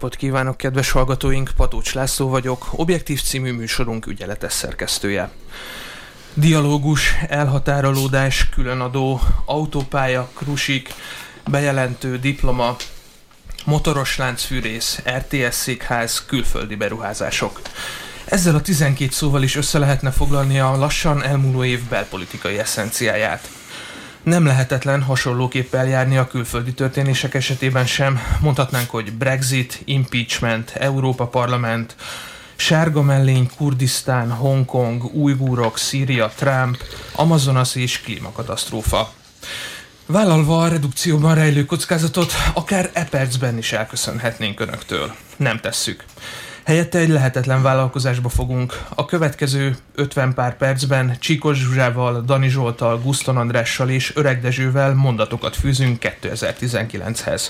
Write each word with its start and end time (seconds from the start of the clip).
Napot 0.00 0.18
kívánok, 0.18 0.56
kedves 0.56 0.90
hallgatóink! 0.90 1.50
Patócs 1.56 1.94
László 1.94 2.28
vagyok, 2.28 2.66
Objektív 2.70 3.22
című 3.22 3.52
műsorunk 3.52 4.06
ügyeletes 4.06 4.52
szerkesztője. 4.52 5.30
Dialógus, 6.34 7.14
elhatárolódás, 7.28 8.48
különadó, 8.48 9.20
autópálya, 9.44 10.30
krusik, 10.34 10.94
bejelentő, 11.46 12.18
diploma, 12.18 12.76
motoros 13.64 14.16
láncfűrész, 14.16 15.02
RTS 15.18 15.54
székház, 15.54 16.24
külföldi 16.26 16.74
beruházások. 16.74 17.60
Ezzel 18.24 18.54
a 18.54 18.60
12 18.60 19.10
szóval 19.10 19.42
is 19.42 19.56
össze 19.56 19.78
lehetne 19.78 20.10
foglalni 20.10 20.60
a 20.60 20.76
lassan 20.76 21.22
elmúló 21.22 21.64
év 21.64 21.88
belpolitikai 21.88 22.58
eszenciáját. 22.58 23.59
Nem 24.30 24.46
lehetetlen 24.46 25.02
hasonlóképp 25.02 25.74
eljárni 25.74 26.16
a 26.16 26.26
külföldi 26.26 26.72
történések 26.72 27.34
esetében 27.34 27.86
sem. 27.86 28.20
Mondhatnánk, 28.40 28.90
hogy 28.90 29.12
Brexit, 29.12 29.80
impeachment, 29.84 30.70
Európa 30.70 31.26
Parlament, 31.26 31.96
Sárga 32.56 33.02
mellény, 33.02 33.50
Kurdisztán, 33.56 34.30
Hongkong, 34.30 35.04
Ujgúrok, 35.14 35.78
Szíria, 35.78 36.32
Trump, 36.36 36.76
Amazonas 37.12 37.74
és 37.74 38.00
klímakatasztrófa. 38.00 39.12
Vállalva 40.06 40.62
a 40.62 40.68
redukcióban 40.68 41.34
rejlő 41.34 41.64
kockázatot, 41.64 42.32
akár 42.54 42.90
e 42.92 43.04
percben 43.04 43.58
is 43.58 43.72
elköszönhetnénk 43.72 44.60
önöktől. 44.60 45.14
Nem 45.36 45.60
tesszük. 45.60 46.04
Helyette 46.64 46.98
egy 46.98 47.08
lehetetlen 47.08 47.62
vállalkozásba 47.62 48.28
fogunk. 48.28 48.82
A 48.88 49.04
következő 49.04 49.76
50 49.94 50.34
pár 50.34 50.56
percben 50.56 51.16
Csíkos 51.20 51.58
Zsuzsával, 51.58 52.20
Dani 52.20 52.48
Zsoltal, 52.48 53.00
Guszton 53.00 53.36
Andrással 53.36 53.88
és 53.88 54.16
Öreg 54.16 54.40
Dezsővel 54.40 54.94
mondatokat 54.94 55.56
fűzünk 55.56 55.98
2019-hez. 56.22 57.42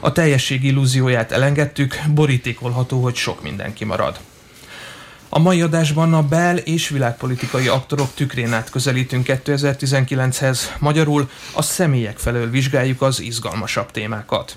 A 0.00 0.12
teljesség 0.12 0.64
illúzióját 0.64 1.32
elengedtük, 1.32 2.00
borítékolható, 2.14 3.02
hogy 3.02 3.14
sok 3.14 3.42
mindenki 3.42 3.84
marad. 3.84 4.18
A 5.28 5.38
mai 5.38 5.62
adásban 5.62 6.14
a 6.14 6.22
bel- 6.22 6.66
és 6.66 6.88
világpolitikai 6.88 7.68
aktorok 7.68 8.14
tükrén 8.14 8.52
át 8.52 8.70
közelítünk 8.70 9.26
2019-hez, 9.28 10.58
magyarul 10.78 11.30
a 11.52 11.62
személyek 11.62 12.18
felől 12.18 12.50
vizsgáljuk 12.50 13.02
az 13.02 13.20
izgalmasabb 13.20 13.90
témákat. 13.90 14.56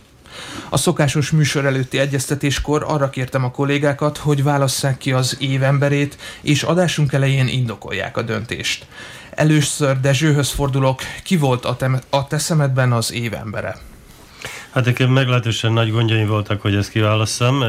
A 0.69 0.77
szokásos 0.77 1.31
műsor 1.31 1.65
előtti 1.65 1.99
egyeztetéskor 1.99 2.83
arra 2.87 3.09
kértem 3.09 3.43
a 3.43 3.51
kollégákat, 3.51 4.17
hogy 4.17 4.43
válasszák 4.43 4.97
ki 4.97 5.11
az 5.11 5.37
évemberét, 5.39 6.17
és 6.41 6.63
adásunk 6.63 7.13
elején 7.13 7.47
indokolják 7.47 8.17
a 8.17 8.21
döntést. 8.21 8.85
Először 9.29 9.99
Dezsőhöz 9.99 10.49
fordulok, 10.49 11.01
ki 11.23 11.37
volt 11.37 11.65
a, 11.65 11.75
te, 11.75 12.01
a 12.09 12.27
te 12.27 12.37
szemedben 12.37 12.91
az 12.91 13.13
évembere? 13.13 13.77
Hát 14.69 14.85
nekem 14.85 15.09
meglehetősen 15.09 15.73
nagy 15.73 15.91
gondjaim 15.91 16.27
voltak, 16.27 16.61
hogy 16.61 16.75
ezt 16.75 16.89
kiválasszam. 16.89 17.63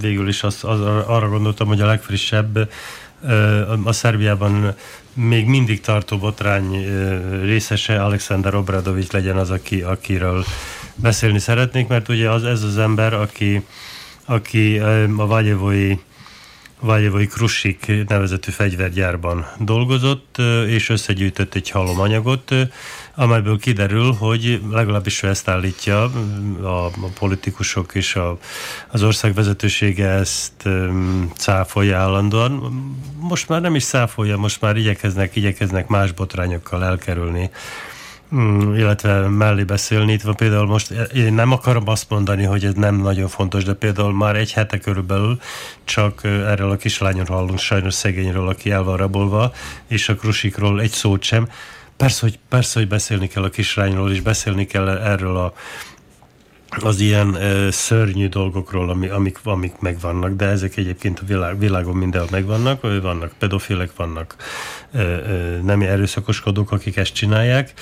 Végül 0.00 0.28
is 0.28 0.42
az, 0.42 0.58
az, 0.62 0.80
arra 1.06 1.28
gondoltam, 1.28 1.66
hogy 1.66 1.80
a 1.80 1.86
legfrissebb 1.86 2.70
a 3.84 3.92
Szerbiában 3.92 4.74
még 5.12 5.46
mindig 5.46 5.80
tartó 5.80 6.18
botrány 6.18 6.86
részese 7.42 8.02
Alexander 8.02 8.54
Obradovics 8.54 9.10
legyen 9.10 9.36
az, 9.36 9.50
aki, 9.50 9.82
akiről 9.82 10.44
beszélni 11.00 11.38
szeretnék, 11.38 11.88
mert 11.88 12.08
ugye 12.08 12.30
az, 12.30 12.44
ez 12.44 12.62
az 12.62 12.78
ember, 12.78 13.12
aki, 13.12 13.62
aki 14.24 14.78
a 15.16 15.26
Vágyevói 15.26 15.96
Vágyevói 16.82 17.26
Krusik 17.26 17.92
nevezetű 18.08 18.50
fegyvergyárban 18.50 19.46
dolgozott, 19.58 20.36
és 20.66 20.88
összegyűjtött 20.88 21.54
egy 21.54 21.70
halomanyagot, 21.70 22.54
amelyből 23.14 23.58
kiderül, 23.58 24.12
hogy 24.12 24.60
legalábbis 24.70 25.22
ő 25.22 25.28
ezt 25.28 25.48
állítja, 25.48 26.02
a, 26.62 26.84
a 26.86 26.90
politikusok 27.18 27.94
és 27.94 28.16
a, 28.16 28.38
az 28.88 29.02
ország 29.02 29.34
vezetősége 29.34 30.08
ezt 30.08 30.52
um, 30.64 31.30
cáfolja 31.36 31.98
állandóan. 31.98 32.52
Most 33.18 33.48
már 33.48 33.60
nem 33.60 33.74
is 33.74 33.84
cáfolja, 33.84 34.36
most 34.36 34.60
már 34.60 34.76
igyekeznek, 34.76 35.36
igyekeznek 35.36 35.86
más 35.86 36.12
botrányokkal 36.12 36.84
elkerülni 36.84 37.50
Mm, 38.34 38.74
illetve 38.74 39.28
mellé 39.28 39.64
beszélni. 39.64 40.12
Itt 40.12 40.22
van 40.22 40.36
például 40.36 40.66
most, 40.66 40.90
én 41.14 41.32
nem 41.32 41.52
akarom 41.52 41.88
azt 41.88 42.10
mondani, 42.10 42.44
hogy 42.44 42.64
ez 42.64 42.74
nem 42.74 42.94
nagyon 42.94 43.28
fontos, 43.28 43.64
de 43.64 43.72
például 43.72 44.12
már 44.12 44.36
egy 44.36 44.52
hete 44.52 44.78
körülbelül 44.78 45.40
csak 45.84 46.24
erről 46.24 46.70
a 46.70 46.76
kislányról 46.76 47.36
hallunk, 47.36 47.58
sajnos 47.58 47.94
szegényről, 47.94 48.48
aki 48.48 48.70
el 48.70 48.82
van 48.82 48.96
rabolva, 48.96 49.52
és 49.88 50.08
a 50.08 50.14
krusikról 50.14 50.80
egy 50.80 50.90
szót 50.90 51.22
sem. 51.22 51.48
Persze, 51.96 52.20
hogy, 52.20 52.38
persze, 52.48 52.78
hogy 52.78 52.88
beszélni 52.88 53.26
kell 53.28 53.42
a 53.42 53.48
kislányról, 53.48 54.10
és 54.10 54.20
beszélni 54.20 54.66
kell 54.66 54.88
erről 54.88 55.36
a 55.36 55.52
az 56.78 57.00
ilyen 57.00 57.34
ö, 57.34 57.70
szörnyű 57.70 58.28
dolgokról, 58.28 58.90
ami, 58.90 59.08
amik, 59.08 59.38
amik 59.44 59.78
megvannak, 59.78 60.36
de 60.36 60.44
ezek 60.44 60.76
egyébként 60.76 61.18
a 61.18 61.24
világ, 61.26 61.58
világon 61.58 61.96
mindenhol 61.96 62.28
megvannak, 62.30 62.80
vannak 62.80 63.32
pedofilek, 63.38 63.90
vannak 63.96 64.36
ö, 64.92 64.98
ö, 64.98 65.58
nem 65.62 65.80
erőszakoskodók, 65.80 66.72
akik 66.72 66.96
ezt 66.96 67.12
csinálják. 67.12 67.72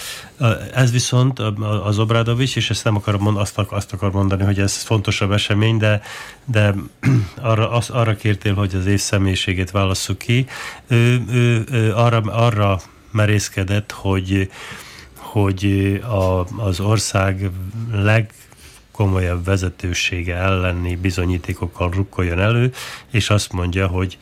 Ez 0.74 0.92
viszont 0.92 1.38
az 1.84 1.98
Obradovics, 1.98 2.56
és 2.56 2.70
ezt 2.70 2.84
nem 2.84 2.96
akarom 2.96 3.22
mondani, 3.22 3.44
azt, 3.44 3.58
azt 3.58 3.92
akar 3.92 4.12
mondani, 4.12 4.44
hogy 4.44 4.58
ez 4.58 4.76
fontosabb 4.76 5.32
esemény, 5.32 5.76
de, 5.76 6.02
de 6.44 6.74
arra, 7.40 7.70
az, 7.70 7.90
arra 7.90 8.16
kértél, 8.16 8.54
hogy 8.54 8.74
az 8.74 8.86
év 8.86 9.00
személyiségét 9.00 9.70
válasszuk 9.70 10.18
ki. 10.18 10.46
Ő, 10.86 11.22
ő, 11.30 11.64
ő 11.70 11.94
arra, 11.94 12.20
arra 12.20 12.80
merészkedett, 13.10 13.92
hogy 13.92 14.50
hogy 15.16 16.00
a, 16.02 16.46
az 16.62 16.80
ország 16.80 17.50
leg 17.92 18.30
komolyabb 18.98 19.44
vezetősége 19.44 20.34
elleni 20.34 20.96
bizonyítékokkal 20.96 21.90
rukkoljon 21.90 22.40
elő, 22.40 22.72
és 23.10 23.30
azt 23.30 23.52
mondja, 23.52 23.86
hogy 23.86 24.18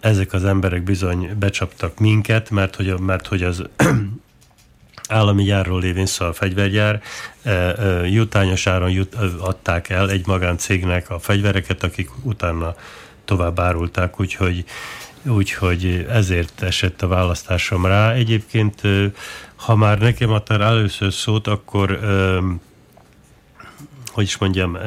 ezek 0.00 0.32
az 0.32 0.44
emberek 0.44 0.82
bizony 0.82 1.30
becsaptak 1.38 1.98
minket, 1.98 2.50
mert 2.50 2.76
hogy, 2.76 2.98
mert 3.00 3.26
hogy 3.26 3.42
az 3.42 3.62
állami 5.08 5.42
gyárról 5.42 5.80
lévén 5.80 6.06
szó 6.06 6.26
a 6.26 6.32
fegyvergyár, 6.32 7.02
e, 7.42 7.50
e, 7.50 8.08
jutányos 8.08 8.66
áron 8.66 8.90
jut, 8.90 9.14
adták 9.38 9.88
el 9.88 10.10
egy 10.10 10.26
magáncégnek 10.26 11.10
a 11.10 11.18
fegyvereket, 11.18 11.82
akik 11.82 12.10
utána 12.22 12.74
tovább 13.24 13.58
árulták, 13.58 14.20
úgyhogy, 14.20 14.64
úgyhogy 15.22 16.06
ezért 16.10 16.62
esett 16.62 17.02
a 17.02 17.08
választásom 17.08 17.86
rá. 17.86 18.12
Egyébként, 18.12 18.80
ha 19.56 19.76
már 19.76 19.98
nekem 19.98 20.30
adtál 20.30 20.62
először 20.62 21.12
szót, 21.12 21.46
akkor 21.46 21.98
hogy 24.14 24.24
is 24.24 24.38
mondjam, 24.38 24.78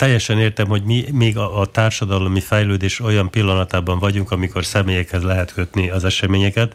teljesen 0.00 0.38
értem, 0.38 0.66
hogy 0.66 0.82
mi 0.82 1.04
még 1.12 1.36
a, 1.36 1.60
a 1.60 1.66
társadalmi 1.66 2.40
fejlődés 2.40 3.00
olyan 3.00 3.30
pillanatában 3.30 3.98
vagyunk, 3.98 4.30
amikor 4.30 4.64
személyekhez 4.64 5.22
lehet 5.22 5.52
kötni 5.52 5.90
az 5.90 6.04
eseményeket, 6.04 6.74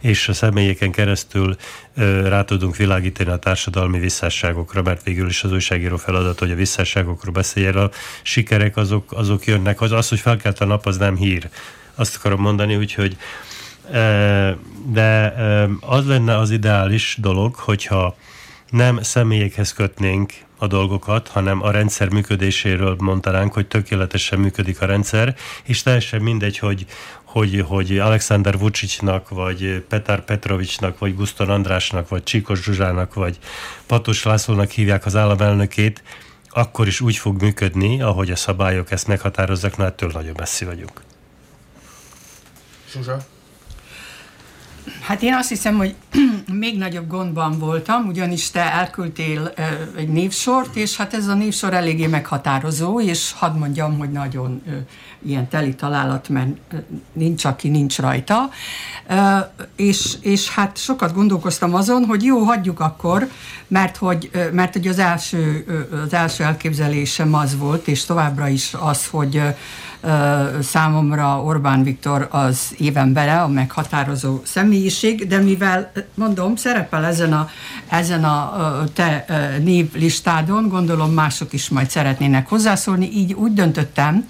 és 0.00 0.28
a 0.28 0.32
személyeken 0.32 0.90
keresztül 0.90 1.56
ö, 1.94 2.28
rá 2.28 2.44
tudunk 2.44 2.76
világítani 2.76 3.30
a 3.30 3.36
társadalmi 3.36 3.98
visszásságokra, 3.98 4.82
mert 4.82 5.02
végül 5.02 5.28
is 5.28 5.44
az 5.44 5.52
újságíró 5.52 5.96
feladat, 5.96 6.38
hogy 6.38 6.50
a 6.50 6.54
visszásságokról 6.54 7.32
beszéljen. 7.32 7.76
A 7.76 7.90
sikerek 8.22 8.76
azok, 8.76 9.12
azok 9.12 9.44
jönnek. 9.44 9.80
Az, 9.80 9.92
az, 9.92 10.08
hogy 10.08 10.20
felkelt 10.20 10.60
a 10.60 10.64
nap, 10.64 10.86
az 10.86 10.96
nem 10.96 11.16
hír. 11.16 11.48
Azt 11.94 12.16
akarom 12.16 12.40
mondani, 12.40 12.76
úgyhogy 12.76 13.16
de 14.86 15.34
az 15.80 16.06
lenne 16.06 16.36
az 16.36 16.50
ideális 16.50 17.16
dolog, 17.20 17.54
hogyha 17.54 18.16
nem 18.70 19.02
személyekhez 19.02 19.72
kötnénk 19.72 20.32
a 20.58 20.66
dolgokat, 20.66 21.28
hanem 21.28 21.62
a 21.62 21.70
rendszer 21.70 22.08
működéséről 22.08 22.96
mondanánk, 22.98 23.52
hogy 23.52 23.66
tökéletesen 23.66 24.38
működik 24.38 24.80
a 24.80 24.86
rendszer, 24.86 25.36
és 25.64 25.82
teljesen 25.82 26.20
mindegy, 26.22 26.58
hogy, 26.58 26.86
hogy, 27.24 27.64
hogy 27.66 27.98
Alexander 27.98 28.58
Vucicnak, 28.58 29.28
vagy 29.28 29.84
Petar 29.88 30.24
Petrovicsnak, 30.24 30.98
vagy 30.98 31.16
Guszton 31.16 31.50
Andrásnak, 31.50 32.08
vagy 32.08 32.22
Csíkos 32.22 32.62
Zsuzsának, 32.62 33.14
vagy 33.14 33.38
Patos 33.86 34.22
Lászlónak 34.22 34.70
hívják 34.70 35.06
az 35.06 35.16
államelnökét, 35.16 36.02
akkor 36.48 36.86
is 36.86 37.00
úgy 37.00 37.16
fog 37.16 37.42
működni, 37.42 38.02
ahogy 38.02 38.30
a 38.30 38.36
szabályok 38.36 38.90
ezt 38.90 39.06
meghatározzak, 39.06 39.76
na 39.76 39.84
ettől 39.84 40.10
nagyon 40.12 40.34
messzi 40.36 40.64
vagyunk. 40.64 41.02
Zsuzsa? 42.92 43.26
Hát 45.00 45.22
én 45.22 45.34
azt 45.34 45.48
hiszem, 45.48 45.76
hogy 45.76 45.94
még 46.52 46.78
nagyobb 46.78 47.08
gondban 47.08 47.58
voltam, 47.58 48.06
ugyanis 48.06 48.50
te 48.50 48.72
elküldtél 48.72 49.52
egy 49.96 50.08
névsort, 50.08 50.76
és 50.76 50.96
hát 50.96 51.14
ez 51.14 51.26
a 51.26 51.34
névsor 51.34 51.74
eléggé 51.74 52.06
meghatározó, 52.06 53.00
és 53.00 53.32
hadd 53.32 53.56
mondjam, 53.56 53.98
hogy 53.98 54.10
nagyon 54.10 54.62
ilyen 55.22 55.48
teli 55.48 55.74
találat, 55.74 56.28
mert 56.28 56.48
nincs, 57.12 57.44
aki 57.44 57.68
nincs 57.68 57.98
rajta. 57.98 58.50
És, 59.76 60.16
és 60.20 60.48
hát 60.48 60.76
sokat 60.76 61.14
gondolkoztam 61.14 61.74
azon, 61.74 62.04
hogy 62.04 62.22
jó, 62.22 62.38
hagyjuk 62.38 62.80
akkor, 62.80 63.28
mert 63.66 63.96
hogy, 63.96 64.30
mert 64.52 64.72
hogy 64.72 64.86
az, 64.86 64.98
első, 64.98 65.64
az 66.06 66.12
első 66.12 66.44
elképzelésem 66.44 67.34
az 67.34 67.56
volt, 67.56 67.88
és 67.88 68.04
továbbra 68.04 68.48
is 68.48 68.74
az, 68.80 69.06
hogy 69.06 69.42
számomra 70.62 71.42
Orbán 71.42 71.82
Viktor 71.82 72.28
az 72.30 72.74
bele 73.12 73.40
a 73.42 73.48
meghatározó 73.48 74.40
személyiség, 74.44 75.26
de 75.26 75.38
mivel, 75.38 75.92
mondom, 76.14 76.56
szerepel 76.56 77.04
ezen 77.04 77.32
a, 77.32 77.48
ezen 77.88 78.24
a 78.24 78.84
te 78.92 79.24
névlistádon, 79.62 80.68
gondolom 80.68 81.12
mások 81.12 81.52
is 81.52 81.68
majd 81.68 81.90
szeretnének 81.90 82.48
hozzászólni, 82.48 83.10
így 83.12 83.32
úgy 83.32 83.52
döntöttem, 83.52 84.26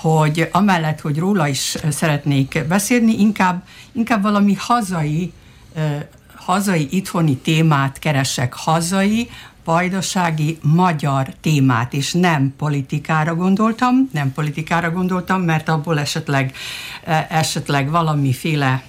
hogy 0.00 0.48
amellett, 0.52 1.00
hogy 1.00 1.18
róla 1.18 1.48
is 1.48 1.76
szeretnék 1.90 2.64
beszélni, 2.68 3.20
inkább, 3.20 3.62
inkább 3.92 4.22
valami 4.22 4.54
hazai, 4.58 5.32
hazai, 6.34 6.88
itthoni 6.90 7.36
témát 7.36 7.98
keresek, 7.98 8.54
hazai, 8.54 9.30
vajdasági 9.64 10.58
magyar 10.62 11.28
témát, 11.40 11.92
és 11.92 12.12
nem 12.12 12.54
politikára 12.56 13.34
gondoltam, 13.34 14.08
nem 14.12 14.32
politikára 14.32 14.90
gondoltam, 14.90 15.42
mert 15.42 15.68
abból 15.68 15.98
esetleg, 15.98 16.54
esetleg 17.28 17.90
valamiféle 17.90 18.82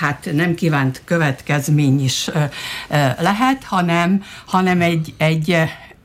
hát 0.00 0.28
nem 0.32 0.54
kívánt 0.54 1.02
következmény 1.04 2.04
is 2.04 2.30
lehet, 3.18 3.64
hanem, 3.64 4.22
hanem 4.46 4.80
egy, 4.80 5.14
egy 5.16 5.56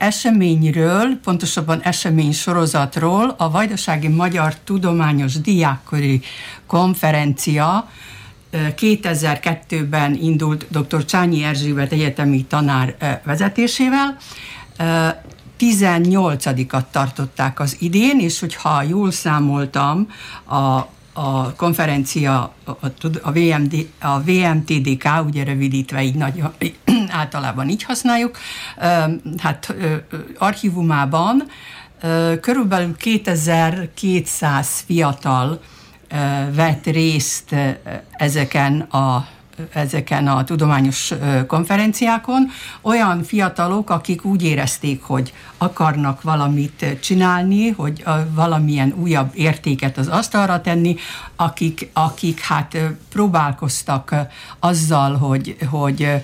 eseményről, 0.04 1.20
pontosabban 1.24 1.82
esemény 1.82 2.32
sorozatról 2.32 3.36
a 3.38 3.50
Vajdasági 3.50 4.08
Magyar 4.08 4.56
Tudományos 4.56 5.42
Diákkori 5.42 6.22
Konferencia 6.66 7.90
2002-ben 8.54 10.14
indult 10.14 10.66
dr. 10.70 11.06
Csányi 11.06 11.44
Erzsébet 11.44 11.92
egyetemi 11.92 12.46
tanár 12.46 12.96
vezetésével. 13.24 14.18
18-at 15.60 16.84
tartották 16.92 17.60
az 17.60 17.76
idén, 17.80 18.20
és 18.20 18.40
hogyha 18.40 18.82
jól 18.82 19.12
számoltam, 19.12 20.08
a, 20.46 20.80
a 21.14 21.56
konferencia, 21.56 22.54
a, 22.64 22.72
a, 23.22 23.32
VMD, 23.32 23.88
a 24.00 24.20
VMTDK, 24.20 25.10
ugye 25.26 25.44
rövidítve 25.44 26.04
így 26.04 26.16
nagy, 26.16 26.44
általában 27.10 27.70
így 27.70 27.84
használjuk, 27.84 28.38
hát 29.38 29.76
archívumában 30.38 31.44
körülbelül 32.42 32.96
2200 32.98 34.84
fiatal 34.86 35.62
vett 36.52 36.86
részt 36.86 37.56
ezeken 38.12 38.80
a 38.82 39.28
ezeken 39.74 40.28
a 40.28 40.44
tudományos 40.44 41.14
konferenciákon, 41.48 42.50
olyan 42.82 43.24
fiatalok, 43.24 43.90
akik 43.90 44.26
úgy 44.26 44.44
érezték, 44.44 45.04
hogy 45.04 45.34
akarnak 45.58 46.22
valamit 46.22 46.86
csinálni, 47.02 47.70
hogy 47.70 48.04
valamilyen 48.30 48.94
újabb 48.98 49.32
értéket 49.34 49.98
az 49.98 50.08
asztalra 50.08 50.62
tenni, 50.62 50.96
akik, 51.36 51.90
akik 51.94 52.40
hát 52.40 52.78
próbálkoztak 53.10 54.16
azzal, 54.60 55.18
hogy, 55.18 55.58
hogy 55.70 56.24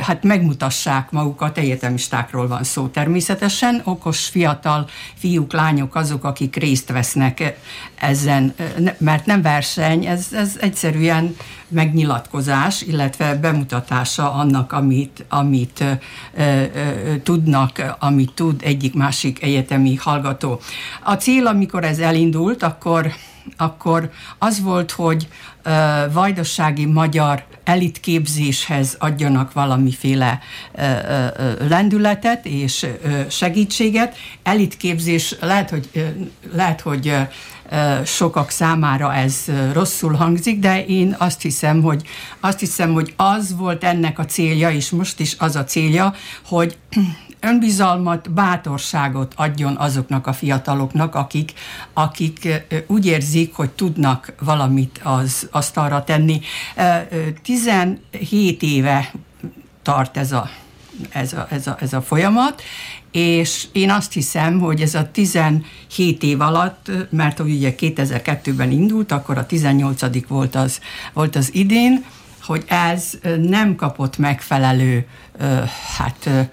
hát 0.00 0.22
megmutassák 0.22 1.10
magukat, 1.10 1.58
egyetemistákról 1.58 2.48
van 2.48 2.64
szó 2.64 2.86
természetesen, 2.86 3.80
okos 3.84 4.26
fiatal 4.26 4.88
fiúk, 5.14 5.52
lányok 5.52 5.94
azok, 5.94 6.24
akik 6.24 6.56
részt 6.56 6.90
vesznek 6.90 7.56
ezen, 7.94 8.54
mert 8.98 9.26
nem 9.26 9.42
verseny, 9.42 10.06
ez, 10.06 10.26
ez 10.32 10.56
egyszerűen 10.60 11.36
megnyilatkozás, 11.68 12.82
illetve 12.82 13.34
bemutatása 13.34 14.32
annak, 14.32 14.72
amit, 14.72 15.24
amit 15.28 15.80
ö, 15.80 15.92
ö, 16.36 17.16
tudnak, 17.22 17.96
amit 17.98 18.32
tud 18.34 18.60
egyik-másik 18.64 19.42
egyetemi 19.42 19.94
hallgató. 19.94 20.60
A 21.02 21.14
cél, 21.14 21.46
amikor 21.46 21.84
ez 21.84 21.98
elindult, 21.98 22.62
akkor 22.62 23.12
akkor 23.56 24.10
az 24.38 24.60
volt, 24.60 24.90
hogy 24.90 25.28
uh, 25.64 26.12
vajdasági 26.12 26.84
magyar 26.84 27.44
elitképzéshez 27.72 28.96
adjanak 28.98 29.52
valamiféle 29.52 30.40
lendületet 31.68 32.46
és 32.46 32.86
segítséget. 33.28 34.16
Elitképzés 34.42 35.34
lehet, 35.40 35.70
hogy, 35.70 36.14
lehet, 36.52 36.80
hogy 36.80 37.14
sokak 38.04 38.50
számára 38.50 39.14
ez 39.14 39.44
rosszul 39.72 40.14
hangzik, 40.14 40.58
de 40.58 40.84
én 40.84 41.14
azt 41.18 41.42
hiszem, 41.42 41.82
hogy 41.82 42.02
azt 42.40 42.58
hiszem, 42.58 42.92
hogy 42.92 43.14
az 43.16 43.56
volt 43.56 43.84
ennek 43.84 44.18
a 44.18 44.24
célja, 44.24 44.70
és 44.70 44.90
most 44.90 45.20
is 45.20 45.36
az 45.38 45.56
a 45.56 45.64
célja, 45.64 46.14
hogy 46.46 46.76
önbizalmat, 47.42 48.30
bátorságot 48.30 49.32
adjon 49.36 49.76
azoknak 49.76 50.26
a 50.26 50.32
fiataloknak, 50.32 51.14
akik, 51.14 51.52
akik 51.92 52.48
úgy 52.86 53.06
érzik, 53.06 53.54
hogy 53.54 53.70
tudnak 53.70 54.34
valamit 54.40 55.00
az 55.02 55.48
asztalra 55.50 56.04
tenni. 56.04 56.40
17 57.42 58.62
éve 58.62 59.12
tart 59.82 60.16
ez 60.16 60.32
a, 60.32 60.50
ez 61.10 61.32
a, 61.32 61.46
ez 61.50 61.66
a, 61.66 61.76
ez 61.80 61.92
a 61.92 62.02
folyamat, 62.02 62.62
és 63.10 63.66
én 63.72 63.90
azt 63.90 64.12
hiszem, 64.12 64.58
hogy 64.58 64.80
ez 64.80 64.94
a 64.94 65.10
17 65.10 65.62
év 66.22 66.40
alatt, 66.40 66.90
mert 67.10 67.40
ugye 67.40 67.74
2002-ben 67.78 68.70
indult, 68.70 69.12
akkor 69.12 69.38
a 69.38 69.46
18 69.46 70.26
volt 70.28 70.54
az, 70.54 70.80
volt 71.12 71.36
az 71.36 71.54
idén, 71.54 72.04
hogy 72.42 72.64
ez 72.68 73.18
nem 73.40 73.76
kapott 73.76 74.18
megfelelő 74.18 75.06
hát 75.96 76.48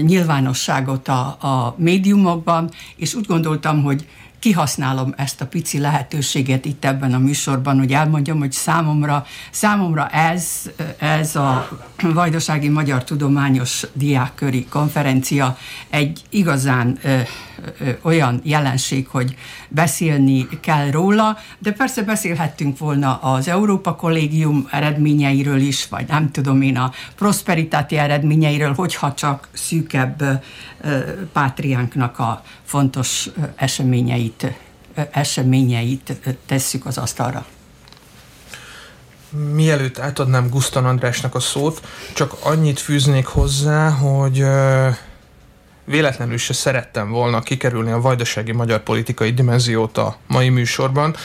nyilvánosságot 0.00 1.08
a, 1.08 1.20
a 1.26 1.74
médiumokban, 1.78 2.70
és 2.96 3.14
úgy 3.14 3.26
gondoltam, 3.26 3.82
hogy 3.82 4.06
kihasználom 4.44 5.14
ezt 5.16 5.40
a 5.40 5.46
pici 5.46 5.78
lehetőséget 5.78 6.64
itt 6.64 6.84
ebben 6.84 7.14
a 7.14 7.18
műsorban, 7.18 7.78
hogy 7.78 7.92
elmondjam, 7.92 8.38
hogy 8.38 8.52
számomra, 8.52 9.26
számomra 9.50 10.08
ez, 10.08 10.70
ez 10.98 11.36
a 11.36 11.68
Vajdasági 12.02 12.68
Magyar 12.68 13.04
Tudományos 13.04 13.86
Diákköri 13.92 14.66
Konferencia 14.66 15.56
egy 15.90 16.22
igazán 16.30 16.98
ö, 17.02 17.20
ö, 17.78 17.90
olyan 18.02 18.40
jelenség, 18.42 19.08
hogy 19.08 19.34
beszélni 19.74 20.48
kell 20.60 20.90
róla, 20.90 21.38
de 21.58 21.72
persze 21.72 22.02
beszélhettünk 22.02 22.78
volna 22.78 23.16
az 23.16 23.48
Európa 23.48 23.94
Kollégium 23.94 24.68
eredményeiről 24.70 25.60
is, 25.60 25.88
vagy 25.88 26.08
nem 26.08 26.30
tudom 26.30 26.62
én 26.62 26.76
a 26.76 26.92
Prosperitáti 27.16 27.96
eredményeiről, 27.96 28.74
hogyha 28.74 29.14
csak 29.14 29.48
szűkebb 29.52 30.44
pátriánknak 31.32 32.18
a 32.18 32.42
fontos 32.64 33.30
eseményeit, 33.56 34.46
eseményeit 35.10 36.36
tesszük 36.46 36.86
az 36.86 36.98
asztalra. 36.98 37.46
Mielőtt 39.52 39.98
átadnám 39.98 40.48
Gusztan 40.48 40.84
Andrásnak 40.84 41.34
a 41.34 41.40
szót, 41.40 41.86
csak 42.14 42.36
annyit 42.42 42.80
fűznék 42.80 43.26
hozzá, 43.26 43.90
hogy 43.90 44.44
véletlenül 45.84 46.38
se 46.38 46.52
szerettem 46.52 47.10
volna 47.10 47.40
kikerülni 47.40 47.90
a 47.90 48.00
vajdasági 48.00 48.52
magyar 48.52 48.82
politikai 48.82 49.32
dimenziót 49.32 49.98
a 49.98 50.16
mai 50.26 50.48
műsorban. 50.48 51.16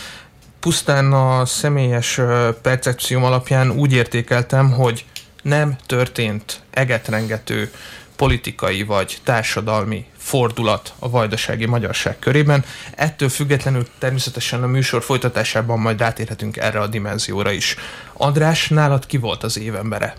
Pusztán 0.60 1.14
a 1.14 1.46
személyes 1.46 2.22
percepcióm 2.62 3.24
alapján 3.24 3.72
úgy 3.72 3.94
értékeltem, 3.94 4.72
hogy 4.72 5.06
nem 5.42 5.76
történt 5.86 6.62
egetrengető 6.70 7.72
politikai 8.16 8.84
vagy 8.84 9.18
társadalmi 9.24 10.06
fordulat 10.18 10.94
a 11.00 11.10
vajdasági 11.10 11.66
magyarság 11.66 12.20
körében. 12.20 12.66
Ettől 12.96 13.30
függetlenül 13.30 13.88
természetesen 13.98 14.64
a 14.64 14.68
műsor 14.68 15.04
folytatásában 15.04 15.80
majd 15.80 16.00
rátérhetünk 16.00 16.58
erre 16.58 16.80
a 16.80 16.88
dimenzióra 16.88 17.52
is. 17.52 17.76
András, 18.14 18.68
nálad 18.68 19.06
ki 19.06 19.18
volt 19.18 19.44
az 19.44 19.60
évembere? 19.60 20.16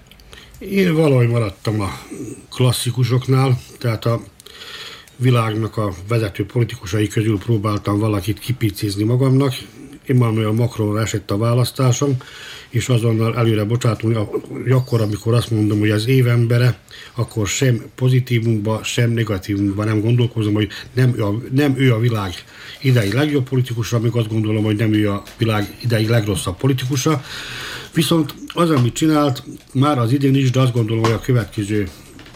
Én 0.68 0.94
valahogy 0.94 1.28
maradtam 1.28 1.80
a 1.80 1.90
klasszikusoknál, 2.50 3.60
tehát 3.78 4.04
a 4.04 4.20
világnak 5.16 5.76
a 5.76 5.92
vezető 6.08 6.46
politikusai 6.46 7.08
közül 7.08 7.38
próbáltam 7.38 7.98
valakit 7.98 8.38
kipicizni 8.38 9.04
magamnak. 9.04 9.54
Emmanuel 10.06 10.50
Macronra 10.50 11.00
esett 11.00 11.30
a 11.30 11.36
választásom, 11.36 12.16
és 12.68 12.88
azonnal 12.88 13.36
előre 13.36 13.64
bocsátom, 13.64 14.12
hogy 14.48 14.70
akkor, 14.70 15.00
amikor 15.00 15.34
azt 15.34 15.50
mondom, 15.50 15.78
hogy 15.78 15.90
az 15.90 16.06
évembere, 16.06 16.78
akkor 17.14 17.46
sem 17.46 17.84
pozitívumban, 17.94 18.82
sem 18.82 19.10
negatívumban 19.10 19.86
nem 19.86 20.00
gondolkozom, 20.00 20.54
hogy 20.54 20.68
nem 20.92 21.14
ő, 21.16 21.24
a, 21.24 21.42
nem 21.52 21.74
ő 21.76 21.92
a 21.94 21.98
világ 21.98 22.34
idei 22.80 23.12
legjobb 23.12 23.48
politikusa, 23.48 23.96
amíg 23.96 24.12
azt 24.12 24.28
gondolom, 24.28 24.64
hogy 24.64 24.76
nem 24.76 24.92
ő 24.92 25.10
a 25.10 25.22
világ 25.38 25.76
idei 25.82 26.06
legrosszabb 26.06 26.56
politikusa. 26.56 27.22
Viszont 27.94 28.34
az, 28.52 28.70
amit 28.70 28.94
csinált, 28.94 29.42
már 29.72 29.98
az 29.98 30.12
idén 30.12 30.34
is, 30.34 30.50
de 30.50 30.60
azt 30.60 30.72
gondolom, 30.72 31.02
hogy 31.02 31.12
a 31.12 31.20
következő 31.20 31.88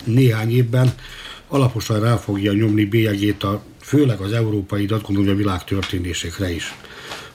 néhány 0.04 0.50
évben 0.56 0.94
alaposan 1.48 2.00
rá 2.00 2.16
fogja 2.16 2.52
nyomni 2.52 2.84
bélyegét 2.84 3.42
a, 3.42 3.62
főleg 3.80 4.20
az 4.20 4.32
európai, 4.32 4.86
de 4.86 4.94
azt 4.94 5.04
gondolom, 5.04 5.28
hogy 5.28 5.38
a 5.38 5.44
világ 5.44 5.64
történésekre 5.64 6.54
is. 6.54 6.74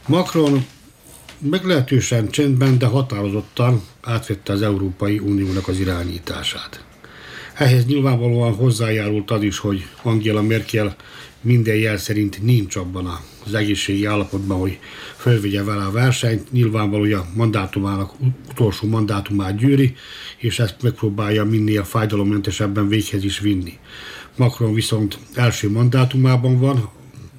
Macron 0.07 0.65
meglehetősen 1.37 2.29
csendben, 2.29 2.77
de 2.77 2.85
határozottan 2.85 3.81
átvette 4.01 4.53
az 4.53 4.61
Európai 4.61 5.19
Uniónak 5.19 5.67
az 5.67 5.79
irányítását. 5.79 6.83
Ehhez 7.53 7.85
nyilvánvalóan 7.85 8.53
hozzájárult 8.53 9.31
az 9.31 9.43
is, 9.43 9.57
hogy 9.57 9.85
Angela 10.03 10.41
Merkel 10.41 10.95
minden 11.41 11.75
jel 11.75 11.97
szerint 11.97 12.41
nincs 12.41 12.75
abban 12.75 13.19
az 13.45 13.53
egészségi 13.53 14.05
állapotban, 14.05 14.59
hogy 14.59 14.79
fölvigye 15.17 15.63
vele 15.63 15.83
a 15.83 15.91
versenyt. 15.91 16.51
Nyilvánvaló, 16.51 17.01
hogy 17.01 17.13
a 17.13 17.27
mandátumának 17.35 18.13
utolsó 18.49 18.87
mandátumát 18.87 19.57
gyűri, 19.57 19.95
és 20.37 20.59
ezt 20.59 20.75
megpróbálja 20.81 21.43
minél 21.43 21.83
fájdalommentesebben 21.83 22.87
véghez 22.87 23.23
is 23.23 23.39
vinni. 23.39 23.77
Macron 24.35 24.73
viszont 24.73 25.17
első 25.33 25.69
mandátumában 25.69 26.59
van, 26.59 26.89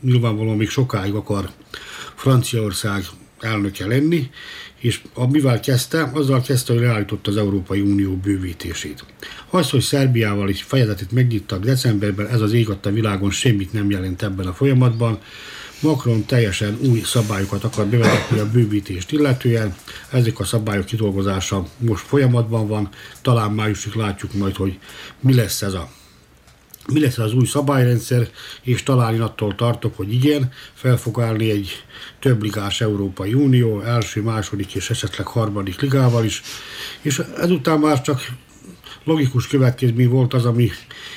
nyilvánvalóan 0.02 0.56
még 0.56 0.68
sokáig 0.68 1.14
akar 1.14 1.50
Franciaország 2.14 3.04
elnöke 3.40 3.86
lenni, 3.86 4.30
és 4.80 5.00
mivel 5.28 5.60
kezdte, 5.60 6.10
azzal 6.12 6.40
kezdte, 6.40 6.72
hogy 6.72 6.82
leállította 6.82 7.30
az 7.30 7.36
Európai 7.36 7.80
Unió 7.80 8.16
bővítését. 8.16 9.04
Az, 9.50 9.70
hogy 9.70 9.80
Szerbiával 9.80 10.48
is 10.48 10.62
fejezetet 10.62 11.12
megnyittak 11.12 11.64
decemberben, 11.64 12.26
ez 12.26 12.40
az 12.40 12.52
ég 12.52 12.68
a 12.68 12.90
világon 12.90 13.30
semmit 13.30 13.72
nem 13.72 13.90
jelent 13.90 14.22
ebben 14.22 14.46
a 14.46 14.52
folyamatban. 14.52 15.18
Macron 15.80 16.24
teljesen 16.24 16.78
új 16.80 17.00
szabályokat 17.00 17.64
akar 17.64 17.86
bevezetni 17.86 18.38
a 18.38 18.50
bővítést 18.50 19.12
illetően. 19.12 19.74
Ezek 20.10 20.40
a 20.40 20.44
szabályok 20.44 20.84
kidolgozása 20.84 21.66
most 21.78 22.04
folyamatban 22.04 22.68
van. 22.68 22.88
Talán 23.22 23.50
májusig 23.52 23.94
látjuk 23.94 24.32
majd, 24.34 24.56
hogy 24.56 24.78
mi 25.20 25.34
lesz 25.34 25.62
ez 25.62 25.72
a 25.72 25.90
mi 26.92 27.00
lesz 27.00 27.18
az 27.18 27.34
új 27.34 27.46
szabályrendszer, 27.46 28.28
és 28.62 28.82
talán 28.82 29.14
én 29.14 29.20
attól 29.20 29.54
tartok, 29.54 29.96
hogy 29.96 30.12
igen, 30.12 30.52
fel 30.74 30.96
fog 30.96 31.20
állni 31.20 31.50
egy 31.50 31.84
több 32.18 32.42
ligás 32.42 32.80
Európai 32.80 33.34
Unió, 33.34 33.80
első, 33.80 34.22
második 34.22 34.74
és 34.74 34.90
esetleg 34.90 35.26
harmadik 35.26 35.80
ligával 35.80 36.24
is, 36.24 36.42
és 37.00 37.22
ezután 37.36 37.78
már 37.78 38.00
csak 38.00 38.20
logikus 39.04 39.46
következmény 39.46 40.08
volt 40.08 40.34
az, 40.34 40.44
ami 40.44 40.70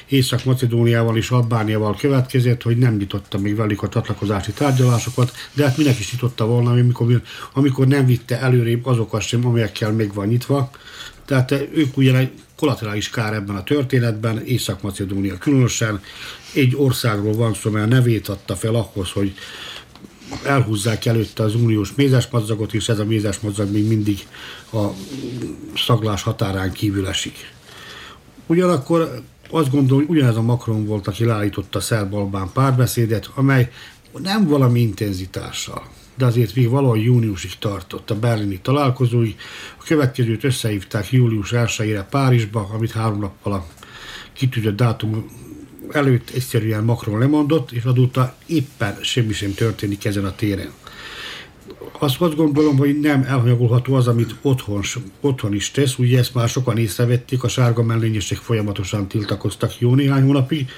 Észak-Macedóniával 0.08 1.18
és 1.18 1.30
Albániával 1.30 1.96
következett, 1.96 2.62
hogy 2.62 2.78
nem 2.78 2.96
nyitotta 2.96 3.38
még 3.38 3.56
velük 3.56 3.84
a 3.84 3.90
csatlakozási 3.90 4.52
tárgyalásokat, 4.52 5.32
de 5.54 5.64
hát 5.64 5.78
minek 5.78 6.00
is 6.00 6.12
nyitotta 6.12 6.46
volna, 6.46 6.72
amikor, 6.72 7.22
amikor 7.54 7.88
nem 7.88 8.06
vitte 8.06 8.40
előrébb 8.40 8.86
azokat 8.86 9.22
sem, 9.22 9.46
amelyekkel 9.46 9.92
még 9.92 10.14
van 10.14 10.28
nyitva. 10.28 10.70
Tehát 11.26 11.52
ők 11.52 11.98
ugye 11.98 12.30
kollaterális 12.56 13.10
kár 13.10 13.34
ebben 13.34 13.56
a 13.56 13.64
történetben, 13.64 14.46
Észak-Macedónia 14.46 15.38
különösen. 15.38 16.02
Egy 16.54 16.76
országról 16.76 17.34
van 17.34 17.54
szó, 17.54 17.70
mert 17.70 17.90
nevét 17.90 18.28
adta 18.28 18.56
fel 18.56 18.76
ahhoz, 18.76 19.12
hogy 19.12 19.34
elhúzzák 20.46 21.06
előtte 21.06 21.44
az 21.44 21.56
uniós 21.56 21.96
mézesmadzagot, 21.96 22.74
és 22.74 22.90
ez 22.90 23.00
a 23.00 23.06
mézesmadzag 23.06 23.72
még 23.72 23.88
mindig 23.88 24.28
a 24.74 24.88
szaglás 25.76 26.22
határán 26.22 26.72
kívül 26.72 27.08
esik. 27.08 27.52
Ugyanakkor 28.46 29.22
azt 29.50 29.72
gondolom, 29.72 30.06
hogy 30.06 30.16
ugyanez 30.16 30.36
a 30.36 30.42
Macron 30.42 30.86
volt, 30.86 31.08
aki 31.08 31.26
leállította 31.26 31.78
a 31.78 31.82
szerb-albán 31.82 32.50
párbeszédet, 32.54 33.30
amely 33.36 33.72
nem 34.18 34.48
valami 34.48 34.80
intenzitással, 34.80 35.84
de 36.16 36.26
azért 36.26 36.56
még 36.56 36.70
valahogy 36.70 37.04
júniusig 37.04 37.58
tartott 37.60 38.10
a 38.10 38.20
berlini 38.20 38.60
találkozói. 38.62 39.36
A 39.80 39.84
következőt 39.84 40.44
összehívták 40.44 41.12
július 41.12 41.50
1-ére 41.54 42.06
Párizsba, 42.10 42.70
amit 42.74 42.92
három 42.92 43.20
nappal 43.20 43.54
a 43.54 43.66
kitűzött 44.34 44.76
dátum 44.76 45.26
előtt 45.92 46.30
egyszerűen 46.30 46.84
Macron 46.84 47.20
lemondott, 47.20 47.72
és 47.72 47.84
azóta 47.84 48.36
éppen 48.46 48.98
semmi 49.02 49.34
sem 49.34 49.54
történik 49.54 50.06
ezen 50.06 50.26
a 50.26 50.36
téren. 50.36 50.72
Azt, 52.00 52.22
azt 52.22 52.36
gondolom, 52.36 52.78
hogy 52.78 53.00
nem 53.00 53.24
elhanyagolható 53.28 53.94
az, 53.94 54.08
amit 54.08 54.36
otthon, 54.42 54.82
otthon 55.22 55.54
is 55.54 55.72
tesz. 55.72 55.98
Ugye 55.98 56.18
ezt 56.18 56.34
már 56.34 56.50
sokan 56.50 56.78
észrevették, 56.78 57.44
a 57.44 57.48
sárga 57.48 57.84
mellényesek 57.84 58.38
folyamatosan 58.38 59.08
tiltakoztak 59.08 59.80
jó 59.80 59.96
néhány 59.96 60.24
hónapig, 60.24 60.70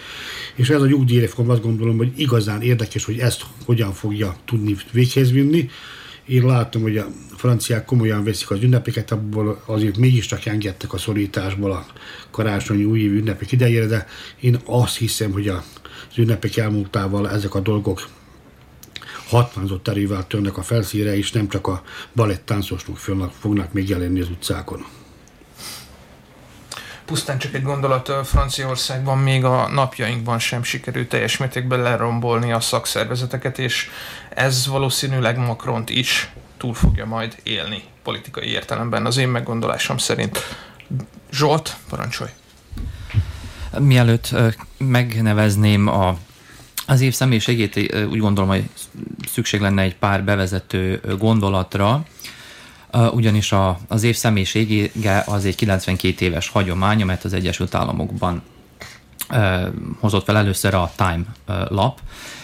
és 0.55 0.69
ez 0.69 0.81
a 0.81 0.85
nyugdíjreform 0.85 1.49
azt 1.49 1.61
gondolom, 1.61 1.97
hogy 1.97 2.11
igazán 2.15 2.61
érdekes, 2.61 3.05
hogy 3.05 3.17
ezt 3.17 3.45
hogyan 3.65 3.93
fogja 3.93 4.35
tudni 4.45 4.75
véghez 4.91 5.31
vinni. 5.31 5.69
Én 6.25 6.45
látom, 6.45 6.81
hogy 6.81 6.97
a 6.97 7.07
franciák 7.35 7.85
komolyan 7.85 8.23
veszik 8.23 8.51
az 8.51 8.61
ünnepeket, 8.61 9.11
abból 9.11 9.61
azért 9.65 9.97
mégiscsak 9.97 10.45
engedtek 10.45 10.93
a 10.93 10.97
szorításból 10.97 11.71
a 11.71 11.85
karácsonyi 12.31 12.83
új 12.83 13.07
ünnepek 13.07 13.51
idejére, 13.51 13.85
de 13.85 14.07
én 14.39 14.59
azt 14.65 14.97
hiszem, 14.97 15.31
hogy 15.31 15.47
az 15.47 15.63
ünnepek 16.17 16.57
elmúltával 16.57 17.29
ezek 17.29 17.55
a 17.55 17.59
dolgok 17.59 18.07
hatvázott 19.27 19.87
erővel 19.87 20.27
törnek 20.27 20.57
a 20.57 20.61
felszíre, 20.61 21.17
és 21.17 21.31
nem 21.31 21.47
csak 21.47 21.67
a 21.67 21.83
balettáncosok 22.15 22.97
fognak 23.39 23.73
még 23.73 23.89
jelenni 23.89 24.21
az 24.21 24.29
utcákon. 24.29 24.85
Pusztán 27.05 27.37
csak 27.37 27.53
egy 27.53 27.61
gondolat, 27.61 28.11
Franciaországban 28.27 29.17
még 29.17 29.43
a 29.43 29.67
napjainkban 29.67 30.39
sem 30.39 30.63
sikerült 30.63 31.09
teljes 31.09 31.37
mértékben 31.37 31.81
lerombolni 31.81 32.51
a 32.51 32.59
szakszervezeteket, 32.59 33.59
és 33.59 33.89
ez 34.29 34.67
valószínűleg 34.67 35.37
Macront 35.37 35.89
is 35.89 36.29
túl 36.57 36.73
fogja 36.73 37.05
majd 37.05 37.35
élni 37.43 37.83
politikai 38.03 38.47
értelemben, 38.47 39.05
az 39.05 39.17
én 39.17 39.27
meggondolásom 39.27 39.97
szerint. 39.97 40.39
Zsolt, 41.31 41.75
parancsolj! 41.89 42.29
Mielőtt 43.79 44.35
megnevezném 44.77 45.87
a 45.87 46.17
az 46.87 47.01
év 47.01 47.13
személyiségét 47.13 47.75
úgy 48.09 48.19
gondolom, 48.19 48.49
hogy 48.49 48.69
szükség 49.31 49.59
lenne 49.59 49.81
egy 49.81 49.95
pár 49.95 50.23
bevezető 50.23 51.01
gondolatra, 51.19 52.05
ugyanis 53.13 53.51
a, 53.51 53.77
az 53.87 54.03
év 54.03 54.15
személyisége 54.15 55.23
az 55.27 55.45
egy 55.45 55.55
92 55.55 56.25
éves 56.25 56.49
hagyomány, 56.49 57.01
amelyet 57.01 57.23
az 57.23 57.33
Egyesült 57.33 57.75
Államokban 57.75 58.41
hozott 59.99 60.25
fel 60.25 60.37
először 60.37 60.73
a 60.73 60.91
Time 60.95 61.23
lap. 61.69 61.99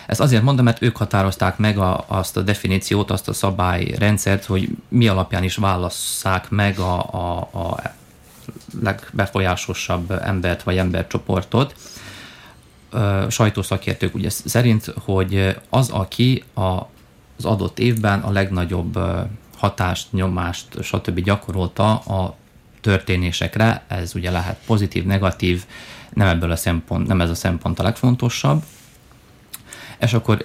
Ezt 0.08 0.20
azért 0.20 0.44
mondom, 0.44 0.66
mert 0.66 0.82
ők 0.82 0.98
határozták 0.98 1.58
meg 1.58 1.78
a, 1.78 2.06
azt 2.08 2.38
a 2.38 2.42
definíciót, 2.42 3.12
azt 3.12 3.28
a 3.28 3.34
szabályrendszert, 3.34 4.46
hogy 4.46 4.70
mi 4.88 5.08
alapján 5.08 5.44
is 5.44 5.56
válasszák 5.56 6.50
meg 6.50 6.80
a, 6.80 7.14
a, 7.14 7.38
a 7.38 7.82
legbefolyásosabb 8.82 10.12
embert 10.12 10.64
vagy 10.64 10.78
embercsoportot 10.78 11.76
sajtószakértők 13.30 14.16
ugye 14.16 14.30
szerint, 14.30 14.94
hogy 15.06 15.58
az, 15.70 15.90
aki 15.90 16.44
a, 16.54 16.62
az 17.38 17.46
adott 17.46 17.80
évben 17.80 18.20
a 18.20 18.32
legnagyobb 18.32 19.00
hatást, 19.62 20.08
nyomást, 20.12 20.68
stb. 20.82 21.20
gyakorolta 21.20 21.94
a 21.94 22.36
történésekre, 22.82 23.84
ez 23.88 24.16
ugye 24.16 24.32
lehet 24.32 24.58
pozitív, 24.66 25.06
negatív, 25.06 25.64
nem 26.14 26.28
ebből 26.28 26.52
a 26.52 26.56
szempont, 26.56 27.08
nem 27.08 27.22
ez 27.22 27.30
a 27.30 27.36
szempont 27.36 27.80
a 27.80 27.84
legfontosabb. 27.84 28.64
És 30.00 30.14
akkor 30.14 30.42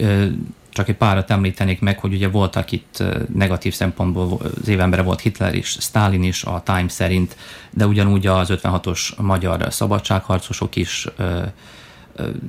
csak 0.69 0.89
egy 0.89 0.97
párat 0.97 1.31
említenék 1.31 1.81
meg, 1.81 1.99
hogy 1.99 2.13
ugye 2.13 2.29
voltak 2.29 2.73
itt 2.73 3.03
negatív 3.35 3.75
szempontból, 3.75 4.41
az 4.61 4.69
évembere 4.69 5.03
volt 5.03 5.21
Hitler 5.21 5.55
is, 5.55 5.77
Stalin 5.81 6.23
is 6.23 6.45
a 6.45 6.63
Time 6.65 6.89
szerint, 6.89 7.37
de 7.71 7.87
ugyanúgy 7.87 8.27
az 8.27 8.49
56-os 8.53 9.17
magyar 9.17 9.73
szabadságharcosok 9.73 10.77
is 10.77 11.07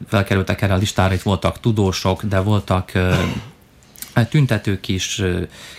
felkerültek 0.07 0.61
erre 0.61 0.73
a 0.73 0.77
listára, 0.77 1.13
itt 1.13 1.21
voltak 1.21 1.59
tudósok, 1.59 2.23
de 2.23 2.39
voltak 2.39 2.91
tüntetők 4.25 4.87
is, 4.87 5.21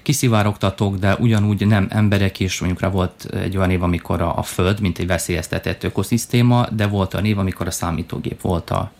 kiszivárogtatók, 0.03 0.97
de 0.97 1.15
ugyanúgy 1.15 1.67
nem 1.67 1.87
emberek 1.91 2.41
is, 2.41 2.61
mondjuk 2.61 2.81
rá 2.81 2.89
volt 2.89 3.25
egy 3.25 3.57
olyan 3.57 3.71
év, 3.71 3.83
amikor 3.83 4.21
a, 4.21 4.39
a 4.39 4.43
Föld, 4.43 4.81
mint 4.81 4.99
egy 4.99 5.07
veszélyeztetett 5.07 5.85
ökoszisztéma, 5.85 6.67
de 6.71 6.87
volt 6.87 7.15
a 7.15 7.19
év, 7.19 7.39
amikor 7.39 7.67
a 7.67 7.71
számítógép 7.71 8.41
volt 8.41 8.71
a, 8.71 8.93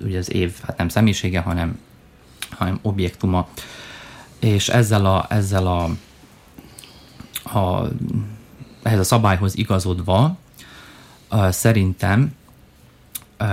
ugye 0.00 0.18
az 0.18 0.32
év, 0.32 0.52
hát 0.66 0.76
nem 0.76 0.88
személyisége, 0.88 1.40
hanem, 1.40 1.78
hanem 2.50 2.78
objektuma. 2.82 3.48
És 4.38 4.68
ezzel 4.68 5.06
a, 5.06 5.26
ezzel 5.28 5.66
a, 5.66 5.84
a 7.58 7.88
ehhez 8.82 8.98
a 8.98 9.04
szabályhoz 9.04 9.56
igazodva, 9.56 10.36
szerintem 11.48 12.34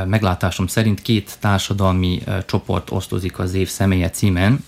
meglátásom 0.06 0.68
szerint 0.68 1.02
két 1.02 1.38
társadalmi 1.40 2.24
csoport 2.46 2.92
osztozik 2.92 3.40
az 3.40 3.54
év 3.54 3.70
személye 3.70 4.10
címen. 4.10 4.66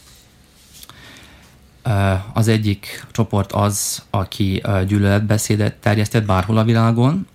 Az 2.34 2.48
egyik 2.48 3.06
csoport 3.12 3.51
az, 3.51 4.03
aki 4.10 4.63
gyűlöletbeszédet 4.88 5.75
terjesztett 5.75 6.25
bárhol 6.25 6.58
a 6.58 6.63
világon, 6.63 7.27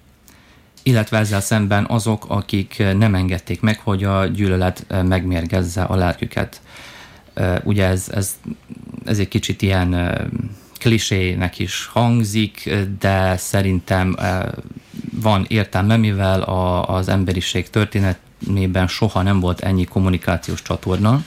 illetve 0.83 1.19
ezzel 1.19 1.41
szemben 1.41 1.85
azok, 1.89 2.25
akik 2.29 2.83
nem 2.99 3.15
engedték 3.15 3.61
meg, 3.61 3.79
hogy 3.79 4.05
a 4.05 4.27
gyűlölet 4.27 4.87
megmérgezze 5.03 5.83
a 5.83 5.95
lelküket. 5.95 6.61
Ugye 7.63 7.87
ez, 7.87 8.09
ez, 8.09 8.37
ez 9.05 9.19
egy 9.19 9.29
kicsit 9.29 9.63
ilyen 9.63 10.21
klisének 10.79 11.59
is 11.59 11.87
hangzik, 11.87 12.75
de 12.99 13.37
szerintem 13.37 14.17
van 15.13 15.45
értelme, 15.49 15.97
mivel 15.97 16.43
a, 16.43 16.89
az 16.89 17.09
emberiség 17.09 17.71
történetében 17.71 18.87
soha 18.87 19.23
nem 19.23 19.41
volt 19.41 19.61
ennyi 19.61 19.85
kommunikációs 19.85 20.63
csatorna. 20.63 21.23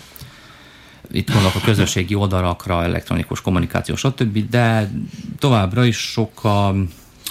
Itt 1.11 1.31
gondolok 1.31 1.55
a 1.55 1.65
közösségi 1.65 2.15
oldalakra, 2.15 2.83
elektronikus 2.83 3.41
kommunikáció, 3.41 3.95
stb., 3.95 4.49
de 4.49 4.91
továbbra 5.39 5.85
is 5.85 5.97
sok 5.97 6.43
a, 6.43 6.75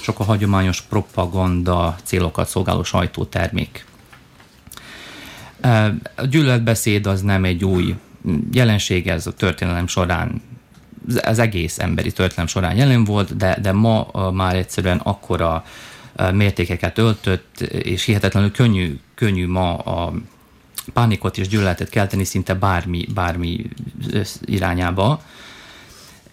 sok 0.01 0.21
a 0.21 0.25
hagyományos 0.25 0.81
propaganda 0.81 1.97
célokat 2.03 2.49
szolgáló 2.49 2.83
sajtótermék. 2.83 3.87
A 6.17 6.27
gyűlöletbeszéd 6.27 7.07
az 7.07 7.23
nem 7.23 7.45
egy 7.45 7.65
új 7.65 7.95
jelenség, 8.53 9.09
ez 9.09 9.27
a 9.27 9.33
történelem 9.33 9.87
során 9.87 10.43
az 11.23 11.39
egész 11.39 11.79
emberi 11.79 12.13
történelem 12.13 12.47
során 12.47 12.77
jelen 12.77 13.05
volt, 13.05 13.37
de, 13.37 13.59
de 13.63 13.73
ma 13.73 14.31
már 14.33 14.57
egyszerűen 14.57 14.99
akkora 14.99 15.65
mértékeket 16.33 16.99
öltött, 16.99 17.61
és 17.61 18.05
hihetetlenül 18.05 18.51
könnyű, 18.51 18.99
könnyű 19.15 19.47
ma 19.47 19.77
a 19.77 20.13
pánikot 20.93 21.39
és 21.39 21.49
gyűlöletet 21.49 21.89
kelteni 21.89 22.25
szinte 22.25 22.55
bármi, 22.55 23.07
bármi 23.15 23.69
irányába. 24.45 25.23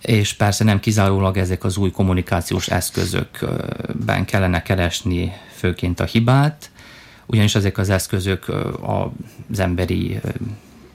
És 0.02 0.34
persze 0.34 0.64
nem 0.64 0.80
kizárólag 0.80 1.38
ezek 1.38 1.64
az 1.64 1.78
új 1.78 1.92
kommunikációs 1.92 2.68
eszközökben 2.68 4.26
kellene 4.26 4.62
keresni 4.62 5.34
főként 5.56 6.00
a 6.00 6.06
hibát, 6.06 6.72
ugyanis 7.26 7.56
ezek 7.56 7.78
az 7.78 7.90
eszközök 7.90 8.46
az 9.50 9.60
emberi 9.60 10.20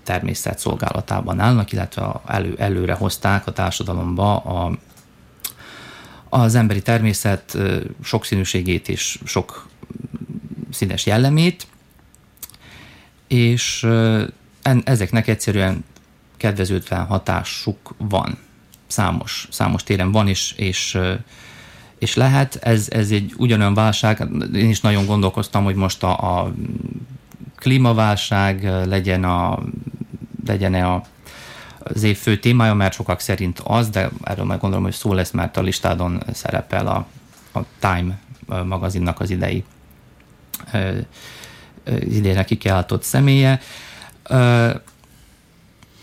természet 0.02 0.58
szolgálatában 0.58 1.40
állnak, 1.40 1.72
illetve 1.72 2.20
elő, 2.26 2.54
előre 2.58 2.94
hozták 2.94 3.46
a 3.46 3.52
társadalomba 3.52 4.36
a, 4.36 4.78
az 6.28 6.54
emberi 6.54 6.82
természet 6.82 7.58
sokszínűségét 8.02 8.88
és 8.88 9.18
sok 9.24 9.68
színes 10.70 11.06
jellemét, 11.06 11.66
és 13.26 13.86
ezeknek 14.84 15.28
egyszerűen 15.28 15.84
kedvezőtlen 16.36 17.06
hatásuk 17.06 17.94
van. 17.98 18.38
Számos, 18.86 19.48
számos 19.50 19.82
téren 19.82 20.12
van, 20.12 20.28
és, 20.28 20.52
és, 20.56 20.98
és 21.98 22.14
lehet. 22.14 22.54
Ez, 22.54 22.86
ez 22.90 23.10
egy 23.10 23.34
ugyanolyan 23.36 23.74
válság. 23.74 24.28
Én 24.54 24.68
is 24.68 24.80
nagyon 24.80 25.06
gondolkoztam, 25.06 25.64
hogy 25.64 25.74
most 25.74 26.02
a, 26.02 26.38
a 26.38 26.52
klímaválság 27.56 28.64
legyen 28.64 29.24
a 29.24 29.58
legyen-e 30.46 30.88
a, 30.88 31.02
az 31.78 32.02
év 32.02 32.16
fő 32.16 32.38
témája, 32.38 32.74
mert 32.74 32.94
sokak 32.94 33.20
szerint 33.20 33.60
az, 33.64 33.88
de 33.88 34.10
erről 34.22 34.44
meg 34.44 34.58
gondolom, 34.58 34.84
hogy 34.84 34.94
szó 34.94 35.12
lesz, 35.12 35.30
mert 35.30 35.56
a 35.56 35.62
listádon 35.62 36.22
szerepel 36.32 36.86
a, 36.86 37.06
a 37.58 37.64
Time 37.78 38.18
magazinnak 38.64 39.20
az 39.20 39.30
idei 39.30 39.64
idejére 42.00 42.44
kikiáltott 42.44 43.02
személye. 43.02 43.60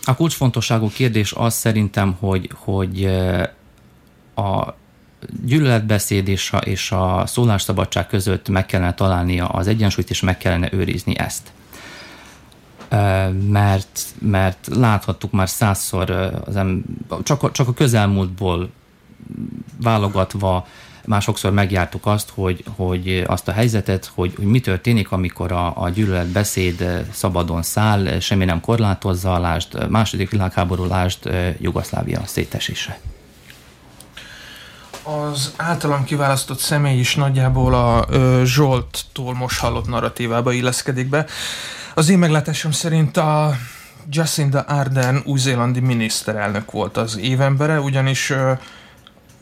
A 0.04 0.14
kulcsfontosságú 0.16 0.88
kérdés 0.88 1.32
az 1.32 1.54
szerintem, 1.54 2.16
hogy, 2.20 2.50
hogy 2.54 3.04
a 4.34 4.74
gyűlöletbeszéd 5.44 6.28
és 6.28 6.52
a, 6.52 6.56
és 6.56 6.92
a 6.92 7.22
szólásszabadság 7.26 8.06
között 8.06 8.48
meg 8.48 8.66
kellene 8.66 8.94
találnia 8.94 9.48
az 9.48 9.66
egyensúlyt, 9.66 10.10
és 10.10 10.20
meg 10.20 10.38
kellene 10.38 10.68
őrizni 10.72 11.18
ezt 11.18 11.52
mert, 13.48 14.00
mert 14.18 14.68
láthattuk 14.70 15.32
már 15.32 15.48
százszor, 15.48 16.10
az 16.44 16.56
em, 16.56 16.84
csak, 17.22 17.42
a, 17.42 17.50
csak 17.50 17.68
a 17.68 17.74
közelmúltból 17.74 18.70
válogatva 19.82 20.66
már 21.06 21.22
sokszor 21.22 21.52
megjártuk 21.52 22.06
azt, 22.06 22.30
hogy, 22.34 22.64
hogy 22.76 23.24
azt 23.26 23.48
a 23.48 23.52
helyzetet, 23.52 24.10
hogy, 24.14 24.32
hogy 24.36 24.44
mi 24.44 24.60
történik, 24.60 25.12
amikor 25.12 25.52
a, 25.52 25.82
a 25.82 25.88
gyűlöletbeszéd 25.88 27.06
szabadon 27.12 27.62
száll, 27.62 28.18
semmi 28.18 28.44
nem 28.44 28.60
korlátozza, 28.60 29.38
lásd 29.38 29.90
második 29.90 30.30
világháború, 30.30 30.84
lásd 30.84 31.18
Jugoszlávia 31.60 32.20
szétesése. 32.26 32.98
Az 35.02 35.52
általam 35.56 36.04
kiválasztott 36.04 36.58
személy 36.58 36.98
is 36.98 37.14
nagyjából 37.14 37.74
a 37.74 38.06
Zsolttól 38.44 39.34
most 39.34 39.58
hallott 39.58 39.88
narratívába 39.88 40.52
illeszkedik 40.52 41.08
be. 41.08 41.26
Az 41.94 42.08
én 42.08 42.18
meglátásom 42.18 42.70
szerint 42.70 43.16
a 43.16 43.56
Jacinda 44.10 44.60
Ardern 44.60 45.22
új-zélandi 45.24 45.80
miniszterelnök 45.80 46.70
volt 46.70 46.96
az 46.96 47.18
évembere, 47.18 47.80
ugyanis 47.80 48.32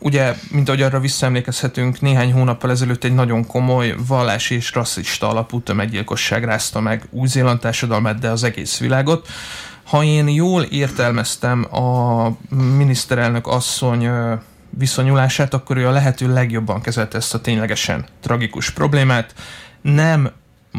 ugye, 0.03 0.35
mint 0.51 0.69
ahogy 0.69 0.83
arra 0.83 1.01
visszaemlékezhetünk, 1.01 2.01
néhány 2.01 2.33
hónappal 2.33 2.71
ezelőtt 2.71 3.05
egy 3.05 3.15
nagyon 3.15 3.47
komoly 3.47 3.95
vallási 4.07 4.55
és 4.55 4.73
rasszista 4.73 5.29
alapú 5.29 5.61
tömeggyilkosság 5.61 6.45
rázta 6.45 6.81
meg 6.81 7.07
Új-Zéland 7.11 7.61
társadalmát, 7.61 8.19
de 8.19 8.29
az 8.29 8.45
egész 8.45 8.79
világot. 8.79 9.29
Ha 9.85 10.03
én 10.03 10.29
jól 10.29 10.63
értelmeztem 10.63 11.75
a 11.75 12.29
miniszterelnök 12.77 13.47
asszony 13.47 14.11
viszonyulását, 14.71 15.55
akkor 15.55 15.77
ő 15.77 15.87
a 15.87 15.91
lehető 15.91 16.33
legjobban 16.33 16.81
kezelte 16.81 17.17
ezt 17.17 17.35
a 17.35 17.41
ténylegesen 17.41 18.07
tragikus 18.21 18.71
problémát. 18.71 19.35
Nem 19.83 20.31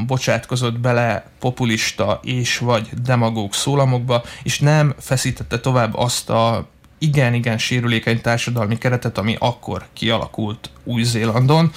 bocsátkozott 0.06 0.80
bele 0.80 1.26
populista 1.40 2.20
és 2.24 2.58
vagy 2.58 2.90
demagóg 3.04 3.54
szólamokba, 3.54 4.24
és 4.44 4.60
nem 4.60 4.94
feszítette 5.00 5.60
tovább 5.60 5.98
azt 5.98 6.30
a 6.30 6.68
igen-igen 7.04 7.58
sérülékeny 7.58 8.22
társadalmi 8.22 8.78
keretet, 8.78 9.18
ami 9.18 9.36
akkor 9.40 9.86
kialakult 9.94 10.70
Új-Zélandon. 10.84 11.72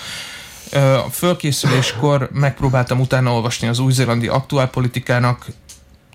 A 1.07 1.11
fölkészüléskor 1.11 2.29
megpróbáltam 2.33 3.01
utána 3.01 3.33
olvasni 3.33 3.69
az 3.69 3.79
új-zélandi 3.79 4.29
aktuálpolitikának, 4.29 5.47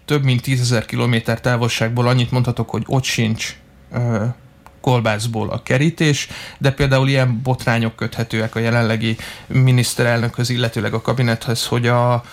több 0.06 0.24
mint 0.24 0.41
tízezer 0.41 0.86
kilométer 0.86 1.41
távolságból 1.41 2.08
annyit 2.08 2.32
mondhatok, 2.32 2.69
hogy 2.69 2.84
ott 2.86 3.04
sincs 3.04 3.56
kolbászból 4.82 5.50
a 5.50 5.63
kerítés, 5.63 6.28
de 6.58 6.71
például 6.71 7.08
ilyen 7.08 7.41
botrányok 7.43 7.95
köthetőek 7.95 8.56
a 8.56 8.60
jelenlegi 8.60 9.17
miniszterelnökhöz, 9.47 10.50
illetőleg 10.50 10.93
a 10.93 11.02
kabinethez, 11.02 11.65
hogy 11.65 11.88
a 11.88 12.24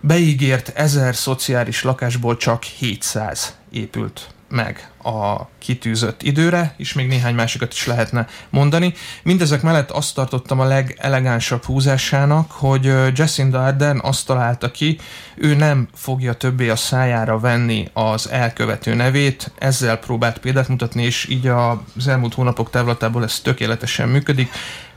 beígért 0.00 0.68
ezer 0.68 1.14
szociális 1.14 1.82
lakásból 1.82 2.36
csak 2.36 2.62
700 2.62 3.56
épült 3.70 4.28
meg 4.52 4.90
a 5.02 5.48
kitűzött 5.58 6.22
időre, 6.22 6.74
és 6.76 6.92
még 6.92 7.06
néhány 7.06 7.34
másikat 7.34 7.72
is 7.72 7.86
lehetne 7.86 8.26
mondani. 8.50 8.94
Mindezek 9.22 9.62
mellett 9.62 9.90
azt 9.90 10.14
tartottam 10.14 10.60
a 10.60 10.64
legelegánsabb 10.64 11.64
húzásának, 11.64 12.50
hogy 12.50 12.84
Jacinda 13.14 13.64
Ardern 13.64 13.98
azt 14.02 14.26
találta 14.26 14.70
ki, 14.70 14.98
ő 15.34 15.54
nem 15.54 15.88
fogja 15.94 16.32
többé 16.32 16.68
a 16.68 16.76
szájára 16.76 17.38
venni 17.38 17.88
az 17.92 18.30
elkövető 18.30 18.94
nevét, 18.94 19.50
ezzel 19.58 19.96
próbált 19.96 20.38
példát 20.38 20.68
mutatni, 20.68 21.02
és 21.02 21.28
így 21.28 21.46
az 21.46 22.08
elmúlt 22.08 22.34
hónapok 22.34 22.70
távlatából 22.70 23.22
ez 23.22 23.40
tökéletesen 23.40 24.08
működik. 24.08 24.50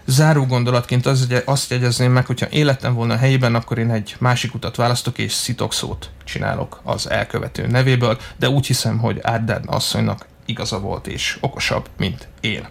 Záró 0.06 0.46
gondolatként 0.46 1.06
az, 1.06 1.28
azt 1.46 1.70
jegyezném 1.72 2.12
meg, 2.12 2.26
hogyha 2.26 2.50
életem 2.50 2.94
volna 2.94 3.14
a 3.14 3.18
helyében, 3.18 3.56
akkor 3.56 3.78
én 3.78 3.92
egy 3.92 4.16
másik 4.20 4.54
utat 4.54 4.76
választok, 4.76 5.18
és 5.18 5.34
szitokszót 5.34 6.10
csinálok 6.24 6.80
az 6.84 7.10
elkövető 7.10 7.68
nevéből, 7.68 8.18
de 8.38 8.50
úgy 8.50 8.66
hiszem, 8.66 8.98
hogy 8.98 9.20
Ardern 9.24 9.68
asszonynak 9.68 10.26
igaza 10.46 10.80
volt, 10.80 11.08
és 11.08 11.38
okosabb, 11.42 11.90
mint 11.98 12.28
én. 12.40 12.68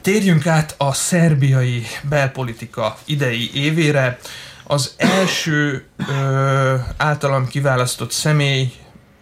Térjünk 0.00 0.46
át 0.46 0.74
a 0.78 0.92
szerbiai 0.92 1.82
belpolitika 2.08 2.98
idei 3.04 3.50
évére. 3.54 4.18
Az 4.64 4.94
első 4.96 5.86
ö, 6.08 6.74
általam 6.96 7.48
kiválasztott 7.48 8.10
személy 8.10 8.72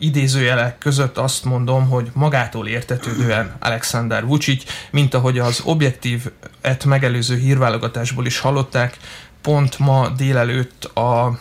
idézőjelek 0.04 0.78
között 0.78 1.18
azt 1.18 1.44
mondom, 1.44 1.88
hogy 1.88 2.10
magától 2.12 2.66
értetődően 2.66 3.56
Alexander 3.60 4.26
Vucic, 4.26 4.64
mint 4.90 5.14
ahogy 5.14 5.38
az 5.38 5.60
objektív 5.64 6.26
et 6.60 6.84
megelőző 6.84 7.36
hírválogatásból 7.36 8.26
is 8.26 8.38
hallották, 8.38 8.96
pont 9.40 9.78
ma 9.78 10.08
délelőtt 10.08 10.84
a 10.84 11.38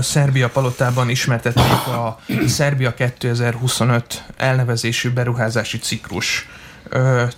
Szerbia 0.00 0.48
palotában 0.48 1.08
ismertették 1.08 1.86
a 1.86 2.20
Szerbia 2.46 2.94
2025 2.94 4.24
elnevezésű 4.36 5.10
beruházási 5.10 5.78
ciklus 5.78 6.48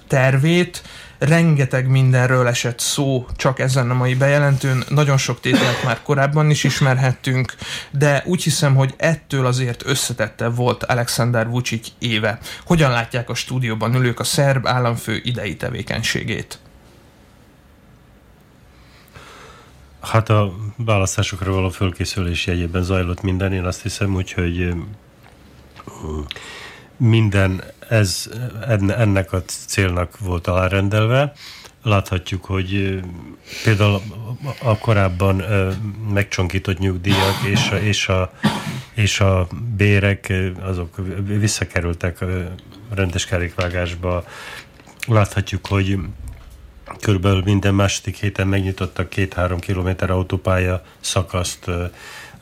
tervét 0.07 0.83
rengeteg 1.19 1.89
mindenről 1.89 2.47
esett 2.47 2.79
szó 2.79 3.27
csak 3.37 3.59
ezen 3.59 3.91
a 3.91 3.95
mai 3.95 4.15
bejelentőn, 4.15 4.85
nagyon 4.89 5.17
sok 5.17 5.41
tételt 5.41 5.85
már 5.85 6.03
korábban 6.03 6.51
is 6.51 6.65
ismerhettünk, 6.65 7.55
de 7.91 8.23
úgy 8.27 8.43
hiszem, 8.43 8.75
hogy 8.75 8.95
ettől 8.97 9.47
azért 9.47 9.87
összetette 9.87 10.49
volt 10.49 10.85
Alexander 10.85 11.49
Vucic 11.49 11.89
éve. 11.99 12.39
Hogyan 12.65 12.91
látják 12.91 13.31
a 13.31 13.35
stúdióban 13.35 13.95
ülők 13.95 14.21
a 14.21 14.25
szerb 14.25 14.67
államfő 14.67 15.21
idei 15.25 15.57
tevékenységét? 15.57 16.59
Hát 20.01 20.29
a 20.29 20.55
választásokra 20.77 21.53
való 21.53 21.69
fölkészülés 21.69 22.47
jegyében 22.47 22.83
zajlott 22.83 23.23
minden, 23.23 23.53
én 23.53 23.65
azt 23.65 23.83
hiszem, 23.83 24.15
úgyhogy 24.15 24.75
minden 26.97 27.63
ez 27.89 28.31
ennek 28.89 29.33
a 29.33 29.43
célnak 29.47 30.19
volt 30.19 30.47
alárendelve. 30.47 31.33
Láthatjuk, 31.83 32.45
hogy 32.45 33.01
például 33.65 34.01
a 34.63 34.79
korábban 34.79 35.43
megcsonkított 36.13 36.79
nyugdíjak 36.79 37.43
és 37.45 37.71
a, 37.71 37.77
és 37.77 38.09
a, 38.09 38.33
és 38.95 39.21
a 39.21 39.47
bérek 39.77 40.33
azok 40.61 40.97
visszakerültek 41.25 42.25
rendes 42.95 43.25
kerékvágásba. 43.25 44.25
Láthatjuk, 45.07 45.67
hogy 45.67 45.99
körülbelül 47.01 47.43
minden 47.45 47.75
második 47.75 48.17
héten 48.17 48.49
megnyitottak 48.49 49.09
két-három 49.09 49.59
kilométer 49.59 50.11
autópálya 50.11 50.83
szakaszt. 51.01 51.71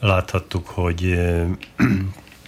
Láthattuk, 0.01 0.67
hogy 0.69 1.19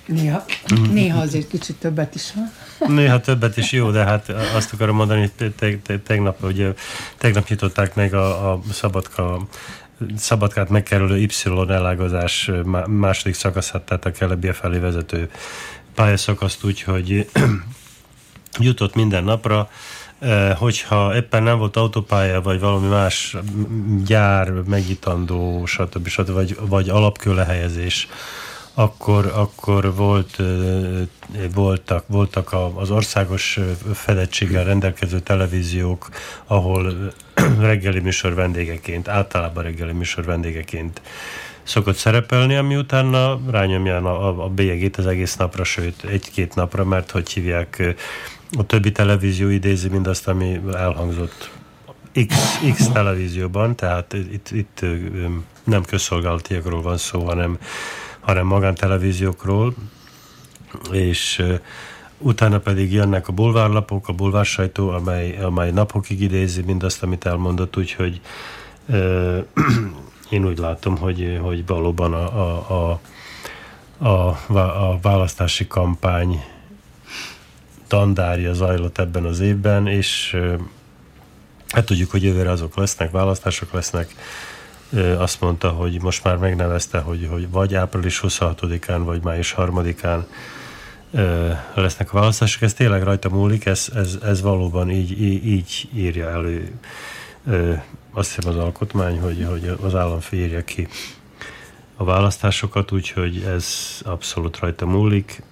Néha, 0.07 0.45
néha 0.93 1.21
azért 1.21 1.49
kicsit 1.49 1.77
többet 1.77 2.15
is 2.15 2.33
van. 2.35 2.53
Néha 2.95 3.21
többet 3.21 3.57
is 3.57 3.73
jó, 3.73 3.91
de 3.91 4.05
hát 4.05 4.29
azt 4.29 4.73
akarom 4.73 4.97
mondani, 4.97 5.21
hogy 5.21 5.53
te, 5.53 5.77
te, 5.77 5.99
tegnap, 5.99 6.41
hogy 6.41 6.75
tegnap 7.19 7.49
nyitották 7.49 7.95
meg 7.95 8.15
a, 8.15 8.53
a 8.53 8.61
Szabadka 8.73 9.47
Szabadkát 10.17 10.69
megkerülő 10.69 11.19
Y 11.19 11.29
elágazás 11.69 12.51
második 12.87 13.35
szakaszát, 13.35 13.83
tehát 13.83 14.05
a 14.05 14.11
Kelebia 14.11 14.55
felé 14.55 14.79
vezető 14.79 15.31
pályaszakaszt 15.95 16.65
úgy, 16.65 16.83
hogy 16.83 17.29
jutott 18.59 18.95
minden 18.95 19.25
napra, 19.25 19.71
hogyha 20.57 21.15
éppen 21.17 21.43
nem 21.43 21.59
volt 21.59 21.77
autópálya, 21.77 22.43
vagy 22.43 22.61
valami 22.61 22.89
más 22.89 23.37
gyár 24.05 24.51
megnyitandó, 24.51 25.67
stb. 25.67 26.09
stb. 26.09 26.31
vagy, 26.31 26.57
vagy 26.61 26.89
alapkőlehelyezés, 26.89 28.09
akkor, 28.79 29.33
akkor 29.35 29.95
volt, 29.95 30.43
voltak, 31.55 32.05
voltak 32.07 32.55
az 32.75 32.91
országos 32.91 33.59
fedettséggel 33.95 34.65
rendelkező 34.65 35.21
televíziók, 35.21 36.09
ahol 36.47 37.13
reggeli 37.59 38.01
műsor 38.01 38.35
vendégeként, 38.35 39.09
általában 39.09 39.63
reggeli 39.63 39.93
műsor 39.93 40.25
vendégeként 40.25 41.01
szokott 41.63 41.97
szerepelni, 41.97 42.57
ami 42.57 42.77
utána 42.77 43.41
rányomja 43.51 43.97
a, 43.97 44.45
a 44.45 44.49
bélyegét 44.49 44.97
az 44.97 45.07
egész 45.07 45.37
napra, 45.37 45.65
sőt 45.65 46.05
egy-két 46.05 46.55
napra, 46.55 46.85
mert 46.85 47.11
hogy 47.11 47.31
hívják, 47.31 47.97
a 48.59 48.67
többi 48.67 48.93
televízió 48.93 49.49
idézi 49.49 49.89
mindazt, 49.89 50.29
ami 50.29 50.61
elhangzott 50.73 51.51
X, 52.27 52.61
X 52.73 52.89
televízióban, 52.89 53.77
tehát 53.77 54.13
itt, 54.13 54.51
itt 54.51 54.81
nem 55.65 55.83
közszolgálatiakról 55.85 56.83
van 56.83 56.97
szó, 56.97 57.25
hanem 57.25 57.59
hanem 58.27 58.47
magántelevíziókról, 58.47 59.75
és 60.91 61.45
utána 62.19 62.59
pedig 62.59 62.93
jönnek 62.93 63.29
a 63.29 63.33
bulvárlapok, 63.33 64.09
a 64.09 64.13
bulvársajtó, 64.13 64.89
amely, 64.89 65.39
amely 65.39 65.71
napokig 65.71 66.21
idézi 66.21 66.63
mindazt, 66.63 67.03
amit 67.03 67.27
elmondott, 67.27 67.77
úgyhogy 67.77 68.21
euh, 68.87 69.45
én 70.31 70.47
úgy 70.47 70.59
látom, 70.59 70.97
hogy, 70.97 71.39
hogy 71.43 71.67
valóban 71.67 72.13
a, 72.13 72.25
a, 72.25 73.01
a, 73.99 74.39
a, 74.47 74.59
a 74.59 74.99
választási 75.03 75.67
kampány 75.67 76.45
tandárja 77.87 78.53
zajlott 78.53 78.99
ebben 78.99 79.25
az 79.25 79.41
évben, 79.41 79.87
és 79.87 80.37
hát 81.69 81.85
tudjuk, 81.85 82.11
hogy 82.11 82.23
jövőre 82.23 82.51
azok 82.51 82.77
lesznek, 82.77 83.11
választások 83.11 83.73
lesznek, 83.73 84.15
azt 85.19 85.41
mondta, 85.41 85.69
hogy 85.69 86.03
most 86.03 86.25
már 86.25 86.37
megnevezte, 86.37 86.99
hogy, 86.99 87.29
hogy 87.31 87.51
vagy 87.51 87.75
április 87.75 88.21
26-án, 88.23 89.01
vagy 89.05 89.23
május 89.23 89.55
3-án 89.57 90.25
lesznek 91.75 92.13
a 92.13 92.19
választások. 92.19 92.63
Ez 92.63 92.75
tényleg 92.75 93.03
rajta 93.03 93.29
múlik, 93.29 93.67
ez, 93.67 93.89
ez, 93.95 94.19
ez 94.23 94.43
valóban 94.43 94.91
így, 94.91 95.23
így, 95.47 95.89
írja 95.95 96.29
elő 96.29 96.79
azt 98.13 98.35
hiszem 98.35 98.51
az 98.51 98.57
alkotmány, 98.57 99.21
hogy, 99.21 99.47
hogy 99.51 99.77
az 99.83 99.95
államfő 99.95 100.37
írja 100.37 100.65
ki 100.65 100.89
a 101.97 102.05
választásokat, 102.05 102.93
úgyhogy 102.93 103.43
ez 103.43 103.67
abszolút 104.05 104.59
rajta 104.59 104.87
múlik 104.87 105.43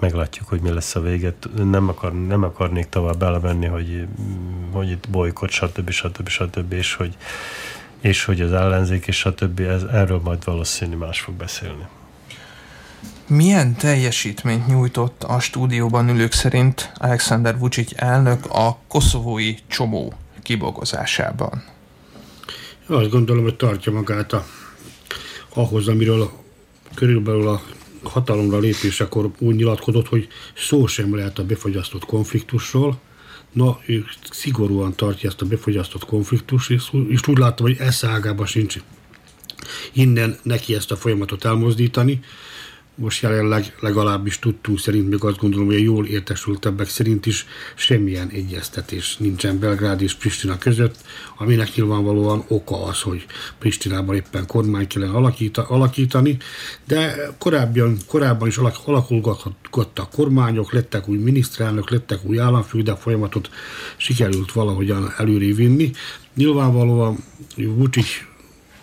meglátjuk, 0.00 0.48
hogy 0.48 0.60
mi 0.60 0.70
lesz 0.70 0.94
a 0.94 1.00
véget. 1.00 1.48
Nem, 1.64 1.88
akar, 1.88 2.26
nem 2.26 2.42
akarnék 2.42 2.88
tovább 2.88 3.18
belemenni, 3.18 3.66
hogy, 3.66 4.06
hogy 4.72 4.90
itt 4.90 5.08
bolykott, 5.08 5.50
stb. 5.50 5.90
stb. 5.90 6.28
stb. 6.28 6.72
és 6.72 6.94
hogy, 6.94 7.16
és 8.00 8.24
hogy 8.24 8.40
az 8.40 8.52
ellenzék 8.52 9.06
és 9.06 9.16
stb. 9.16 9.60
Ez, 9.60 9.82
erről 9.82 10.20
majd 10.24 10.44
valószínű 10.44 10.96
más 10.96 11.20
fog 11.20 11.34
beszélni. 11.34 11.86
Milyen 13.28 13.74
teljesítményt 13.74 14.66
nyújtott 14.66 15.22
a 15.22 15.40
stúdióban 15.40 16.08
ülők 16.08 16.32
szerint 16.32 16.92
Alexander 16.94 17.58
Vucic 17.58 17.90
elnök 17.94 18.46
a 18.50 18.78
koszovói 18.88 19.54
csomó 19.66 20.12
kibogozásában? 20.42 21.64
Azt 22.86 23.10
gondolom, 23.10 23.42
hogy 23.42 23.56
tartja 23.56 23.92
magát 23.92 24.32
a, 24.32 24.44
ahhoz, 25.54 25.88
amiről 25.88 26.30
körülbelül 26.94 27.48
a 27.48 27.62
hatalomra 28.08 28.58
lépésekor 28.58 29.30
úgy 29.38 29.54
nyilatkozott, 29.54 30.08
hogy 30.08 30.28
szó 30.56 30.86
sem 30.86 31.14
lehet 31.14 31.38
a 31.38 31.44
befogyasztott 31.44 32.04
konfliktusról. 32.04 32.98
Na, 33.52 33.80
ő 33.86 34.04
szigorúan 34.30 34.94
tartja 34.94 35.28
ezt 35.28 35.42
a 35.42 35.46
befogyasztott 35.46 36.04
konfliktust, 36.04 36.70
és 36.70 37.28
úgy 37.28 37.38
látom, 37.38 37.66
hogy 37.66 37.76
eszágában 37.78 38.46
sincs 38.46 38.76
innen 39.92 40.38
neki 40.42 40.74
ezt 40.74 40.90
a 40.90 40.96
folyamatot 40.96 41.44
elmozdítani 41.44 42.20
most 42.96 43.22
jelenleg 43.22 43.74
legalábbis 43.80 44.38
tudtunk 44.38 44.78
szerint, 44.78 45.08
még 45.08 45.24
azt 45.24 45.38
gondolom, 45.38 45.66
hogy 45.66 45.76
a 45.76 45.78
jól 45.78 46.06
értesültebbek 46.06 46.88
szerint 46.88 47.26
is 47.26 47.46
semmilyen 47.74 48.28
egyeztetés 48.28 49.16
nincsen 49.16 49.58
Belgrád 49.58 50.02
és 50.02 50.14
Pristina 50.14 50.58
között, 50.58 50.96
aminek 51.38 51.74
nyilvánvalóan 51.74 52.44
oka 52.48 52.84
az, 52.84 53.00
hogy 53.00 53.26
Pristinában 53.58 54.14
éppen 54.14 54.46
kormány 54.46 54.86
kellene 54.86 55.30
alakítani, 55.68 56.36
de 56.86 57.30
korábban, 57.38 57.96
korábban 58.06 58.48
is 58.48 58.56
alakulgattak 58.56 60.10
kormányok, 60.10 60.72
lettek 60.72 61.08
új 61.08 61.18
miniszterelnök, 61.18 61.90
lettek 61.90 62.24
új 62.24 62.40
államfő, 62.40 62.82
de 62.82 62.92
a 62.92 62.96
folyamatot 62.96 63.50
sikerült 63.96 64.52
valahogyan 64.52 65.12
előré 65.16 65.52
vinni. 65.52 65.90
Nyilvánvalóan 66.34 67.24
Vucic 67.56 68.08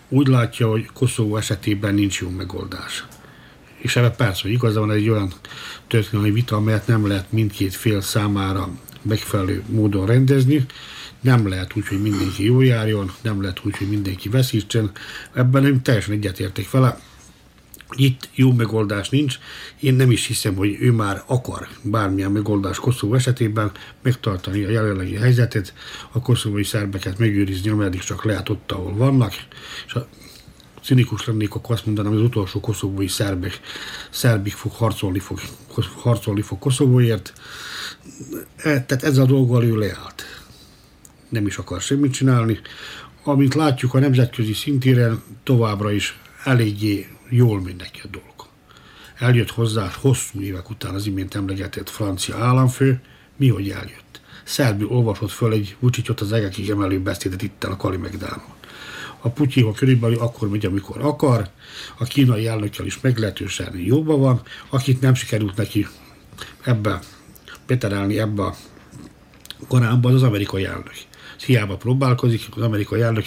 úgy 0.09 0.27
látja, 0.27 0.69
hogy 0.69 0.89
Koszovó 0.93 1.37
esetében 1.37 1.93
nincs 1.93 2.19
jó 2.19 2.29
megoldás 2.29 3.05
és 3.83 3.95
ebben 3.95 4.15
persze, 4.15 4.41
hogy 4.41 4.51
igaza 4.51 4.79
van 4.79 4.91
egy 4.91 5.09
olyan 5.09 5.33
történelmi 5.87 6.31
vita, 6.31 6.55
amelyet 6.55 6.87
nem 6.87 7.07
lehet 7.07 7.31
mindkét 7.31 7.75
fél 7.75 8.01
számára 8.01 8.69
megfelelő 9.01 9.63
módon 9.69 10.05
rendezni, 10.05 10.65
nem 11.21 11.47
lehet 11.47 11.71
úgy, 11.75 11.87
hogy 11.87 12.01
mindenki 12.01 12.43
jó 12.43 12.61
járjon, 12.61 13.11
nem 13.21 13.41
lehet 13.41 13.61
úgy, 13.63 13.77
hogy 13.77 13.89
mindenki 13.89 14.29
veszítsen. 14.29 14.91
Ebben 15.33 15.61
nem 15.61 15.81
teljesen 15.81 16.13
egyetértek 16.13 16.71
vele. 16.71 16.99
Itt 17.95 18.29
jó 18.33 18.51
megoldás 18.53 19.09
nincs. 19.09 19.39
Én 19.79 19.93
nem 19.93 20.11
is 20.11 20.25
hiszem, 20.25 20.55
hogy 20.55 20.77
ő 20.79 20.91
már 20.91 21.23
akar 21.25 21.67
bármilyen 21.81 22.31
megoldás 22.31 22.77
Koszovó 22.77 23.13
esetében 23.13 23.71
megtartani 24.01 24.63
a 24.63 24.69
jelenlegi 24.69 25.15
helyzetet, 25.15 25.73
a 26.11 26.21
koszovói 26.21 26.63
szerbeket 26.63 27.17
megőrizni, 27.17 27.69
ameddig 27.69 28.01
csak 28.01 28.23
lehet 28.23 28.49
ott, 28.49 28.71
ahol 28.71 28.95
vannak, 28.95 29.33
és 29.85 29.95
cinikus 30.83 31.25
lennék, 31.25 31.55
akkor 31.55 31.75
azt 31.75 31.85
mondanám, 31.85 32.11
hogy 32.11 32.21
az 32.21 32.27
utolsó 32.27 32.59
koszovói 32.59 33.07
szerbek, 33.07 33.59
szerbik 34.09 34.53
fog 34.53 34.71
harcolni 34.71 35.19
fog, 35.19 35.39
harcolni 35.95 36.41
fog 36.41 36.59
Koszovóért. 36.59 37.33
E, 38.55 38.83
tehát 38.83 39.03
ez 39.03 39.17
a 39.17 39.25
dolggal 39.25 39.63
ő 39.63 39.77
leállt. 39.77 40.23
Nem 41.29 41.45
is 41.45 41.57
akar 41.57 41.81
semmit 41.81 42.13
csinálni. 42.13 42.59
Amint 43.23 43.53
látjuk 43.53 43.93
a 43.93 43.99
nemzetközi 43.99 44.53
szintéren, 44.53 45.23
továbbra 45.43 45.91
is 45.91 46.19
eléggé 46.43 47.07
jól 47.29 47.61
megy 47.61 47.75
neki 47.75 47.99
a 48.03 48.07
dolog. 48.07 48.31
Eljött 49.17 49.49
hozzá 49.49 49.91
hosszú 50.01 50.41
évek 50.41 50.69
után 50.69 50.93
az 50.93 51.05
imént 51.05 51.35
emlegetett 51.35 51.89
francia 51.89 52.37
államfő, 52.37 53.01
mi 53.37 53.49
hogy 53.49 53.69
eljött. 53.69 54.21
Szerbül 54.43 54.87
olvasott 54.87 55.31
föl 55.31 55.53
egy 55.53 55.75
Vucicot 55.79 56.21
az 56.21 56.31
egekig 56.31 56.69
emelő 56.69 56.99
beszédet 56.99 57.41
itt 57.41 57.63
a 57.63 57.75
Kalimegdálon 57.75 58.53
a 59.25 59.29
Putyin 59.29 59.73
körülbelül 59.73 60.19
akkor 60.19 60.49
megy, 60.49 60.65
amikor 60.65 61.01
akar, 61.01 61.49
a 61.97 62.03
kínai 62.03 62.47
elnökkel 62.47 62.85
is 62.85 62.99
meglehetősen 63.01 63.77
jobban 63.77 64.19
van, 64.19 64.41
akit 64.69 65.01
nem 65.01 65.13
sikerült 65.13 65.55
neki 65.55 65.87
ebbe 66.63 66.99
beterelni 67.67 68.19
ebbe 68.19 68.43
a 68.43 68.55
kanálba, 69.67 70.09
az 70.09 70.15
az 70.15 70.23
amerikai 70.23 70.65
elnök. 70.65 70.93
Hiába 71.45 71.77
próbálkozik, 71.77 72.41
az 72.55 72.61
amerikai 72.61 73.01
elnök 73.01 73.25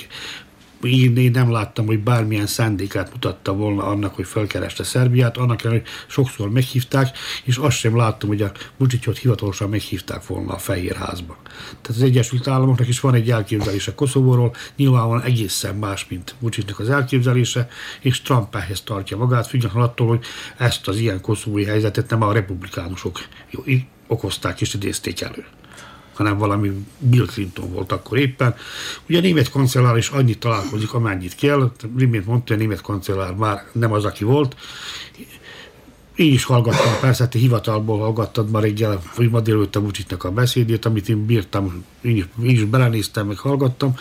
én, 0.86 1.16
én 1.16 1.30
nem 1.30 1.50
láttam, 1.50 1.86
hogy 1.86 2.02
bármilyen 2.02 2.46
szándékát 2.46 3.12
mutatta 3.12 3.52
volna 3.52 3.84
annak, 3.84 4.14
hogy 4.14 4.26
felkereste 4.26 4.84
Szerbiát, 4.84 5.36
annak 5.36 5.64
ellenére, 5.64 5.84
hogy 5.84 5.92
sokszor 6.06 6.50
meghívták, 6.50 7.18
és 7.44 7.56
azt 7.56 7.76
sem 7.76 7.96
láttam, 7.96 8.28
hogy 8.28 8.42
a 8.42 8.52
Vucicot 8.76 9.18
hivatalosan 9.18 9.68
meghívták 9.68 10.26
volna 10.26 10.52
a 10.52 10.58
Fehérházba. 10.58 11.36
Tehát 11.68 11.88
az 11.88 12.02
Egyesült 12.02 12.46
Államoknak 12.46 12.88
is 12.88 13.00
van 13.00 13.14
egy 13.14 13.30
elképzelése 13.30 13.94
Koszovóról, 13.94 14.54
nyilvánvalóan 14.76 15.22
egészen 15.22 15.74
más, 15.74 16.06
mint 16.08 16.34
Vucicnak 16.38 16.78
az 16.78 16.90
elképzelése, 16.90 17.68
és 18.00 18.22
Trump 18.22 18.54
ehhez 18.54 18.80
tartja 18.80 19.16
magát, 19.16 19.46
függetlenül 19.46 19.88
attól, 19.88 20.06
hogy 20.06 20.24
ezt 20.56 20.88
az 20.88 20.96
ilyen 20.96 21.20
koszovói 21.20 21.64
helyzetet 21.64 22.10
nem 22.10 22.22
a 22.22 22.32
republikánusok 22.32 23.18
okozták 24.06 24.60
és 24.60 24.74
idézték 24.74 25.20
elő 25.20 25.44
hanem 26.16 26.38
valami 26.38 26.86
Bill 26.98 27.26
Clinton 27.26 27.72
volt 27.72 27.92
akkor 27.92 28.18
éppen. 28.18 28.54
Ugye 29.08 29.18
a 29.18 29.20
német 29.20 29.50
kancellár 29.50 29.96
is 29.96 30.08
annyit 30.08 30.38
találkozik, 30.38 30.94
amennyit 30.94 31.34
kell. 31.34 31.72
Rimét 31.96 32.26
mondta, 32.26 32.54
a 32.54 32.56
német 32.56 32.80
kancellár 32.80 33.34
már 33.34 33.66
nem 33.72 33.92
az, 33.92 34.04
aki 34.04 34.24
volt. 34.24 34.56
Én 36.14 36.32
is 36.32 36.44
hallgattam, 36.44 37.00
persze, 37.00 37.28
te 37.28 37.38
hivatalból 37.38 37.98
hallgattad 37.98 38.50
ma 38.50 38.60
reggel, 38.60 39.02
vagy 39.16 39.30
ma 39.30 39.40
délőtt 39.40 39.76
a 39.76 39.80
Vucicnak 39.80 40.24
a 40.24 40.30
beszédét, 40.30 40.84
amit 40.84 41.08
én 41.08 41.26
bírtam, 41.26 41.84
én 42.00 42.16
is, 42.16 42.24
én 42.42 42.50
is 42.50 42.64
belenéztem, 42.64 43.26
meg 43.26 43.38
hallgattam. 43.38 43.94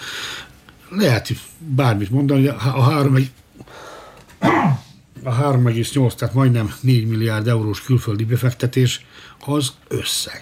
Lehet 0.90 1.30
bármit 1.58 2.10
mondani, 2.10 2.48
a 2.48 2.82
három 2.82 3.16
egy 3.16 3.32
a 5.24 5.32
3,8, 5.32 6.14
tehát 6.14 6.34
majdnem 6.34 6.74
4 6.82 7.08
milliárd 7.08 7.48
eurós 7.48 7.82
külföldi 7.82 8.26
befektetés 8.26 9.06
az 9.40 9.74
összeg 9.88 10.42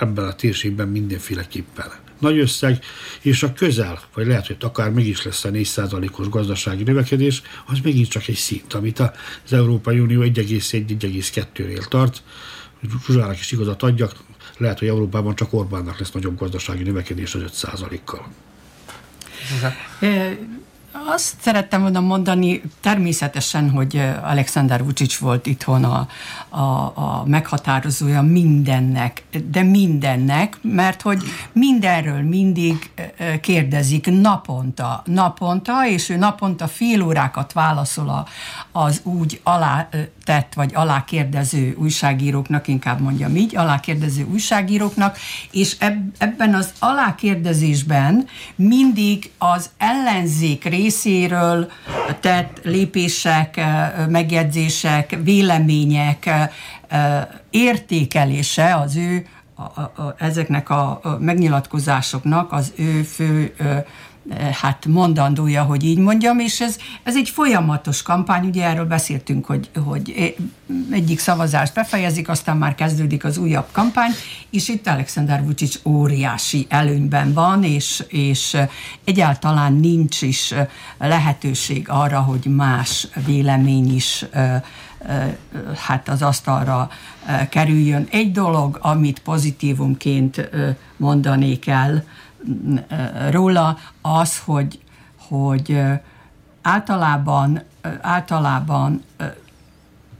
ebben 0.00 0.24
a 0.24 0.34
térségben 0.34 0.88
mindenféleképpen 0.88 1.86
nagy 2.18 2.38
összeg, 2.38 2.84
és 3.20 3.42
a 3.42 3.52
közel, 3.52 4.00
vagy 4.14 4.26
lehet, 4.26 4.46
hogy 4.46 4.56
akár 4.60 4.90
meg 4.90 5.06
is 5.06 5.24
lesz 5.24 5.44
a 5.44 5.50
4%-os 5.50 6.28
gazdasági 6.28 6.82
növekedés, 6.82 7.42
az 7.66 7.78
megint 7.82 8.08
csak 8.08 8.28
egy 8.28 8.34
szint, 8.34 8.74
amit 8.74 8.98
az 8.98 9.52
Európai 9.52 9.98
Unió 9.98 10.22
1,1-1,2-nél 10.22 11.88
tart. 11.88 12.22
Zsuzsának 13.06 13.38
is 13.38 13.52
igazat 13.52 13.82
adjak, 13.82 14.12
lehet, 14.56 14.78
hogy 14.78 14.88
Európában 14.88 15.34
csak 15.34 15.52
Orbánnak 15.52 15.98
lesz 15.98 16.10
nagyobb 16.10 16.38
gazdasági 16.38 16.82
növekedés 16.82 17.34
az 17.34 17.42
5%-kal. 17.46 18.28
Azt 21.06 21.34
szerettem 21.40 21.80
volna 21.80 22.00
mondani, 22.00 22.62
természetesen, 22.80 23.70
hogy 23.70 24.02
Alexander 24.22 24.84
Vucic 24.84 25.16
volt 25.16 25.46
itthon 25.46 25.84
a, 25.84 26.08
a, 26.48 26.92
a 26.94 27.22
meghatározója 27.26 28.22
mindennek, 28.22 29.22
de 29.50 29.62
mindennek, 29.62 30.58
mert 30.62 31.02
hogy 31.02 31.22
mindenről 31.52 32.22
mindig 32.22 32.90
kérdezik 33.40 34.06
naponta, 34.20 35.02
naponta, 35.04 35.86
és 35.86 36.08
ő 36.08 36.16
naponta 36.16 36.66
fél 36.66 37.02
órákat 37.02 37.52
válaszol 37.52 38.08
a, 38.08 38.26
az 38.72 39.00
úgy 39.04 39.40
alá 39.42 39.88
tett, 40.28 40.54
vagy 40.54 40.70
alákérdező 40.74 41.74
újságíróknak, 41.78 42.68
inkább 42.68 43.00
mondjam 43.00 43.36
így, 43.36 43.56
alákérdező 43.56 44.24
újságíróknak, 44.24 45.18
és 45.50 45.76
ebben 46.18 46.54
az 46.54 46.72
alákérdezésben 46.78 48.26
mindig 48.54 49.30
az 49.38 49.70
ellenzék 49.78 50.64
részéről 50.64 51.70
tett 52.20 52.60
lépések, 52.62 53.60
megjegyzések, 54.08 55.18
vélemények 55.22 56.30
értékelése 57.50 58.74
az 58.74 58.96
ő 58.96 59.26
a, 59.54 59.80
a, 59.80 60.14
ezeknek 60.18 60.70
a, 60.70 61.00
a 61.02 61.16
megnyilatkozásoknak 61.20 62.52
az 62.52 62.72
ő 62.76 63.02
fő 63.02 63.54
hát 64.52 64.86
mondandója, 64.86 65.62
hogy 65.62 65.84
így 65.84 65.98
mondjam, 65.98 66.38
és 66.38 66.60
ez, 66.60 66.76
ez 67.02 67.16
egy 67.16 67.28
folyamatos 67.28 68.02
kampány, 68.02 68.46
ugye 68.46 68.64
erről 68.64 68.84
beszéltünk, 68.84 69.46
hogy, 69.46 69.70
hogy 69.84 70.34
egyik 70.90 71.18
szavazást 71.18 71.74
befejezik, 71.74 72.28
aztán 72.28 72.56
már 72.56 72.74
kezdődik 72.74 73.24
az 73.24 73.38
újabb 73.38 73.66
kampány, 73.72 74.10
és 74.50 74.68
itt 74.68 74.86
Alexander 74.86 75.44
Vucic 75.44 75.80
óriási 75.84 76.66
előnyben 76.68 77.32
van, 77.32 77.64
és, 77.64 78.04
és 78.08 78.56
egyáltalán 79.04 79.72
nincs 79.72 80.22
is 80.22 80.54
lehetőség 80.98 81.88
arra, 81.88 82.20
hogy 82.20 82.44
más 82.44 83.08
vélemény 83.26 83.94
is 83.94 84.24
hát 85.74 86.08
az 86.08 86.22
asztalra 86.22 86.90
kerüljön. 87.50 88.06
Egy 88.10 88.32
dolog, 88.32 88.78
amit 88.82 89.18
pozitívumként 89.18 90.50
mondanék 90.96 91.66
el, 91.66 92.04
róla 93.30 93.78
az, 94.00 94.38
hogy, 94.38 94.78
hogy 95.16 95.80
általában, 96.62 97.62
általában 98.00 99.02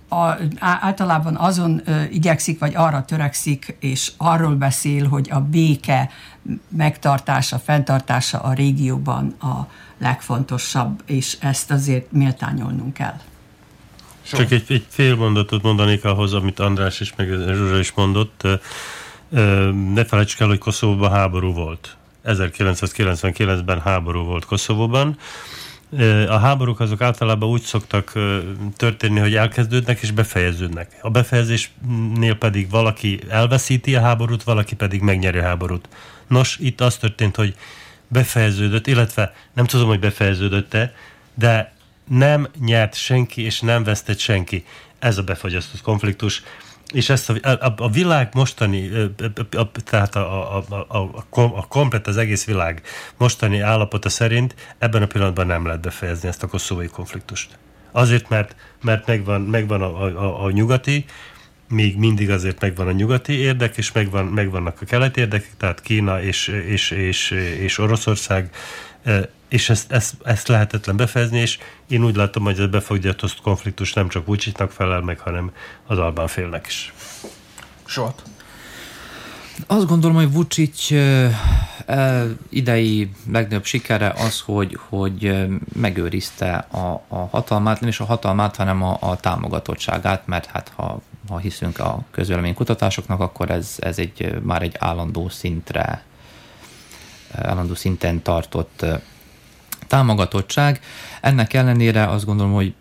a, 0.09 0.37
általában 0.59 1.37
azon 1.37 1.83
ö, 1.85 2.02
igyekszik, 2.02 2.59
vagy 2.59 2.74
arra 2.74 3.04
törekszik, 3.04 3.76
és 3.81 4.12
arról 4.16 4.54
beszél, 4.54 5.09
hogy 5.09 5.31
a 5.31 5.40
béke 5.40 6.11
megtartása, 6.68 7.59
fenntartása 7.59 8.38
a 8.40 8.52
régióban 8.52 9.35
a 9.40 9.66
legfontosabb, 9.98 11.02
és 11.07 11.37
ezt 11.40 11.70
azért 11.70 12.12
méltányolnunk 12.12 12.94
kell. 12.94 13.20
Csak 14.22 14.50
egy, 14.50 14.64
egy 14.68 14.87
fél 14.88 15.16
mondatot 15.16 15.62
mondanék 15.62 16.04
ahhoz, 16.04 16.35
amit 16.35 16.59
András 16.59 17.00
is, 17.00 17.14
meg 17.16 17.28
Zsuzsa 17.28 17.78
is 17.78 17.92
mondott. 17.92 18.42
Ne 19.94 20.04
felejtsük 20.04 20.40
el, 20.40 20.48
hogy 20.48 20.59
Koszovóban 20.59 21.11
háború 21.11 21.52
volt. 21.52 21.98
1999-ben 22.29 23.81
háború 23.81 24.25
volt 24.25 24.45
Koszovóban. 24.45 25.19
A 26.29 26.38
háborúk 26.38 26.81
azok 26.81 27.01
általában 27.01 27.49
úgy 27.49 27.62
szoktak 27.62 28.12
történni, 28.77 29.19
hogy 29.19 29.35
elkezdődnek 29.35 30.01
és 30.01 30.11
befejeződnek. 30.11 30.99
A 31.01 31.11
befejezésnél 31.11 32.35
pedig 32.38 32.71
valaki 32.71 33.21
elveszíti 33.29 33.95
a 33.95 34.01
háborút, 34.01 34.43
valaki 34.43 34.75
pedig 34.75 35.01
megnyeri 35.01 35.38
a 35.38 35.43
háborút. 35.43 35.88
Nos, 36.27 36.59
itt 36.61 36.81
az 36.81 36.97
történt, 36.97 37.37
hogy 37.37 37.55
befejeződött, 38.09 38.87
illetve 38.87 39.35
nem 39.53 39.64
tudom, 39.64 39.88
hogy 39.88 40.01
befejeződött-e, 40.01 40.95
de 41.35 41.73
nem 42.09 42.49
nyert 42.61 42.95
senki 42.95 43.43
és 43.43 43.61
nem 43.61 43.85
vesztett 43.85 44.19
senki. 44.19 44.64
Ez 44.99 45.19
a 45.19 45.23
befagyasztott 45.23 45.81
konfliktus 45.81 46.43
és 46.92 47.09
ezt 47.09 47.31
a, 47.31 47.48
a, 47.48 47.74
a 47.77 47.90
világ 47.90 48.29
mostani, 48.35 48.90
a, 48.90 49.57
a, 49.57 49.70
tehát 49.85 50.14
a, 50.14 50.57
a, 50.57 50.64
a, 50.68 50.94
a, 50.98 51.40
a 51.40 51.66
komplet 51.68 52.07
az 52.07 52.16
egész 52.16 52.44
világ 52.44 52.83
mostani 53.16 53.61
állapota 53.61 54.09
szerint 54.09 54.55
ebben 54.79 55.03
a 55.03 55.07
pillanatban 55.07 55.46
nem 55.46 55.66
lehet 55.66 55.81
befejezni 55.81 56.29
ezt 56.29 56.42
a 56.42 56.46
koszovai 56.46 56.87
konfliktust. 56.87 57.59
Azért, 57.92 58.29
mert, 58.29 58.57
mert 58.83 59.07
megvan, 59.07 59.40
megvan 59.40 59.83
a, 59.83 60.03
a, 60.03 60.44
a 60.44 60.51
nyugati, 60.51 61.05
még 61.68 61.96
mindig 61.96 62.31
azért 62.31 62.61
megvan 62.61 62.87
a 62.87 62.92
nyugati 62.92 63.33
érdek, 63.33 63.77
és 63.77 63.92
megvan, 63.92 64.24
megvannak 64.24 64.81
a 64.81 64.85
keleti 64.85 65.20
érdekek, 65.20 65.57
tehát 65.57 65.81
Kína 65.81 66.22
és, 66.22 66.48
és, 66.48 66.90
és, 66.90 67.31
és 67.61 67.79
Oroszország 67.79 68.51
és 69.49 69.71
ezt, 69.71 69.93
ezt, 69.93 70.15
ezt 70.25 70.49
lehetetlen 70.49 70.97
befejezni, 70.97 71.39
és 71.39 71.59
én 71.89 72.05
úgy 72.05 72.17
látom, 72.17 72.43
hogy 72.43 72.53
ez 72.53 72.59
a 72.59 72.69
befogyatott 72.69 73.41
konfliktus 73.43 73.93
nem 73.93 74.09
csak 74.09 74.27
Vucicnak 74.27 74.71
felel 74.71 75.01
meg, 75.01 75.19
hanem 75.19 75.53
az 75.87 75.99
Albán 75.99 76.27
félnek 76.27 76.67
is. 76.67 76.93
Zsolt? 77.89 78.23
Azt 79.67 79.87
gondolom, 79.87 80.17
hogy 80.17 80.33
Vucic 80.33 80.91
idei 82.49 83.11
legnagyobb 83.31 83.65
sikere 83.65 84.09
az, 84.17 84.41
hogy, 84.41 84.79
hogy 84.89 85.47
megőrizte 85.75 86.55
a, 86.55 87.03
a 87.09 87.17
hatalmát, 87.17 87.81
nem 87.81 87.89
is 87.89 88.01
a 88.01 88.05
hatalmát, 88.05 88.57
hanem 88.57 88.83
a, 88.83 88.97
a 89.01 89.17
támogatottságát, 89.17 90.27
mert 90.27 90.47
hát 90.47 90.73
ha, 90.77 91.01
ha 91.29 91.39
hiszünk 91.39 91.79
a 91.79 92.05
kutatásoknak, 92.55 93.21
akkor 93.21 93.51
ez, 93.51 93.75
ez 93.79 93.99
egy, 93.99 94.39
már 94.43 94.63
egy 94.63 94.77
állandó 94.79 95.29
szintre 95.29 96.03
állandó 97.33 97.75
szinten 97.75 98.23
tartott 98.23 98.85
támogatottság. 99.88 100.81
Ennek 101.20 101.55
ellenére 101.55 102.07
azt 102.07 102.24
gondolom, 102.24 102.53
hogy 102.53 102.74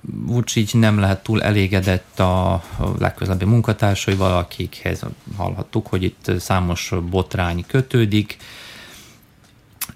Vucic 0.00 0.72
nem 0.72 0.98
lehet 0.98 1.22
túl 1.22 1.42
elégedett 1.42 2.20
a 2.20 2.62
legközelebbi 2.98 3.44
munkatársaival, 3.44 4.36
akikhez 4.36 5.04
hallhattuk, 5.36 5.86
hogy 5.86 6.02
itt 6.02 6.30
számos 6.38 6.92
botrány 7.10 7.64
kötődik, 7.66 8.36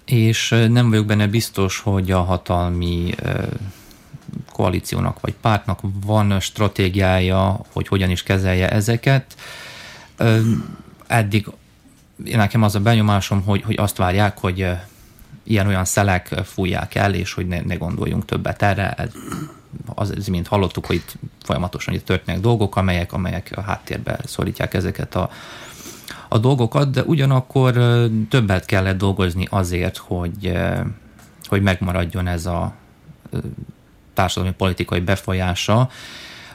és 0.05 0.49
nem 0.69 0.89
vagyok 0.89 1.05
benne 1.05 1.27
biztos, 1.27 1.79
hogy 1.79 2.11
a 2.11 2.21
hatalmi 2.21 3.15
koalíciónak 4.51 5.19
vagy 5.19 5.33
pártnak 5.41 5.79
van 6.05 6.39
stratégiája, 6.39 7.59
hogy 7.73 7.87
hogyan 7.87 8.09
is 8.09 8.23
kezelje 8.23 8.69
ezeket. 8.69 9.35
Eddig 11.07 11.47
nekem 12.15 12.63
az 12.63 12.75
a 12.75 12.79
benyomásom, 12.79 13.41
hogy, 13.43 13.61
hogy 13.61 13.75
azt 13.77 13.97
várják, 13.97 14.37
hogy 14.37 14.67
ilyen-olyan 15.49 15.85
szelek 15.85 16.27
fújják 16.43 16.95
el, 16.95 17.13
és 17.13 17.33
hogy 17.33 17.47
ne, 17.47 17.61
ne 17.61 17.75
gondoljunk 17.75 18.25
többet 18.25 18.61
erre. 18.61 18.91
Ez, 18.91 19.11
az, 19.95 20.27
mint 20.27 20.47
hallottuk, 20.47 20.85
hogy 20.85 20.95
itt 20.95 21.13
folyamatosan 21.43 21.93
itt 21.93 22.05
történnek 22.05 22.41
dolgok, 22.41 22.75
amelyek, 22.75 23.13
amelyek 23.13 23.51
a 23.55 23.61
háttérbe 23.61 24.19
szorítják 24.25 24.73
ezeket 24.73 25.15
a, 25.15 25.29
a 26.27 26.37
dolgokat, 26.37 26.91
de 26.91 27.03
ugyanakkor 27.03 27.73
többet 28.29 28.65
kellett 28.65 28.97
dolgozni 28.97 29.47
azért, 29.49 29.97
hogy 29.97 30.53
hogy 31.49 31.61
megmaradjon 31.61 32.27
ez 32.27 32.45
a 32.45 32.73
társadalmi 34.13 34.55
politikai 34.55 34.99
befolyása, 34.99 35.89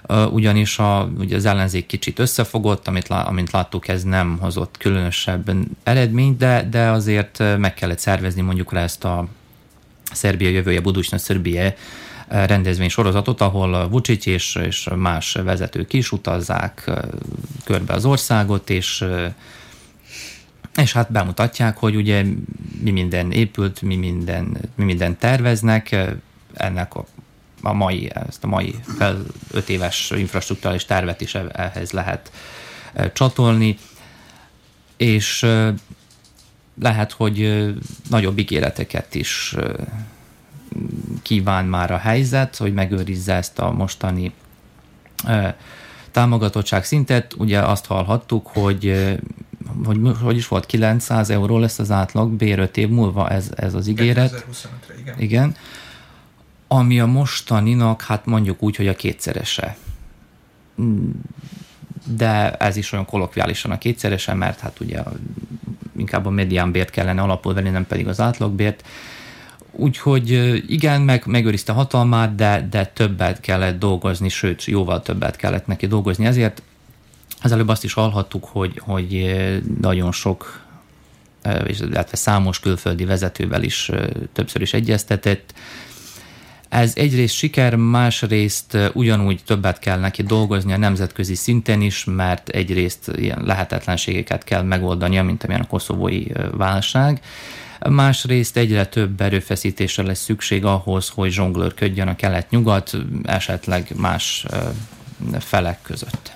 ugyanis 0.08 0.78
a, 0.78 1.10
ugye 1.18 1.36
az 1.36 1.44
ellenzék 1.44 1.86
kicsit 1.86 2.18
összefogott, 2.18 2.88
amit, 2.88 3.08
amint 3.08 3.50
láttuk, 3.50 3.88
ez 3.88 4.02
nem 4.02 4.38
hozott 4.40 4.76
különösebb 4.78 5.50
eredményt, 5.82 6.36
de, 6.36 6.66
de 6.70 6.90
azért 6.90 7.42
meg 7.58 7.74
kellett 7.74 7.98
szervezni 7.98 8.42
mondjuk 8.42 8.72
rá 8.72 8.82
ezt 8.82 9.04
a 9.04 9.26
Szerbia 10.12 10.48
jövője, 10.48 10.80
Buducsna 10.80 11.18
Szerbia 11.18 11.74
rendezvény 12.28 12.88
sorozatot, 12.88 13.40
ahol 13.40 13.88
Vucic 13.88 14.26
és, 14.26 14.54
és 14.54 14.88
más 14.96 15.32
vezetők 15.32 15.92
is 15.92 16.12
utazzák 16.12 16.90
körbe 17.64 17.92
az 17.92 18.04
országot, 18.04 18.70
és 18.70 19.04
és 20.76 20.92
hát 20.92 21.12
bemutatják, 21.12 21.76
hogy 21.76 21.96
ugye 21.96 22.24
mi 22.82 22.90
minden 22.90 23.30
épült, 23.30 23.82
mi 23.82 23.96
minden, 23.96 24.56
mi 24.74 24.84
minden 24.84 25.18
terveznek, 25.18 25.96
ennek 26.54 26.94
a, 26.94 27.06
a 27.64 27.72
mai, 27.72 28.10
ezt 28.28 28.44
a 28.44 28.46
mai 28.46 28.74
fel, 28.98 29.22
öt 29.50 29.68
éves 29.68 30.10
infrastruktúrális 30.16 30.84
tervet 30.84 31.20
is 31.20 31.34
ehhez 31.34 31.90
lehet 31.90 32.30
csatolni, 33.12 33.78
és 34.96 35.46
lehet, 36.80 37.12
hogy 37.12 37.66
nagyobb 38.10 38.38
ígéreteket 38.38 39.14
is 39.14 39.56
kíván 41.22 41.64
már 41.64 41.90
a 41.90 41.98
helyzet, 41.98 42.56
hogy 42.56 42.72
megőrizze 42.72 43.34
ezt 43.34 43.58
a 43.58 43.72
mostani 43.72 44.32
támogatottság 46.10 46.84
szintet. 46.84 47.34
Ugye 47.38 47.60
azt 47.60 47.86
hallhattuk, 47.86 48.46
hogy 48.46 49.14
hogy, 49.84 49.98
hogy 50.22 50.36
is 50.36 50.48
volt, 50.48 50.66
900 50.66 51.30
euró 51.30 51.58
lesz 51.58 51.78
az 51.78 51.90
átlag 51.90 52.30
bér 52.30 52.58
5 52.58 52.76
év 52.76 52.88
múlva 52.88 53.28
ez, 53.28 53.50
ez 53.56 53.74
az 53.74 53.86
ígéret. 53.86 54.46
igen. 55.00 55.18
igen. 55.18 55.56
Ami 56.68 57.00
a 57.00 57.06
mostaninak, 57.06 58.02
hát 58.02 58.26
mondjuk 58.26 58.62
úgy, 58.62 58.76
hogy 58.76 58.88
a 58.88 58.96
kétszerese. 58.96 59.76
De 62.04 62.52
ez 62.52 62.76
is 62.76 62.92
olyan 62.92 63.04
kolokviálisan 63.04 63.70
a 63.70 63.78
kétszerese, 63.78 64.34
mert 64.34 64.60
hát 64.60 64.80
ugye 64.80 65.02
inkább 65.96 66.26
a 66.26 66.30
mediánbért 66.30 66.90
kellene 66.90 67.22
alapul 67.22 67.54
venni, 67.54 67.70
nem 67.70 67.86
pedig 67.86 68.08
az 68.08 68.20
átlagbért. 68.20 68.84
Úgyhogy 69.70 70.30
igen, 70.72 71.00
meg, 71.00 71.22
megőrizte 71.26 71.72
hatalmát, 71.72 72.34
de, 72.34 72.66
de 72.70 72.86
többet 72.86 73.40
kellett 73.40 73.78
dolgozni, 73.78 74.28
sőt, 74.28 74.64
jóval 74.64 75.02
többet 75.02 75.36
kellett 75.36 75.66
neki 75.66 75.86
dolgozni. 75.86 76.26
Ezért 76.26 76.62
az 77.42 77.52
előbb 77.52 77.68
azt 77.68 77.84
is 77.84 77.92
hallhattuk, 77.92 78.44
hogy, 78.44 78.80
hogy 78.84 79.34
nagyon 79.80 80.12
sok, 80.12 80.60
illetve 81.66 82.16
számos 82.16 82.60
külföldi 82.60 83.04
vezetővel 83.04 83.62
is 83.62 83.90
többször 84.32 84.62
is 84.62 84.72
egyeztetett. 84.72 85.54
Ez 86.74 86.92
egyrészt 86.96 87.34
siker, 87.34 87.74
másrészt 87.74 88.76
ugyanúgy 88.92 89.40
többet 89.44 89.78
kell 89.78 89.98
neki 89.98 90.22
dolgozni 90.22 90.72
a 90.72 90.76
nemzetközi 90.76 91.34
szinten 91.34 91.80
is, 91.80 92.04
mert 92.04 92.48
egyrészt 92.48 93.10
ilyen 93.16 93.42
lehetetlenségeket 93.44 94.44
kell 94.44 94.62
megoldania, 94.62 95.22
mint 95.22 95.44
amilyen 95.44 95.62
a 95.62 95.66
koszovói 95.66 96.24
válság. 96.50 97.20
Másrészt 97.88 98.56
egyre 98.56 98.86
több 98.86 99.20
erőfeszítésre 99.20 100.02
lesz 100.02 100.22
szükség 100.22 100.64
ahhoz, 100.64 101.08
hogy 101.08 101.30
zsonglőrködjön 101.30 102.08
a 102.08 102.16
kelet-nyugat, 102.16 102.96
esetleg 103.22 103.88
más 103.96 104.46
felek 105.38 105.78
között. 105.82 106.32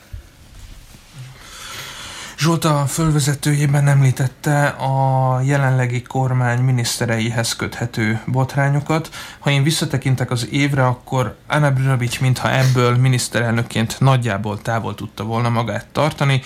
Zsolta 2.40 2.86
fölvezetőjében 2.86 3.88
említette 3.88 4.66
a 4.66 5.40
jelenlegi 5.40 6.02
kormány 6.02 6.60
minisztereihez 6.60 7.56
köthető 7.56 8.20
botrányokat. 8.26 9.10
Ha 9.38 9.50
én 9.50 9.62
visszatekintek 9.62 10.30
az 10.30 10.48
évre, 10.50 10.86
akkor 10.86 11.36
Anna 11.46 11.70
Brnabic 11.70 12.18
mintha 12.18 12.52
ebből 12.52 12.96
miniszterelnökként 12.96 14.00
nagyjából 14.00 14.62
távol 14.62 14.94
tudta 14.94 15.24
volna 15.24 15.48
magát 15.48 15.86
tartani, 15.92 16.42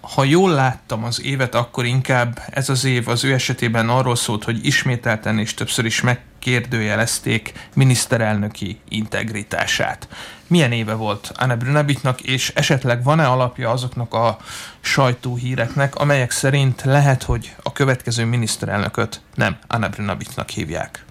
ha 0.00 0.24
jól 0.24 0.50
láttam 0.50 1.04
az 1.04 1.22
évet, 1.22 1.54
akkor 1.54 1.84
inkább 1.84 2.42
ez 2.50 2.68
az 2.68 2.84
év 2.84 3.08
az 3.08 3.24
ő 3.24 3.32
esetében 3.32 3.88
arról 3.88 4.16
szólt, 4.16 4.44
hogy 4.44 4.66
ismételten 4.66 5.38
és 5.38 5.54
többször 5.54 5.84
is 5.84 6.00
megkérdőjelezték 6.00 7.52
miniszterelnöki 7.74 8.78
integritását. 8.88 10.08
Milyen 10.46 10.72
éve 10.72 10.94
volt 10.94 11.32
Anne 11.34 11.56
Brunabitnak, 11.56 12.20
és 12.20 12.52
esetleg 12.54 13.02
van-e 13.02 13.26
alapja 13.26 13.70
azoknak 13.70 14.14
a 14.14 14.38
sajtóhíreknek, 14.80 15.94
amelyek 15.94 16.30
szerint 16.30 16.82
lehet, 16.84 17.22
hogy 17.22 17.54
a 17.62 17.72
következő 17.72 18.24
miniszterelnököt 18.24 19.20
nem 19.34 19.58
Anne 19.66 19.88
Brunabitnak 19.88 20.48
hívják? 20.48 21.06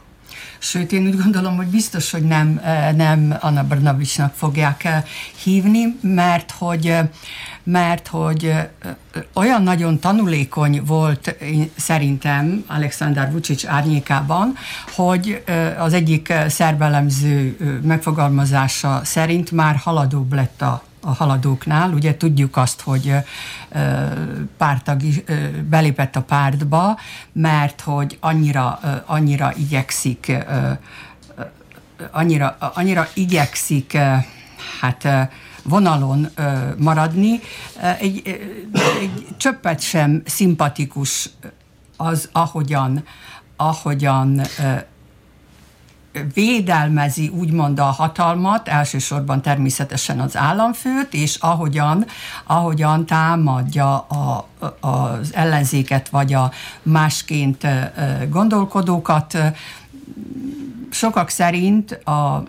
Sőt, 0.65 0.91
én 0.91 1.07
úgy 1.07 1.17
gondolom, 1.17 1.55
hogy 1.55 1.67
biztos, 1.67 2.11
hogy 2.11 2.23
nem, 2.23 2.61
eh, 2.63 2.93
nem 2.93 3.37
Anna 3.39 3.63
Brnabicsnak 3.63 4.33
fogják 4.33 4.83
eh, 4.83 5.03
hívni, 5.43 5.97
mert 6.01 6.51
hogy 6.51 6.87
eh, 6.87 7.07
mert 7.65 8.07
hogy 8.07 8.53
olyan 9.33 9.63
nagyon 9.63 9.99
tanulékony 9.99 10.81
volt 10.85 11.35
szerintem 11.75 12.63
Alexander 12.67 13.31
Vucic 13.31 13.65
árnyékában, 13.65 14.53
hogy 14.95 15.43
az 15.77 15.93
egyik 15.93 16.33
szerbelemző 16.47 17.57
megfogalmazása 17.83 19.01
szerint 19.03 19.51
már 19.51 19.75
haladóbb 19.75 20.33
lett 20.33 20.61
a 20.61 20.83
a 21.05 21.13
haladóknál. 21.13 21.91
Ugye 21.93 22.17
tudjuk 22.17 22.57
azt, 22.57 22.81
hogy 22.81 23.13
pártag 24.57 25.01
belépett 25.69 26.15
a 26.15 26.21
pártba, 26.21 26.99
mert 27.31 27.81
hogy 27.81 28.17
annyira, 28.19 28.79
annyira 29.05 29.53
igyekszik 29.57 30.31
annyira, 32.11 32.57
annyira 32.73 33.07
igyekszik 33.13 33.97
hát 34.81 35.29
vonalon 35.65 36.29
maradni. 36.77 37.39
Egy, 37.99 38.21
egy 38.99 39.27
csöppet 39.37 39.81
sem 39.81 40.21
szimpatikus 40.25 41.29
az, 41.97 42.29
ahogyan, 42.31 43.03
ahogyan 43.55 44.41
védelmezi 46.33 47.27
úgymond 47.27 47.79
a 47.79 47.83
hatalmat, 47.83 48.67
elsősorban 48.67 49.41
természetesen 49.41 50.19
az 50.19 50.37
államfőt, 50.37 51.13
és 51.13 51.35
ahogyan, 51.35 52.05
ahogyan 52.43 53.05
támadja 53.05 53.99
a, 53.99 54.47
az 54.79 55.33
ellenzéket, 55.33 56.09
vagy 56.09 56.33
a 56.33 56.51
másként 56.83 57.67
gondolkodókat. 58.29 59.37
Sokak 60.89 61.29
szerint 61.29 61.91
a, 61.91 62.43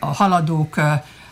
a 0.00 0.06
haladók 0.06 0.80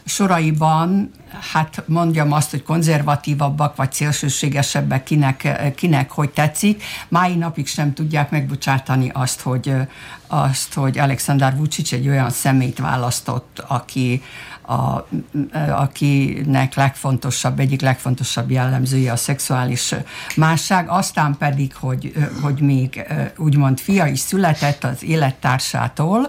soraiban, 0.04 1.10
hát 1.52 1.82
mondjam 1.86 2.32
azt, 2.32 2.50
hogy 2.50 2.62
konzervatívabbak 2.62 3.76
vagy 3.76 3.92
szélsőségesebbek, 3.92 5.02
kinek, 5.02 5.72
kinek 5.76 6.10
hogy 6.10 6.30
tetszik, 6.30 6.82
mai 7.08 7.34
napig 7.34 7.66
sem 7.66 7.94
tudják 7.94 8.30
megbocsátani 8.30 9.10
azt, 9.12 9.40
hogy, 9.40 9.74
azt, 10.26 10.74
hogy 10.74 10.98
Alexander 10.98 11.56
Vucic 11.56 11.92
egy 11.92 12.08
olyan 12.08 12.30
szemét 12.30 12.78
választott, 12.78 13.64
aki, 13.66 14.22
a, 14.66 15.06
akinek 15.70 16.74
legfontosabb, 16.74 17.58
egyik 17.58 17.80
legfontosabb 17.80 18.50
jellemzője 18.50 19.12
a 19.12 19.16
szexuális 19.16 19.94
másság, 20.36 20.88
aztán 20.88 21.36
pedig, 21.38 21.74
hogy, 21.74 22.12
hogy 22.42 22.60
még 22.60 23.04
úgymond 23.36 23.80
fia 23.80 24.06
is 24.06 24.18
született 24.18 24.84
az 24.84 25.04
élettársától, 25.04 26.28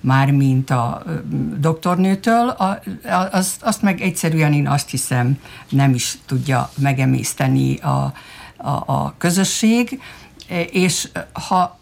már 0.00 0.30
mint 0.30 0.70
a 0.70 1.02
doktornőtől, 1.58 2.48
a, 2.48 2.80
az, 3.30 3.54
azt 3.60 3.82
meg 3.82 4.00
egyszerűen 4.00 4.52
én 4.52 4.68
azt 4.68 4.90
hiszem 4.90 5.38
nem 5.68 5.94
is 5.94 6.18
tudja 6.26 6.70
megemészteni 6.76 7.76
a, 7.76 8.12
a, 8.56 8.70
a 8.70 9.14
közösség, 9.18 10.00
és 10.70 11.08
ha 11.32 11.78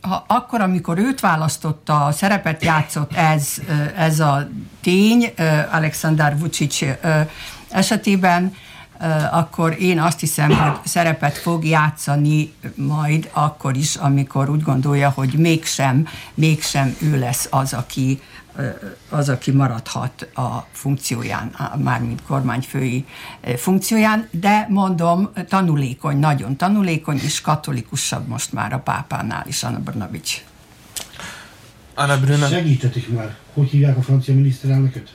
ha 0.00 0.24
akkor, 0.26 0.60
amikor 0.60 0.98
őt 0.98 1.20
választotta, 1.20 2.04
a 2.04 2.12
szerepet 2.12 2.64
játszott 2.64 3.12
ez, 3.12 3.54
ez 3.96 4.20
a 4.20 4.48
tény 4.80 5.32
Alexander 5.70 6.38
Vucic 6.38 6.78
esetében, 7.70 8.54
akkor 9.30 9.76
én 9.80 10.00
azt 10.00 10.20
hiszem, 10.20 10.56
hogy 10.56 10.78
szerepet 10.84 11.36
fog 11.36 11.64
játszani 11.64 12.52
majd 12.74 13.30
akkor 13.32 13.76
is, 13.76 13.96
amikor 13.96 14.50
úgy 14.50 14.62
gondolja, 14.62 15.10
hogy 15.10 15.32
mégsem, 15.32 16.06
mégsem 16.34 16.96
ő 17.02 17.18
lesz 17.18 17.48
az, 17.50 17.72
aki, 17.72 18.20
az, 19.08 19.28
aki 19.28 19.50
maradhat 19.50 20.28
a 20.34 20.66
funkcióján, 20.72 21.50
mármint 21.82 22.22
kormányfői 22.26 23.04
funkcióján, 23.56 24.28
de 24.30 24.66
mondom, 24.68 25.30
tanulékony, 25.48 26.18
nagyon 26.18 26.56
tanulékony, 26.56 27.18
és 27.22 27.40
katolikusabb 27.40 28.26
most 28.26 28.52
már 28.52 28.72
a 28.72 28.78
pápánál 28.78 29.44
is, 29.46 29.62
Anna 29.62 29.78
Brnabics. 29.78 30.44
Anna 31.94 32.20
Bruna... 32.20 32.48
Segítetik 32.48 33.08
már. 33.12 33.36
Hogy 33.54 33.68
hívják 33.68 33.96
a 33.96 34.02
francia 34.02 34.34
miniszterelnököt? 34.34 35.10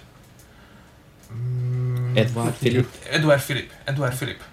Edward 2.13 2.53
Philip. 2.53 2.87
Edward 3.11 3.41
Philip. 3.41 3.71
Edward 3.83 4.15
Philip. 4.15 4.43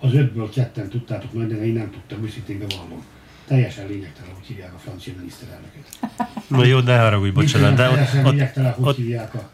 Az 0.00 0.14
ötből 0.14 0.50
ketten 0.50 0.88
tudtátok 0.88 1.32
majd, 1.32 1.48
de 1.48 1.64
én 1.64 1.72
nem 1.72 1.90
tudtam, 1.90 2.24
őszintén 2.24 2.58
bevallom. 2.58 3.04
Teljesen 3.46 3.86
lényegtelen, 3.86 4.34
hogy 4.34 4.46
hívják 4.46 4.74
a 4.74 4.78
francia 4.78 5.12
miniszterelnököt. 5.16 5.98
Na 6.46 6.64
jó, 6.64 6.78
ne 6.78 6.98
haragudj, 6.98 7.30
bocsánat, 7.30 7.74
de 7.74 7.88
Teljesen 7.88 8.20
ott, 8.20 8.26
ott, 8.26 8.32
lényegtelen, 8.32 8.72
hogy 8.72 8.86
ott, 8.86 8.96
hívják 8.96 9.34
a 9.34 9.50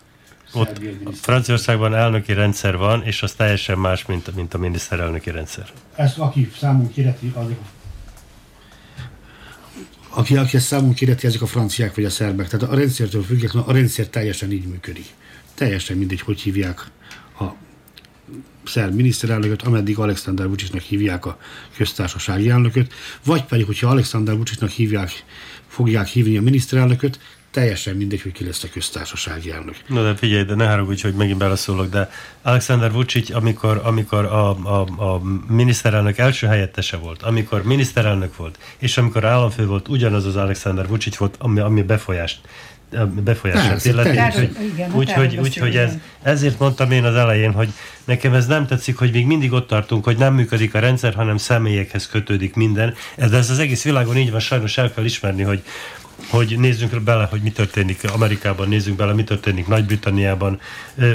ott. 0.52 0.80
Franciaországban 1.14 1.94
elnöki 1.94 2.32
rendszer 2.32 2.76
van, 2.76 3.02
és 3.02 3.22
az 3.22 3.32
teljesen 3.32 3.78
más, 3.78 4.06
mint, 4.06 4.34
mint 4.34 4.54
a 4.54 4.58
miniszterelnöki 4.58 5.30
rendszer. 5.30 5.66
Ezt 5.96 6.18
aki 6.18 6.50
számunk 6.58 6.92
kireti, 6.92 7.32
azok 7.34 7.58
aki, 10.08 10.36
aki 10.36 10.56
ezt 10.56 10.66
számunk 10.66 10.94
kireti, 10.94 11.26
ezek 11.26 11.42
a 11.42 11.46
franciák 11.46 11.94
vagy 11.94 12.04
a 12.04 12.10
szerbek. 12.10 12.48
Tehát 12.48 12.72
a 12.72 12.76
rendszertől 12.76 13.22
függetlenül 13.22 13.68
a 13.68 13.72
rendszer 13.72 14.06
teljesen 14.06 14.52
így 14.52 14.66
működik. 14.66 15.06
Teljesen 15.54 15.96
mindegy, 15.96 16.20
hogy 16.20 16.40
hívják 16.40 16.86
szerb 18.68 18.94
miniszterelnököt, 18.94 19.62
ameddig 19.62 19.98
Alexander 19.98 20.48
Vucicnak 20.48 20.82
hívják 20.82 21.26
a 21.26 21.38
köztársasági 21.76 22.50
elnököt, 22.50 22.92
vagy 23.24 23.44
pedig, 23.44 23.66
hogyha 23.66 23.88
Alexander 23.88 24.36
Vucicnak 24.36 24.70
hívják, 24.70 25.10
fogják 25.68 26.06
hívni 26.06 26.36
a 26.36 26.42
miniszterelnököt, 26.42 27.18
teljesen 27.50 27.96
mindegy, 27.96 28.22
hogy 28.22 28.32
ki 28.32 28.44
lesz 28.44 28.62
a 28.62 28.68
köztársasági 28.72 29.50
elnök. 29.50 29.74
No 29.86 30.02
de 30.02 30.14
figyelj, 30.14 30.44
de 30.44 30.54
ne 30.54 30.66
haragudj, 30.66 31.02
hogy 31.02 31.14
megint 31.14 31.38
beleszólok, 31.38 31.88
de 31.88 32.10
Alexander 32.42 32.92
Vucic, 32.92 33.34
amikor, 33.34 33.80
amikor 33.84 34.24
a, 34.24 34.50
a, 34.50 34.80
a 34.80 35.22
miniszterelnök 35.48 36.18
első 36.18 36.46
helyettese 36.46 36.96
volt, 36.96 37.22
amikor 37.22 37.62
miniszterelnök 37.62 38.36
volt, 38.36 38.58
és 38.78 38.98
amikor 38.98 39.24
államfő 39.24 39.66
volt, 39.66 39.88
ugyanaz 39.88 40.26
az 40.26 40.36
Alexander 40.36 40.88
Vucic 40.88 41.16
volt, 41.16 41.36
ami, 41.38 41.60
ami 41.60 41.82
befolyást 41.82 42.40
befolyását 43.24 43.84
illeti. 43.84 44.08
Úgyhogy, 44.10 44.50
Igen, 44.72 44.94
úgyhogy, 44.94 45.34
hát 45.34 45.44
úgyhogy 45.44 45.76
ez, 45.76 45.92
ezért 46.22 46.58
mondtam 46.58 46.90
én 46.90 47.04
az 47.04 47.14
elején, 47.14 47.52
hogy 47.52 47.68
nekem 48.04 48.34
ez 48.34 48.46
nem 48.46 48.66
tetszik, 48.66 48.96
hogy 48.96 49.12
még 49.12 49.26
mindig 49.26 49.52
ott 49.52 49.66
tartunk, 49.68 50.04
hogy 50.04 50.16
nem 50.16 50.34
működik 50.34 50.74
a 50.74 50.78
rendszer, 50.78 51.14
hanem 51.14 51.36
személyekhez 51.36 52.06
kötődik 52.06 52.54
minden. 52.54 52.94
Ez, 53.16 53.32
ez 53.32 53.50
az 53.50 53.58
egész 53.58 53.84
világon 53.84 54.16
így 54.16 54.30
van, 54.30 54.40
sajnos 54.40 54.78
el 54.78 54.92
kell 54.92 55.04
ismerni, 55.04 55.42
hogy, 55.42 55.62
hogy 56.30 56.58
nézzünk 56.58 57.00
bele, 57.00 57.24
hogy 57.30 57.40
mi 57.40 57.50
történik 57.50 58.12
Amerikában, 58.12 58.68
nézzünk 58.68 58.96
bele, 58.96 59.12
mi 59.12 59.24
történik 59.24 59.66
Nagy-Britanniában. 59.66 60.60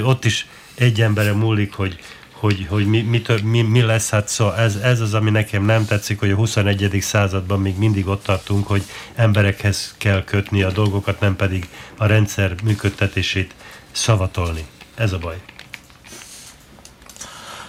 Ott 0.04 0.24
is 0.24 0.46
egy 0.74 1.00
embere 1.00 1.32
múlik, 1.32 1.72
hogy, 1.72 1.98
hogy, 2.44 2.66
hogy 2.68 2.86
mi, 2.86 3.00
mi, 3.02 3.22
tör, 3.22 3.42
mi, 3.42 3.62
mi 3.62 3.82
lesz, 3.82 4.10
hát 4.10 4.28
szóval 4.28 4.56
ez, 4.56 4.76
ez 4.76 5.00
az, 5.00 5.14
ami 5.14 5.30
nekem 5.30 5.64
nem 5.64 5.84
tetszik, 5.84 6.18
hogy 6.18 6.30
a 6.30 6.34
21. 6.34 6.98
században 7.00 7.60
még 7.60 7.78
mindig 7.78 8.06
ott 8.06 8.22
tartunk, 8.22 8.66
hogy 8.66 8.84
emberekhez 9.14 9.94
kell 9.98 10.24
kötni 10.24 10.62
a 10.62 10.70
dolgokat, 10.70 11.20
nem 11.20 11.36
pedig 11.36 11.68
a 11.98 12.06
rendszer 12.06 12.54
működtetését 12.64 13.54
szavatolni. 13.92 14.66
Ez 14.94 15.12
a 15.12 15.18
baj. 15.18 15.40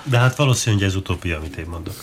De 0.03 0.17
hát 0.17 0.35
valószínű, 0.35 0.75
hogy 0.75 0.85
ez 0.85 0.95
utópia, 0.95 1.37
amit 1.37 1.55
én 1.55 1.67
mondok. 1.69 1.95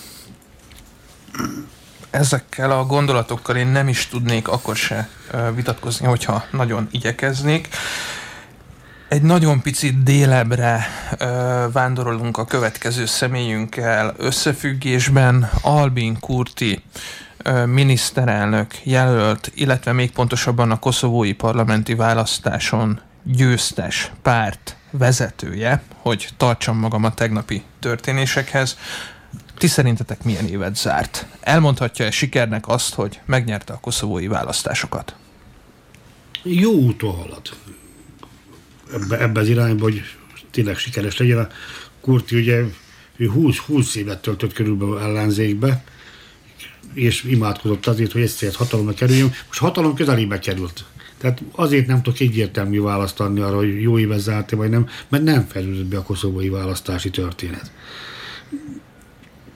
Ezekkel 2.11 2.71
a 2.71 2.85
gondolatokkal 2.85 3.57
én 3.57 3.67
nem 3.67 3.89
is 3.89 4.07
tudnék 4.07 4.49
akkor 4.49 4.77
se 4.77 5.09
vitatkozni, 5.55 6.07
hogyha 6.07 6.45
nagyon 6.51 6.89
igyekeznék. 6.91 7.69
Egy 9.13 9.23
nagyon 9.23 9.63
picit 9.63 10.03
délebre 10.03 10.87
ö, 11.19 11.67
vándorolunk 11.73 12.37
a 12.37 12.45
következő 12.45 13.07
személyünkkel 13.07 14.15
összefüggésben. 14.17 15.51
Albin 15.63 16.19
Kurti 16.21 16.83
ö, 17.43 17.67
miniszterelnök 17.67 18.87
jelölt, 18.87 19.51
illetve 19.55 19.93
még 19.93 20.11
pontosabban 20.11 20.71
a 20.71 20.79
koszovói 20.79 21.33
parlamenti 21.33 21.95
választáson 21.95 23.01
győztes 23.23 24.13
párt 24.23 24.77
vezetője, 24.91 25.83
hogy 25.97 26.29
tartsam 26.37 26.79
magam 26.79 27.05
a 27.05 27.15
tegnapi 27.15 27.63
történésekhez. 27.79 28.79
Ti 29.59 29.67
szerintetek 29.67 30.23
milyen 30.23 30.49
évet 30.49 30.77
zárt? 30.77 31.27
Elmondhatja-e 31.41 32.11
sikernek 32.11 32.69
azt, 32.69 32.95
hogy 32.95 33.21
megnyerte 33.25 33.73
a 33.73 33.81
koszovói 33.81 34.27
választásokat? 34.27 35.15
Jó 36.43 36.73
úton 36.73 37.15
halad. 37.15 37.43
Ebbe, 38.93 39.21
ebbe 39.21 39.41
az 39.41 39.49
irányba, 39.49 39.83
hogy 39.83 40.03
tényleg 40.51 40.77
sikeres 40.77 41.17
legyen. 41.17 41.39
A 41.39 41.49
Kurti 42.01 42.37
ugye 42.37 42.65
ő 43.17 43.31
20-20 43.35 43.95
évet 43.95 44.23
töltött 44.23 44.53
körülbelül 44.53 44.99
ellenzékbe, 44.99 45.85
és 46.95 47.25
imádkozott 47.25 47.87
azért, 47.87 48.13
hogy 48.13 48.23
egyszer 48.23 48.55
hatalomra 48.55 48.95
kerüljön. 48.95 49.33
Most 49.47 49.61
hatalom 49.61 49.95
közelébe 49.95 50.39
került. 50.39 50.85
Tehát 51.19 51.43
azért 51.53 51.87
nem 51.87 52.03
tudok 52.03 52.21
egyértelmű 52.21 52.81
választ 52.81 53.21
adni 53.21 53.41
arra, 53.41 53.57
hogy 53.57 53.83
jó 53.83 53.99
évet 53.99 54.19
zárt 54.19 54.51
vagy 54.51 54.71
nem, 54.71 54.89
mert 55.09 55.25
nem 55.25 55.47
fejlődött 55.47 55.87
be 55.87 55.97
a 55.97 56.03
koszovói 56.03 56.49
választási 56.49 57.11
történet 57.11 57.71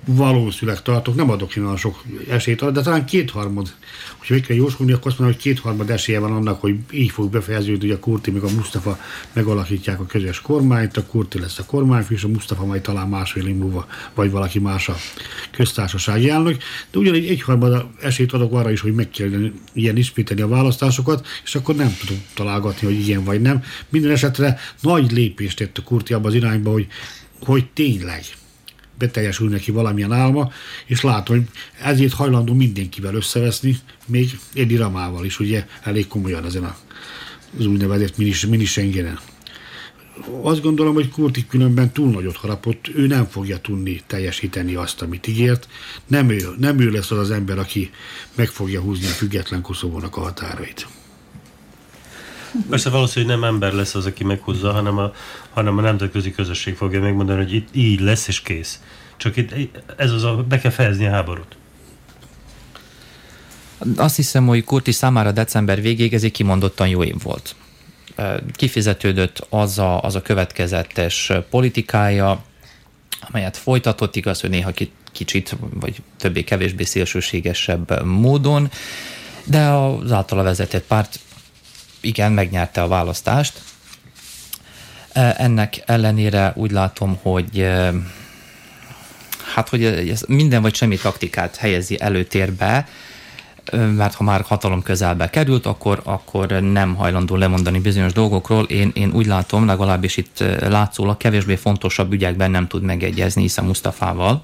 valószínűleg 0.06 0.82
tartok, 0.82 1.14
nem 1.14 1.30
adok 1.30 1.56
én 1.56 1.64
olyan 1.64 1.76
sok 1.76 2.02
esélyt, 2.28 2.72
de 2.72 2.82
talán 2.82 3.04
kétharmad, 3.06 3.74
hogyha 4.16 4.34
meg 4.34 4.42
kell 4.42 4.56
jósolni, 4.56 4.92
akkor 4.92 5.06
azt 5.06 5.18
mondom, 5.18 5.36
hogy 5.36 5.44
kétharmad 5.44 5.90
esélye 5.90 6.18
van 6.18 6.32
annak, 6.32 6.60
hogy 6.60 6.76
így 6.90 7.10
fog 7.10 7.30
befejeződni, 7.30 7.86
hogy 7.86 7.96
a 7.96 7.98
Kurti 7.98 8.30
meg 8.30 8.42
a 8.42 8.50
Mustafa 8.50 8.98
megalakítják 9.32 10.00
a 10.00 10.06
közös 10.06 10.40
kormányt, 10.40 10.96
a 10.96 11.06
Kurti 11.06 11.38
lesz 11.38 11.58
a 11.58 11.64
kormányfő, 11.64 12.14
és 12.14 12.24
a 12.24 12.28
Mustafa 12.28 12.64
majd 12.64 12.82
talán 12.82 13.08
másfél 13.08 13.46
év 13.46 13.56
múlva, 13.56 13.86
vagy 14.14 14.30
valaki 14.30 14.58
más 14.58 14.88
a 14.88 14.96
köztársasági 15.50 16.30
elnök. 16.30 16.62
De 16.90 16.98
ugyanígy 16.98 17.26
egyharmad 17.26 17.86
esélyt 18.02 18.32
adok 18.32 18.52
arra 18.52 18.70
is, 18.70 18.80
hogy 18.80 18.94
meg 18.94 19.10
kell 19.10 19.30
ilyen 19.72 19.96
ismételni 19.96 20.42
a 20.42 20.48
választásokat, 20.48 21.26
és 21.44 21.54
akkor 21.54 21.74
nem 21.74 21.96
tudom 22.00 22.22
találgatni, 22.34 22.86
hogy 22.86 22.98
igen 22.98 23.24
vagy 23.24 23.40
nem. 23.40 23.62
Minden 23.88 24.10
esetre 24.10 24.58
nagy 24.80 25.12
lépést 25.12 25.56
tett 25.56 25.78
a 25.78 25.82
Kurti 25.82 26.12
abba 26.12 26.28
az 26.28 26.34
irányba, 26.34 26.70
hogy, 26.70 26.86
hogy 27.40 27.66
tényleg 27.74 28.24
beteljesül 28.98 29.48
neki 29.48 29.70
valamilyen 29.70 30.12
álma, 30.12 30.52
és 30.86 31.00
látom, 31.00 31.36
hogy 31.36 31.46
ezért 31.82 32.12
hajlandó 32.12 32.54
mindenkivel 32.54 33.14
összeveszni, 33.14 33.78
még 34.06 34.38
Edi 34.54 34.76
Ramával 34.76 35.24
is, 35.24 35.40
ugye 35.40 35.66
elég 35.82 36.06
komolyan 36.06 36.44
ezen 36.44 36.64
a, 36.64 36.76
az 37.58 37.66
úgynevezett 37.66 38.16
mini, 38.16 38.32
mini 38.48 38.64
Schengenen. 38.64 39.18
Azt 40.42 40.62
gondolom, 40.62 40.94
hogy 40.94 41.10
Kurti 41.10 41.46
különben 41.46 41.92
túl 41.92 42.10
nagyot 42.10 42.36
harapott, 42.36 42.88
ő 42.94 43.06
nem 43.06 43.26
fogja 43.26 43.58
tudni 43.58 44.02
teljesíteni 44.06 44.74
azt, 44.74 45.02
amit 45.02 45.26
ígért. 45.26 45.68
Nem 46.06 46.28
ő, 46.28 46.54
nem 46.58 46.80
ő 46.80 46.90
lesz 46.90 47.10
az 47.10 47.18
az 47.18 47.30
ember, 47.30 47.58
aki 47.58 47.90
meg 48.34 48.48
fogja 48.48 48.80
húzni 48.80 49.06
a 49.06 49.10
független 49.10 49.62
Koszovónak 49.62 50.16
a 50.16 50.20
határait. 50.20 50.86
Persze 52.68 52.90
valószínűleg 52.90 53.38
nem 53.38 53.48
ember 53.48 53.72
lesz 53.72 53.94
az, 53.94 54.06
aki 54.06 54.24
meghúzza, 54.24 54.72
hanem 54.72 54.98
a, 54.98 55.12
hanem 55.56 55.78
a 55.78 55.80
nemzetközi 55.80 56.30
közösség 56.30 56.76
fogja 56.76 57.00
megmondani, 57.00 57.42
hogy 57.42 57.54
itt 57.54 57.68
így 57.72 58.00
lesz 58.00 58.28
és 58.28 58.40
kész. 58.40 58.80
Csak 59.16 59.36
itt 59.36 59.52
ez 59.96 60.10
az 60.10 60.24
a, 60.24 60.34
be 60.48 60.58
kell 60.58 60.70
fejezni 60.70 61.06
a 61.06 61.10
háborút. 61.10 61.56
Azt 63.96 64.16
hiszem, 64.16 64.46
hogy 64.46 64.64
Kurti 64.64 64.92
számára 64.92 65.32
december 65.32 65.80
végéig 65.80 66.14
ez 66.14 66.24
egy 66.24 66.32
kimondottan 66.32 66.88
jó 66.88 67.04
év 67.04 67.22
volt. 67.22 67.54
Kifizetődött 68.52 69.46
az 69.48 69.78
a, 69.78 70.02
az 70.02 70.14
a 70.14 70.22
következetes 70.22 71.32
politikája, 71.50 72.44
amelyet 73.20 73.56
folytatott, 73.56 74.16
igaz, 74.16 74.40
hogy 74.40 74.50
néha 74.50 74.72
kicsit, 75.12 75.56
vagy 75.60 76.02
többé-kevésbé 76.16 76.84
szélsőségesebb 76.84 78.04
módon, 78.04 78.70
de 79.44 79.68
az 79.68 80.12
általa 80.12 80.42
vezetett 80.42 80.84
párt 80.84 81.18
igen, 82.00 82.32
megnyerte 82.32 82.82
a 82.82 82.88
választást. 82.88 83.60
Ennek 85.36 85.82
ellenére 85.86 86.52
úgy 86.54 86.70
látom, 86.70 87.18
hogy 87.22 87.68
hát, 89.54 89.68
hogy 89.68 89.84
ez 89.84 90.22
minden 90.28 90.62
vagy 90.62 90.74
semmi 90.74 90.96
taktikát 90.96 91.56
helyezi 91.56 92.00
előtérbe, 92.00 92.88
mert 93.72 94.14
ha 94.14 94.24
már 94.24 94.40
hatalom 94.40 94.82
közelbe 94.82 95.30
került, 95.30 95.66
akkor, 95.66 96.00
akkor 96.04 96.46
nem 96.48 96.94
hajlandó 96.94 97.36
lemondani 97.36 97.78
bizonyos 97.78 98.12
dolgokról. 98.12 98.64
Én, 98.64 98.90
én 98.94 99.12
úgy 99.12 99.26
látom, 99.26 99.66
legalábbis 99.66 100.16
itt 100.16 100.44
látszólag 100.60 101.16
kevésbé 101.16 101.56
fontosabb 101.56 102.12
ügyekben 102.12 102.50
nem 102.50 102.66
tud 102.66 102.82
megegyezni 102.82 103.42
Isza 103.42 103.62
Mustafával 103.62 104.42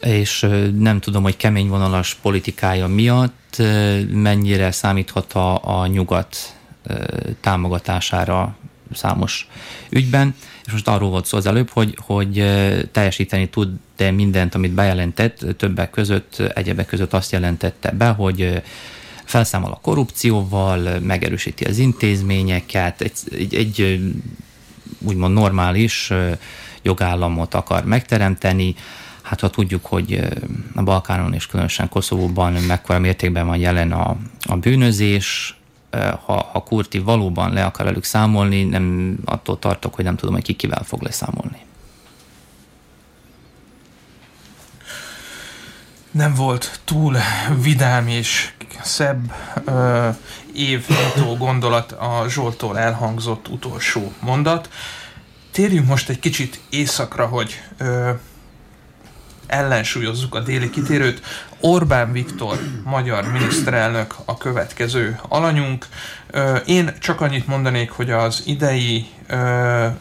és 0.00 0.46
nem 0.78 1.00
tudom, 1.00 1.22
hogy 1.22 1.36
kemény 1.36 1.68
vonalas 1.68 2.14
politikája 2.14 2.86
miatt 2.86 3.62
mennyire 4.12 4.70
számíthat 4.70 5.32
a, 5.32 5.80
a 5.80 5.86
nyugat 5.86 6.36
támogatására 7.40 8.56
számos 8.92 9.48
ügyben, 9.88 10.34
és 10.64 10.72
most 10.72 10.88
arról 10.88 11.10
volt 11.10 11.26
szó 11.26 11.36
az 11.36 11.46
előbb, 11.46 11.70
hogy, 11.70 11.98
hogy 12.00 12.32
teljesíteni 12.92 13.48
tud 13.48 13.68
de 13.96 14.10
mindent, 14.10 14.54
amit 14.54 14.72
bejelentett, 14.72 15.46
többek 15.56 15.90
között, 15.90 16.38
egyebek 16.54 16.86
között 16.86 17.12
azt 17.12 17.32
jelentette 17.32 17.90
be, 17.90 18.08
hogy 18.08 18.62
felszámol 19.24 19.70
a 19.70 19.78
korrupcióval, 19.82 20.98
megerősíti 20.98 21.64
az 21.64 21.78
intézményeket, 21.78 23.00
egy, 23.00 23.12
egy, 23.30 23.54
egy 23.54 24.00
úgymond 24.98 25.34
normális 25.34 26.12
jogállamot 26.82 27.54
akar 27.54 27.84
megteremteni, 27.84 28.74
Hát 29.22 29.40
ha 29.40 29.50
tudjuk, 29.50 29.86
hogy 29.86 30.28
a 30.74 30.82
Balkánon 30.82 31.34
és 31.34 31.46
különösen 31.46 31.88
Koszovóban 31.88 32.52
mekkora 32.52 32.98
mértékben 32.98 33.46
van 33.46 33.56
jelen 33.56 33.92
a, 33.92 34.16
a 34.42 34.56
bűnözés, 34.56 35.59
ha, 36.24 36.48
ha 36.52 36.62
Kurti 36.62 36.98
valóban 36.98 37.52
le 37.52 37.64
akar 37.64 37.84
velük 37.84 38.04
számolni, 38.04 38.64
nem 38.64 39.16
attól 39.24 39.58
tartok, 39.58 39.94
hogy 39.94 40.04
nem 40.04 40.16
tudom, 40.16 40.34
hogy 40.34 40.44
ki 40.44 40.52
kivel 40.52 40.82
fog 40.84 41.02
leszámolni. 41.02 41.68
nem 46.10 46.34
volt 46.34 46.80
túl 46.84 47.16
vidám 47.62 48.08
és 48.08 48.52
szebb 48.82 49.32
ö, 49.64 50.08
évnyitó 50.54 51.36
gondolat 51.38 51.92
a 51.92 52.24
Zsoltól 52.28 52.78
elhangzott 52.78 53.48
utolsó 53.48 54.12
mondat. 54.20 54.68
Térjünk 55.50 55.86
most 55.86 56.08
egy 56.08 56.18
kicsit 56.18 56.60
északra, 56.70 57.26
hogy 57.26 57.62
ö, 57.78 58.10
ellensúlyozzuk 59.46 60.34
a 60.34 60.40
déli 60.40 60.70
kitérőt. 60.70 61.20
Orbán 61.62 62.12
Viktor, 62.12 62.58
magyar 62.84 63.32
miniszterelnök 63.32 64.14
a 64.24 64.36
következő 64.36 65.20
alanyunk. 65.28 65.86
Én 66.66 66.94
csak 66.98 67.20
annyit 67.20 67.46
mondanék, 67.46 67.90
hogy 67.90 68.10
az 68.10 68.42
idei 68.46 69.06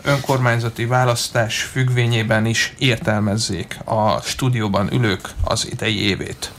önkormányzati 0.03 0.85
választás 0.85 1.61
függvényében 1.61 2.45
is 2.45 2.73
értelmezzék 2.77 3.79
a 3.85 4.21
stúdióban 4.21 4.93
ülők 4.93 5.29
az 5.43 5.67
idei 5.71 6.01
évét. 6.01 6.51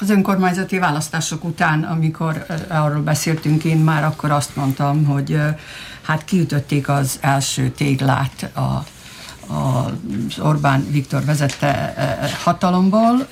Az 0.00 0.10
önkormányzati 0.10 0.78
választások 0.78 1.44
után, 1.44 1.82
amikor 1.82 2.46
arról 2.68 3.02
beszéltünk, 3.02 3.64
én 3.64 3.78
már 3.78 4.04
akkor 4.04 4.30
azt 4.30 4.56
mondtam, 4.56 5.04
hogy 5.04 5.38
hát 6.02 6.24
kiütötték 6.24 6.88
az 6.88 7.18
első 7.20 7.70
téglát 7.70 8.50
a 8.54 8.84
az 9.52 10.38
Orbán 10.38 10.86
Viktor 10.90 11.24
vezette 11.24 11.66
e, 11.66 12.02
e, 12.02 12.30
hatalomból, 12.42 13.26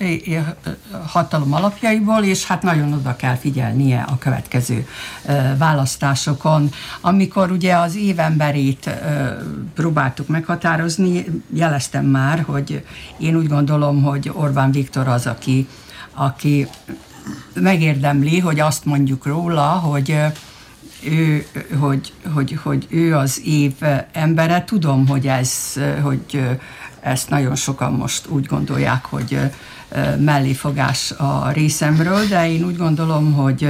hatalom 1.06 1.54
alapjaiból, 1.54 2.22
és 2.22 2.46
hát 2.46 2.62
nagyon 2.62 2.92
oda 2.92 3.16
kell 3.16 3.36
figyelnie 3.36 4.00
a 4.08 4.18
következő 4.18 4.86
e, 5.24 5.56
választásokon. 5.56 6.70
Amikor 7.00 7.50
ugye 7.50 7.76
az 7.76 7.96
évemberét 7.96 8.90
próbáltuk 9.74 10.28
meghatározni, 10.28 11.24
jeleztem 11.54 12.04
már, 12.04 12.40
hogy 12.46 12.84
én 13.18 13.36
úgy 13.36 13.48
gondolom, 13.48 14.02
hogy 14.02 14.30
Orbán 14.34 14.70
Viktor 14.70 15.08
az, 15.08 15.26
aki, 15.26 15.68
aki 16.14 16.68
megérdemli, 17.54 18.38
hogy 18.38 18.60
azt 18.60 18.84
mondjuk 18.84 19.26
róla, 19.26 19.68
hogy 19.68 20.16
ő, 21.04 21.46
hogy, 21.78 22.12
hogy, 22.34 22.58
hogy 22.62 22.86
ő 22.90 23.16
az 23.16 23.40
év 23.44 23.72
embere. 24.12 24.64
Tudom, 24.64 25.08
hogy 25.08 25.26
ez, 25.26 25.52
hogy 26.02 26.48
ezt 27.00 27.30
nagyon 27.30 27.54
sokan 27.54 27.92
most 27.92 28.26
úgy 28.26 28.46
gondolják, 28.46 29.04
hogy 29.04 29.38
melléfogás 30.18 31.10
a 31.10 31.50
részemről, 31.50 32.26
de 32.26 32.50
én 32.50 32.64
úgy 32.64 32.76
gondolom, 32.76 33.32
hogy 33.32 33.68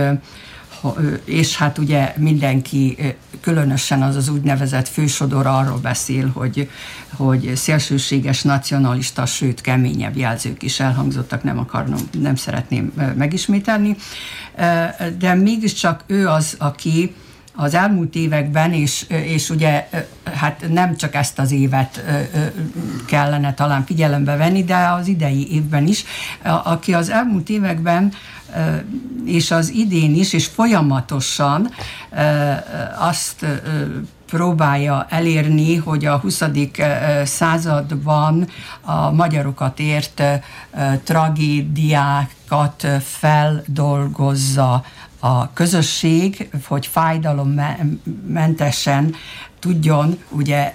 és 1.25 1.57
hát 1.57 1.79
ugye 1.79 2.15
mindenki, 2.17 2.97
különösen 3.41 4.03
az 4.03 4.17
az 4.17 4.29
úgynevezett 4.29 4.89
fősodor 4.89 5.47
arról 5.47 5.79
beszél, 5.79 6.31
hogy, 6.35 6.71
hogy 7.17 7.53
szélsőséges 7.55 8.43
nacionalista, 8.43 9.27
sőt 9.27 9.61
keményebb 9.61 10.17
jelzők 10.17 10.63
is 10.63 10.81
elhangzottak, 10.81 11.43
nem 11.43 11.59
akarnom, 11.59 12.01
nem 12.21 12.35
szeretném 12.35 12.93
megismételni, 13.17 13.97
de 15.19 15.35
mégiscsak 15.35 16.05
ő 16.07 16.29
az, 16.29 16.55
aki 16.59 17.15
az 17.55 17.75
elmúlt 17.75 18.15
években, 18.15 18.73
és, 18.73 19.07
és 19.09 19.51
ugye 19.51 19.89
hát 20.35 20.65
nem 20.69 20.97
csak 20.97 21.15
ezt 21.15 21.39
az 21.39 21.53
évet 21.53 22.05
kellene 23.07 23.55
talán 23.55 23.85
figyelembe 23.85 24.37
venni, 24.37 24.65
de 24.65 24.77
az 24.77 25.07
idei 25.07 25.53
évben 25.53 25.87
is, 25.87 26.05
aki 26.65 26.95
az 26.95 27.09
elmúlt 27.09 27.49
években 27.49 28.13
és 29.25 29.51
az 29.51 29.71
idén 29.71 30.15
is, 30.15 30.33
és 30.33 30.47
folyamatosan 30.47 31.71
azt 32.99 33.47
próbálja 34.31 35.07
elérni, 35.09 35.77
hogy 35.77 36.05
a 36.05 36.19
20. 36.19 36.43
században 37.25 38.49
a 38.81 39.11
magyarokat 39.11 39.81
ért 39.81 40.23
tragédiákat 41.05 42.87
feldolgozza 43.03 44.85
a 45.21 45.53
közösség, 45.53 46.51
hogy 46.67 46.87
fájdalommentesen 46.87 49.15
tudjon 49.61 50.19
ugye 50.29 50.75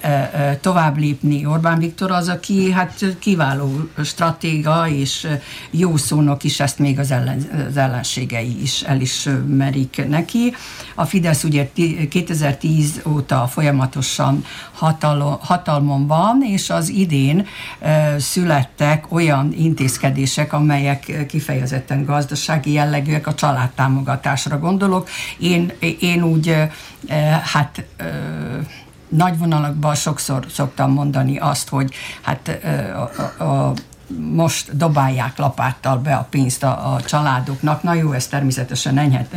tovább 0.62 0.98
lépni. 0.98 1.46
Orbán 1.46 1.80
Viktor 1.80 2.12
az, 2.12 2.28
aki 2.28 2.72
hát 2.72 3.06
kiváló 3.20 3.90
stratéga 4.04 4.88
és 4.88 5.28
jó 5.72 5.98
szónok 5.98 6.44
is, 6.44 6.60
ezt 6.60 6.80
még 6.80 7.00
az, 7.00 7.12
ellen, 7.12 7.66
az 7.70 7.78
ellenségei 7.78 8.62
is 8.62 8.82
elismerik 8.82 10.08
neki. 10.08 10.56
A 10.96 11.06
Fidesz 11.06 11.44
ugye 11.44 11.70
2010 12.10 13.02
óta 13.08 13.48
folyamatosan 13.48 14.44
hatalom, 14.74 15.38
hatalmon 15.40 16.08
van, 16.08 16.44
és 16.44 16.70
az 16.70 16.90
idén 16.90 17.48
születtek 18.18 19.12
olyan 19.12 19.54
intézkedések, 19.58 20.54
amelyek 20.54 21.26
kifejezetten 21.28 22.06
gazdasági 22.06 22.72
jellegűek, 22.72 23.28
a 23.28 23.36
családtámogatásra 23.36 24.60
gondolok. 24.60 25.10
Én, 25.40 25.72
én 26.00 26.24
úgy 26.24 26.56
hát 27.54 27.86
nagy 29.08 29.38
vonalakban 29.38 29.96
sokszor 29.96 30.46
szoktam 30.50 30.92
mondani 30.92 31.38
azt, 31.38 31.70
hogy 31.70 31.94
hát 32.22 32.60
a, 32.96 33.44
a, 33.44 33.44
a 33.44 33.74
most 34.18 34.78
dobálják 34.78 35.38
lapáttal 35.38 35.98
be 35.98 36.16
a 36.16 36.28
pénzt 36.30 36.64
a, 36.64 36.94
a 36.94 37.02
családoknak. 37.02 37.84
Na 37.84 37.94
jó, 37.94 38.12
ez 38.12 38.28
természetesen 38.28 38.98
enyhet, 38.98 39.36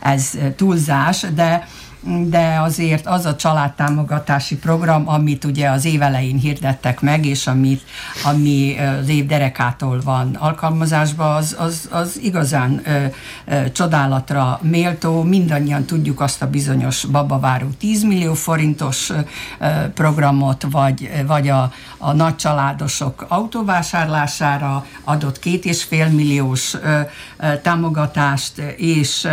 ez 0.00 0.38
túlzás, 0.56 1.26
de 1.34 1.68
de 2.02 2.60
azért 2.60 3.06
az 3.06 3.26
a 3.26 3.36
családtámogatási 3.36 4.56
program, 4.56 5.08
amit 5.08 5.44
ugye 5.44 5.70
az 5.70 5.84
évelején 5.84 6.38
hirdettek 6.38 7.00
meg, 7.00 7.26
és 7.26 7.46
amit, 7.46 7.82
ami 8.24 8.76
az 9.00 9.08
év 9.08 9.26
derekától 9.26 10.00
van 10.04 10.34
alkalmazásban, 10.34 11.36
az, 11.36 11.56
az, 11.58 11.88
az 11.90 12.18
igazán 12.22 12.82
ö, 12.84 13.04
ö, 13.44 13.70
csodálatra 13.72 14.60
méltó. 14.62 15.22
Mindannyian 15.22 15.84
tudjuk 15.84 16.20
azt 16.20 16.42
a 16.42 16.50
bizonyos 16.50 17.04
babaváró 17.04 17.66
10 17.78 18.02
millió 18.02 18.34
forintos 18.34 19.10
ö, 19.10 19.66
programot, 19.94 20.66
vagy, 20.70 21.10
vagy 21.26 21.48
a, 21.48 21.72
a 21.98 22.12
nagycsaládosok 22.12 23.24
autóvásárlására 23.28 24.86
adott 25.04 25.38
két 25.38 25.64
és 25.64 25.82
fél 25.82 26.08
milliós 26.08 26.74
ö, 26.74 27.00
ö, 27.38 27.56
támogatást, 27.62 28.58
és 28.76 29.28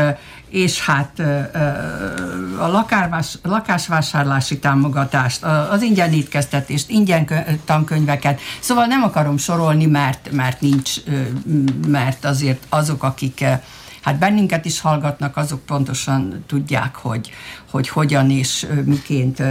és 0.55 0.79
hát 0.79 1.19
a 2.59 2.67
lakárvás, 2.67 3.37
lakásvásárlási 3.43 4.59
támogatást, 4.59 5.43
az 5.43 5.81
ingyen 5.81 6.13
étkeztetést, 6.13 6.89
ingyen 6.89 7.29
tankönyveket, 7.65 8.39
szóval 8.59 8.85
nem 8.85 9.03
akarom 9.03 9.37
sorolni, 9.37 9.85
mert, 9.85 10.31
mert 10.31 10.61
nincs, 10.61 10.93
mert 11.87 12.25
azért 12.25 12.65
azok, 12.69 13.03
akik 13.03 13.43
hát 14.05 14.17
bennünket 14.17 14.65
is 14.65 14.81
hallgatnak, 14.81 15.37
azok 15.37 15.65
pontosan 15.65 16.43
tudják, 16.47 16.95
hogy, 16.95 17.31
hogy 17.71 17.89
hogyan 17.89 18.29
és 18.29 18.67
miként 18.83 19.43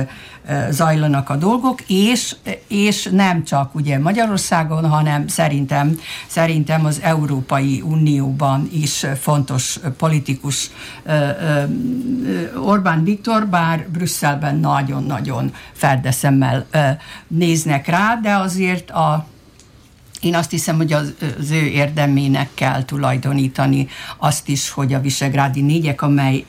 zajlanak 0.71 1.31
a 1.31 1.37
dolgok, 1.37 1.81
és, 1.87 2.37
és 2.69 3.09
nem 3.13 3.45
csak 3.45 3.75
ugye 3.75 3.99
Magyarországon, 3.99 4.89
hanem 4.89 5.29
szerintem, 5.29 5.99
szerintem 6.27 6.85
az 6.85 7.01
Európai 7.03 7.81
Unióban 7.81 8.69
is 8.73 9.07
fontos 9.21 9.79
politikus 9.97 10.71
Orbán 12.65 13.05
Viktor, 13.05 13.47
bár 13.47 13.89
Brüsszelben 13.89 14.57
nagyon-nagyon 14.57 15.53
ferdeszemmel 15.73 16.67
néznek 17.29 17.87
rá, 17.87 18.19
de 18.23 18.35
azért 18.35 18.91
a 18.91 19.27
én 20.25 20.35
azt 20.35 20.51
hiszem, 20.51 20.77
hogy 20.77 20.93
az, 20.93 21.15
az 21.39 21.51
ő 21.51 21.67
érdemének 21.67 22.49
kell 22.55 22.85
tulajdonítani 22.85 23.89
azt 24.19 24.49
is, 24.49 24.71
hogy 24.71 24.95
a 24.95 25.01
Visegrádi 25.01 25.61
négyek, 25.61 26.03
amely 26.03 26.45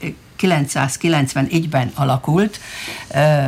991-ben 0.46 1.92
alakult. 1.96 2.60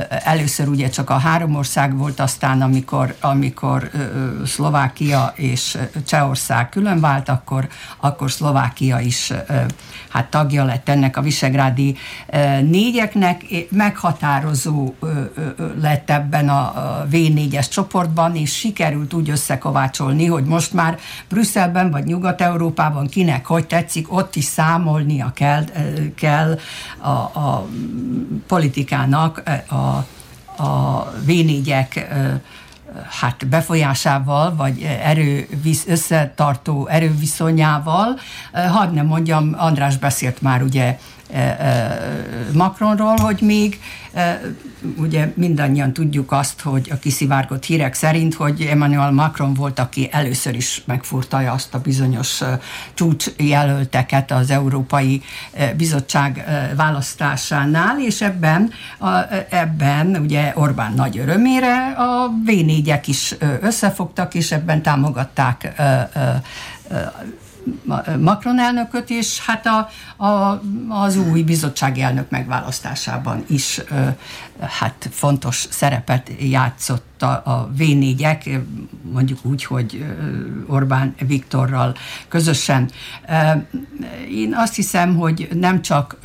Először 0.09 0.67
ugye 0.67 0.89
csak 0.89 1.09
a 1.09 1.17
három 1.17 1.55
ország 1.55 1.97
volt, 1.97 2.19
aztán 2.19 2.61
amikor, 2.61 3.15
amikor 3.21 3.89
Szlovákia 4.45 5.33
és 5.35 5.77
Csehország 6.05 6.69
külön 6.69 6.99
vált, 6.99 7.29
akkor, 7.29 7.67
akkor 7.99 8.31
Szlovákia 8.31 8.99
is 8.99 9.33
hát 10.09 10.29
tagja 10.29 10.63
lett 10.63 10.89
ennek 10.89 11.17
a 11.17 11.21
visegrádi 11.21 11.97
négyeknek. 12.61 13.45
Meghatározó 13.69 14.95
lett 15.81 16.09
ebben 16.09 16.49
a 16.49 16.73
V4-es 17.11 17.69
csoportban, 17.69 18.35
és 18.35 18.55
sikerült 18.55 19.13
úgy 19.13 19.29
összekovácsolni, 19.29 20.25
hogy 20.25 20.43
most 20.43 20.73
már 20.73 20.97
Brüsszelben 21.29 21.91
vagy 21.91 22.03
Nyugat-Európában 22.03 23.07
kinek 23.07 23.45
hogy 23.45 23.67
tetszik, 23.67 24.13
ott 24.13 24.35
is 24.35 24.43
számolnia 24.43 25.31
kell, 25.35 25.63
kell 26.15 26.59
a, 26.97 27.09
a 27.09 27.67
politikának 28.47 29.43
a, 29.67 29.75
a 30.63 31.13
v 31.25 31.31
hát 33.09 33.47
befolyásával, 33.47 34.55
vagy 34.55 34.81
erő 35.01 35.47
összetartó 35.88 36.88
erőviszonyával. 36.88 38.19
Hadd 38.53 38.93
nem 38.93 39.05
mondjam, 39.05 39.55
András 39.57 39.97
beszélt 39.97 40.41
már 40.41 40.61
ugye 40.61 40.97
Macronról, 42.53 43.15
hogy 43.15 43.41
még 43.41 43.80
ugye 44.97 45.32
mindannyian 45.36 45.93
tudjuk 45.93 46.32
azt, 46.32 46.61
hogy 46.61 46.89
a 46.91 46.97
kiszivárgott 46.97 47.65
hírek 47.65 47.93
szerint, 47.93 48.34
hogy 48.34 48.61
Emmanuel 48.61 49.11
Macron 49.11 49.53
volt, 49.53 49.80
aki 49.80 50.09
először 50.11 50.55
is 50.55 50.82
megfurtaja 50.86 51.51
azt 51.51 51.73
a 51.73 51.80
bizonyos 51.80 52.41
csúcs 52.93 53.25
jelölteket 53.38 54.32
az 54.32 54.49
Európai 54.49 55.21
Bizottság 55.78 56.45
választásánál, 56.75 58.01
és 58.01 58.21
ebben, 58.21 58.71
ebben 59.49 60.15
ugye 60.15 60.51
Orbán 60.55 60.93
nagy 60.93 61.17
örömére 61.17 61.91
a 61.97 62.32
v 62.45 62.49
is 63.05 63.36
összefogtak, 63.61 64.34
és 64.34 64.51
ebben 64.51 64.82
támogatták 64.82 65.73
Macron 68.20 68.59
elnököt, 68.59 69.09
és 69.09 69.39
hát 69.45 69.65
a, 69.65 69.89
a, 70.26 70.61
az 70.89 71.18
új 71.18 71.41
bizottsági 71.41 72.01
elnök 72.01 72.30
megválasztásában 72.30 73.43
is 73.47 73.82
hát 74.59 75.09
fontos 75.11 75.65
szerepet 75.70 76.32
játszott 76.39 77.22
a, 77.22 77.41
a 77.45 77.70
V4-ek, 77.78 78.59
mondjuk 79.11 79.39
úgy, 79.41 79.63
hogy 79.63 80.05
Orbán 80.68 81.15
Viktorral 81.20 81.95
közösen. 82.28 82.89
Én 84.32 84.53
azt 84.55 84.76
hiszem, 84.76 85.15
hogy 85.15 85.49
nem 85.53 85.82
csak, 85.82 86.18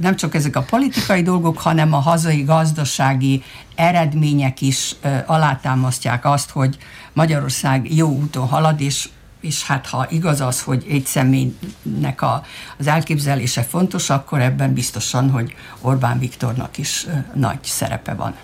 nem 0.00 0.16
csak 0.16 0.34
ezek 0.34 0.56
a 0.56 0.62
politikai 0.62 1.22
dolgok, 1.22 1.58
hanem 1.58 1.92
a 1.92 1.98
hazai 1.98 2.42
gazdasági 2.42 3.42
eredmények 3.74 4.60
is 4.60 4.96
alátámasztják 5.26 6.24
azt, 6.24 6.50
hogy 6.50 6.78
Magyarország 7.12 7.94
jó 7.94 8.08
úton 8.08 8.46
halad, 8.46 8.80
és 8.80 9.08
és 9.40 9.64
hát 9.64 9.86
ha 9.86 10.06
igaz 10.10 10.40
az, 10.40 10.62
hogy 10.62 10.86
egy 10.88 11.06
személynek 11.06 12.22
a, 12.22 12.44
az 12.78 12.86
elképzelése 12.86 13.62
fontos, 13.62 14.10
akkor 14.10 14.40
ebben 14.40 14.72
biztosan, 14.72 15.30
hogy 15.30 15.54
Orbán 15.80 16.18
Viktornak 16.18 16.78
is 16.78 17.06
nagy 17.34 17.58
szerepe 17.62 18.14
van. 18.14 18.34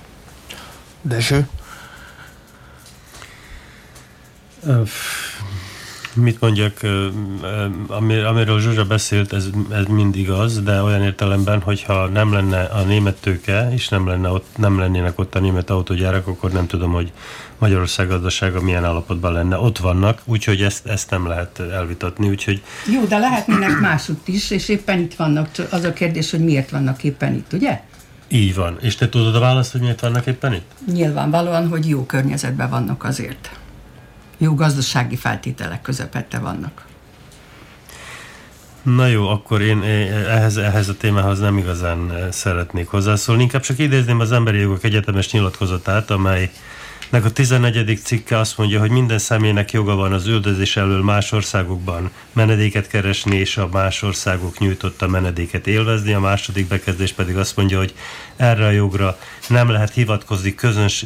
Dezső? 1.03 1.49
Mit 6.17 6.41
mondjak, 6.41 6.81
amiről 8.27 8.61
Zsuzsa 8.61 8.85
beszélt, 8.85 9.33
ez, 9.33 9.49
ez 9.71 9.85
mind 9.85 10.17
igaz, 10.17 10.62
de 10.62 10.83
olyan 10.83 11.03
értelemben, 11.03 11.61
hogyha 11.61 12.07
nem 12.07 12.33
lenne 12.33 12.62
a 12.62 12.83
német 12.83 13.17
tőke, 13.21 13.69
és 13.73 13.89
nem, 13.89 14.07
lenne 14.07 14.29
ott, 14.29 14.47
nem 14.57 14.79
lennének 14.79 15.19
ott 15.19 15.35
a 15.35 15.41
német 15.41 15.71
autógyárak, 15.71 16.27
akkor 16.27 16.51
nem 16.53 16.67
tudom, 16.67 16.93
hogy 16.93 17.12
Magyarország 17.59 18.09
gazdasága 18.09 18.61
milyen 18.61 18.85
állapotban 18.85 19.33
lenne. 19.33 19.59
Ott 19.59 19.79
vannak, 19.79 20.21
úgyhogy 20.25 20.62
ezt, 20.62 20.87
ezt 20.87 21.11
nem 21.11 21.27
lehet 21.27 21.61
elvitatni. 21.61 22.29
Úgyhogy... 22.29 22.62
Jó, 22.93 23.05
de 23.05 23.19
lehetnének 23.19 23.81
másutt 23.81 24.29
is, 24.29 24.51
és 24.51 24.69
éppen 24.69 24.99
itt 24.99 25.14
vannak. 25.14 25.49
Az 25.71 25.85
a 25.85 25.93
kérdés, 25.93 26.31
hogy 26.31 26.45
miért 26.45 26.71
vannak 26.71 27.05
éppen 27.05 27.35
itt, 27.35 27.53
ugye? 27.53 27.81
Így 28.29 28.55
van. 28.55 28.79
És 28.81 28.95
te 28.95 29.09
tudod 29.09 29.35
a 29.35 29.41
választ, 29.41 29.73
hogy 29.73 29.81
miért 29.81 30.01
vannak 30.01 30.27
éppen 30.27 30.53
itt? 30.53 30.71
Nyilvánvalóan, 30.93 31.69
hogy 31.69 31.89
jó 31.89 32.05
környezetben 32.05 32.71
vannak 32.71 33.05
azért. 33.05 33.51
Jó 34.39 34.55
gazdasági 34.55 35.16
feltételek 35.16 35.82
közepette 35.82 36.39
vannak. 36.39 36.87
Na 38.82 39.07
jó, 39.07 39.28
akkor 39.28 39.62
én 39.62 39.82
ehhez, 40.28 40.57
ehhez 40.57 40.89
a 40.89 40.97
témához 40.97 41.39
nem 41.39 41.59
igazán 41.59 42.28
szeretnék 42.30 42.89
hozzászólni. 42.89 43.43
Inkább 43.43 43.62
csak 43.62 43.78
idézném 43.78 44.20
az 44.20 44.32
Emberi 44.32 44.59
Jogok 44.59 44.84
Egyetemes 44.84 45.32
nyilatkozatát, 45.32 46.11
amely 46.11 46.51
nek 47.11 47.24
a 47.24 47.30
14. 47.30 48.01
cikke 48.03 48.39
azt 48.39 48.59
mondja, 48.59 48.80
hogy 48.80 48.91
minden 48.91 49.18
személynek 49.18 49.72
joga 49.72 49.95
van 49.95 50.12
az 50.12 50.26
üldözés 50.26 50.76
elől 50.76 51.03
más 51.03 51.32
országokban 51.32 52.11
menedéket 52.32 52.89
keresni, 52.89 53.37
és 53.37 53.57
a 53.57 53.68
más 53.72 54.03
országok 54.03 54.59
nyújtotta 54.59 55.07
menedéket 55.07 55.66
élvezni. 55.66 56.12
A 56.12 56.20
második 56.20 56.68
bekezdés 56.68 57.12
pedig 57.12 57.37
azt 57.37 57.57
mondja, 57.57 57.78
hogy 57.78 57.95
erre 58.37 58.66
a 58.66 58.70
jogra 58.70 59.18
nem 59.49 59.68
lehet 59.68 59.93
hivatkozni 59.93 60.55
közöns, 60.55 61.05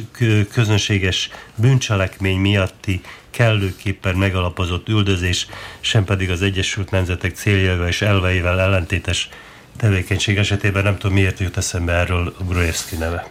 közönséges 0.51 1.29
bűncselekmény 1.55 2.37
miatti 2.37 3.01
kellőképpen 3.31 4.15
megalapozott 4.15 4.87
üldözés, 4.87 5.47
sem 5.79 6.03
pedig 6.03 6.29
az 6.29 6.41
Egyesült 6.41 6.91
Nemzetek 6.91 7.35
céljával 7.35 7.87
és 7.87 8.01
elveivel 8.01 8.59
ellentétes 8.59 9.29
tevékenység 9.77 10.37
esetében 10.37 10.83
nem 10.83 10.97
tudom 10.97 11.15
miért 11.15 11.39
jut 11.39 11.57
eszembe 11.57 11.93
erről 11.93 12.35
Grojevski 12.47 12.95
neve 12.95 13.27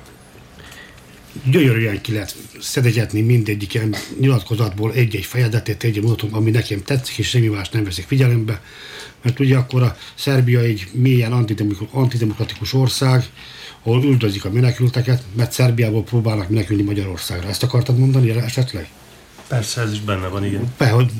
gyönyörűen 1.44 2.00
ki 2.00 2.12
lehet 2.12 2.36
szedegyetni 2.60 3.20
mindegyik 3.20 3.74
ilyen 3.74 3.94
nyilatkozatból 4.20 4.92
egy-egy 4.92 5.24
fejezetet, 5.24 5.82
egy 5.82 6.02
mondatom, 6.02 6.34
ami 6.34 6.50
nekem 6.50 6.82
tetszik, 6.82 7.18
és 7.18 7.28
semmi 7.28 7.46
más 7.46 7.68
nem 7.68 7.84
veszik 7.84 8.06
figyelembe. 8.06 8.60
Mert 9.22 9.40
ugye 9.40 9.56
akkor 9.56 9.82
a 9.82 9.96
Szerbia 10.14 10.60
egy 10.60 10.88
mélyen 10.92 11.32
antidemokratikus 11.90 12.72
ország, 12.72 13.24
ahol 13.82 14.04
üldözik 14.04 14.44
a 14.44 14.50
menekülteket, 14.50 15.22
mert 15.36 15.52
Szerbiából 15.52 16.02
próbálnak 16.02 16.48
menekülni 16.48 16.82
Magyarországra. 16.82 17.48
Ezt 17.48 17.62
akartad 17.62 17.98
mondani 17.98 18.30
esetleg? 18.30 18.88
Persze, 19.50 19.80
ez 19.80 19.92
is 19.92 20.00
benne 20.00 20.26
van, 20.26 20.44
igen. 20.44 20.72
Be, 20.78 20.88
hogy 20.88 21.12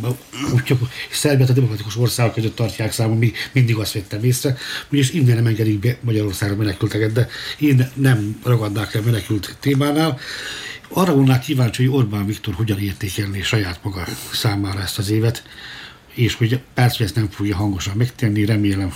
úgy, 0.54 0.78
Szerbiát 1.10 1.50
a 1.50 1.52
demokratikus 1.52 1.96
országok 1.96 2.34
között 2.34 2.54
tartják 2.56 2.92
számon, 2.92 3.16
mi 3.16 3.32
mindig 3.52 3.76
azt 3.76 3.92
vettem 3.92 4.24
észre, 4.24 4.56
és 4.90 5.12
innen 5.12 5.34
nem 5.34 5.46
engedik 5.46 5.78
be 5.78 5.96
Magyarországra 6.00 6.56
menekülteket, 6.56 7.12
de 7.12 7.28
én 7.58 7.90
nem 7.94 8.40
ragadnák 8.44 8.94
el 8.94 9.02
menekült 9.02 9.56
témánál. 9.60 10.18
Arra 10.88 11.14
volnák 11.14 11.40
kíváncsi, 11.40 11.86
hogy 11.86 11.96
Orbán 11.96 12.26
Viktor 12.26 12.54
hogyan 12.54 12.78
értékelné 12.78 13.40
saját 13.40 13.80
maga 13.82 14.04
számára 14.32 14.80
ezt 14.80 14.98
az 14.98 15.10
évet, 15.10 15.42
és 16.14 16.34
hogy 16.34 16.60
persze, 16.74 16.96
hogy 16.96 17.06
ezt 17.06 17.14
nem 17.14 17.30
fogja 17.30 17.56
hangosan 17.56 17.96
megtenni, 17.96 18.44
remélem 18.44 18.92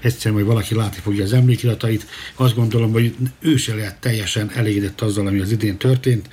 egyszerűen 0.00 0.34
majd 0.34 0.46
valaki 0.46 0.74
látni 0.74 1.00
fogja 1.00 1.24
az 1.24 1.32
emlékiratait. 1.32 2.06
Azt 2.34 2.54
gondolom, 2.54 2.92
hogy 2.92 3.14
ő 3.40 3.56
se 3.56 3.74
lehet 3.74 4.00
teljesen 4.00 4.50
elégedett 4.54 5.00
azzal, 5.00 5.26
ami 5.26 5.40
az 5.40 5.50
idén 5.50 5.76
történt 5.76 6.28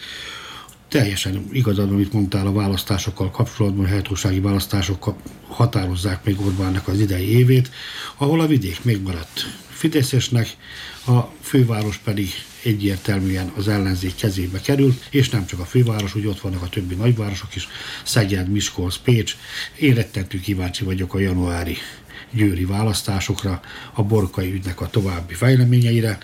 teljesen 0.92 1.48
igazad, 1.52 1.92
amit 1.92 2.14
mondtál 2.14 2.48
a 2.48 2.52
választásokkal 2.52 3.32
kapcsolatban, 3.32 3.86
a 3.86 3.88
helyhatósági 3.88 4.40
választások 4.40 5.16
határozzák 5.48 6.24
még 6.24 6.40
Orbánnak 6.40 6.88
az 6.88 7.00
idei 7.00 7.30
évét, 7.38 7.72
ahol 8.18 8.40
a 8.42 8.48
vidék 8.48 8.84
még 8.84 9.02
maradt 9.02 9.46
Fideszesnek, 9.70 10.48
a 11.08 11.20
főváros 11.42 11.98
pedig 11.98 12.30
egyértelműen 12.64 13.52
az 13.56 13.68
ellenzék 13.68 14.16
kezébe 14.16 14.62
került, 14.62 15.08
és 15.10 15.30
nem 15.30 15.46
csak 15.46 15.60
a 15.60 15.66
főváros, 15.66 16.16
úgy 16.16 16.26
ott 16.26 16.40
vannak 16.40 16.62
a 16.62 16.70
többi 16.70 16.96
nagyvárosok 16.96 17.56
is, 17.56 17.68
Szeged, 18.04 18.50
Miskolc, 18.50 18.96
Pécs. 18.98 19.36
Én 19.80 19.94
rettentő 19.94 20.40
kíváncsi 20.40 20.84
vagyok 20.84 21.14
a 21.14 21.20
januári 21.20 21.78
győri 22.32 22.66
választásokra, 22.66 23.62
a 23.94 24.04
borkai 24.04 24.52
ügynek 24.52 24.82
a 24.82 24.90
további 24.90 25.34
fejleményeire. 25.34 26.18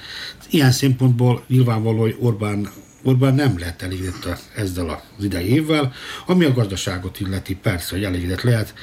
Ilyen 0.49 0.71
szempontból 0.71 1.43
nyilvánvaló, 1.47 1.99
hogy 1.99 2.15
Orbán 2.19 2.69
Orbán 3.03 3.35
nem 3.35 3.59
lehet 3.59 3.81
elégedett 3.81 4.41
ezzel 4.55 4.89
az 5.17 5.23
idei 5.23 5.49
évvel, 5.49 5.93
ami 6.25 6.45
a 6.45 6.53
gazdaságot 6.53 7.19
illeti, 7.19 7.55
persze, 7.55 7.95
hogy 7.95 8.03
elégedett 8.03 8.41
lehet, 8.41 8.73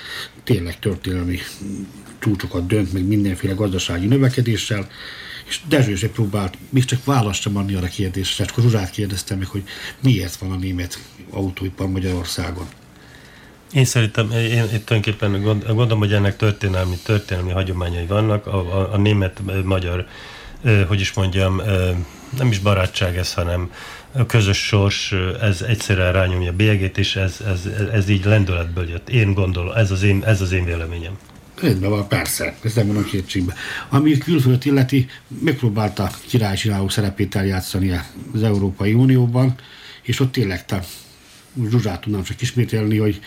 tényleg 0.45 0.79
történelmi 0.79 1.39
csúcsokat 2.19 2.67
dönt, 2.67 2.93
meg 2.93 3.07
mindenféle 3.07 3.53
gazdasági 3.53 4.07
növekedéssel, 4.07 4.89
és 5.49 5.61
Dezső 5.69 5.95
se 5.95 6.09
próbált 6.09 6.59
még 6.69 6.85
csak 6.85 7.05
választ 7.05 7.41
sem 7.41 7.57
adni 7.57 7.75
arra 7.75 7.87
kérdésre, 7.87 8.45
csak 8.45 8.61
Zsuzsát 8.61 8.91
kérdeztem 8.91 9.39
meg, 9.39 9.47
hogy 9.47 9.63
miért 10.01 10.37
van 10.37 10.51
a 10.51 10.57
német 10.57 10.99
autóipar 11.31 11.89
Magyarországon. 11.89 12.67
Én 13.73 13.85
szerintem, 13.85 14.31
én, 14.31 14.41
én 14.41 14.85
tulajdonképpen 14.85 15.43
gondolom, 15.43 15.99
hogy 15.99 16.13
ennek 16.13 16.37
történelmi, 16.37 16.97
történelmi 17.05 17.51
hagyományai 17.51 18.07
vannak. 18.07 18.47
A, 18.47 18.57
a, 18.57 18.93
a 18.93 18.97
német-magyar, 18.97 20.07
hogy 20.87 21.01
is 21.01 21.13
mondjam, 21.13 21.63
nem 22.39 22.49
is 22.51 22.59
barátság 22.59 23.17
ez, 23.17 23.35
hanem 23.35 23.71
a 24.17 24.27
közös 24.27 24.59
sors, 24.67 25.13
ez 25.41 25.63
egyszerűen 25.63 26.13
rányomja 26.13 26.51
a 26.51 26.55
bélyegét, 26.55 26.99
és 26.99 27.17
ez, 27.17 27.41
ez, 27.47 27.67
ez 27.93 28.09
így 28.09 28.25
lendületből 28.25 28.89
jött. 28.89 29.09
Én 29.09 29.33
gondolom, 29.33 29.77
ez 29.77 29.91
az 29.91 30.03
én, 30.03 30.25
ez 30.25 30.41
az 30.41 30.53
én 30.53 30.65
véleményem. 30.65 31.19
Rendben 31.61 31.91
van, 31.91 32.09
persze, 32.09 32.57
ez 32.63 32.75
nem 32.75 32.97
a 32.97 33.03
kétségbe. 33.03 33.55
Ami 33.89 34.19
külföldet 34.19 34.65
illeti, 34.65 35.07
megpróbálta 35.41 36.11
királycsináló 36.29 36.89
szerepét 36.89 37.35
eljátszani 37.35 38.01
az 38.35 38.43
Európai 38.43 38.93
Unióban, 38.93 39.55
és 40.03 40.21
ott 40.21 40.33
tényleg 40.33 40.65
te 40.65 40.85
Zsuzsát 41.71 42.01
tudnám 42.01 42.23
csak 42.23 42.41
ismételni, 42.41 42.99
hogy 42.99 43.21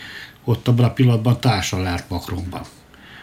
ott 0.44 0.68
abban 0.68 0.84
a 0.84 0.92
pillanatban 0.92 1.40
társan 1.40 1.82
lehet 1.82 2.08
Macronban 2.08 2.62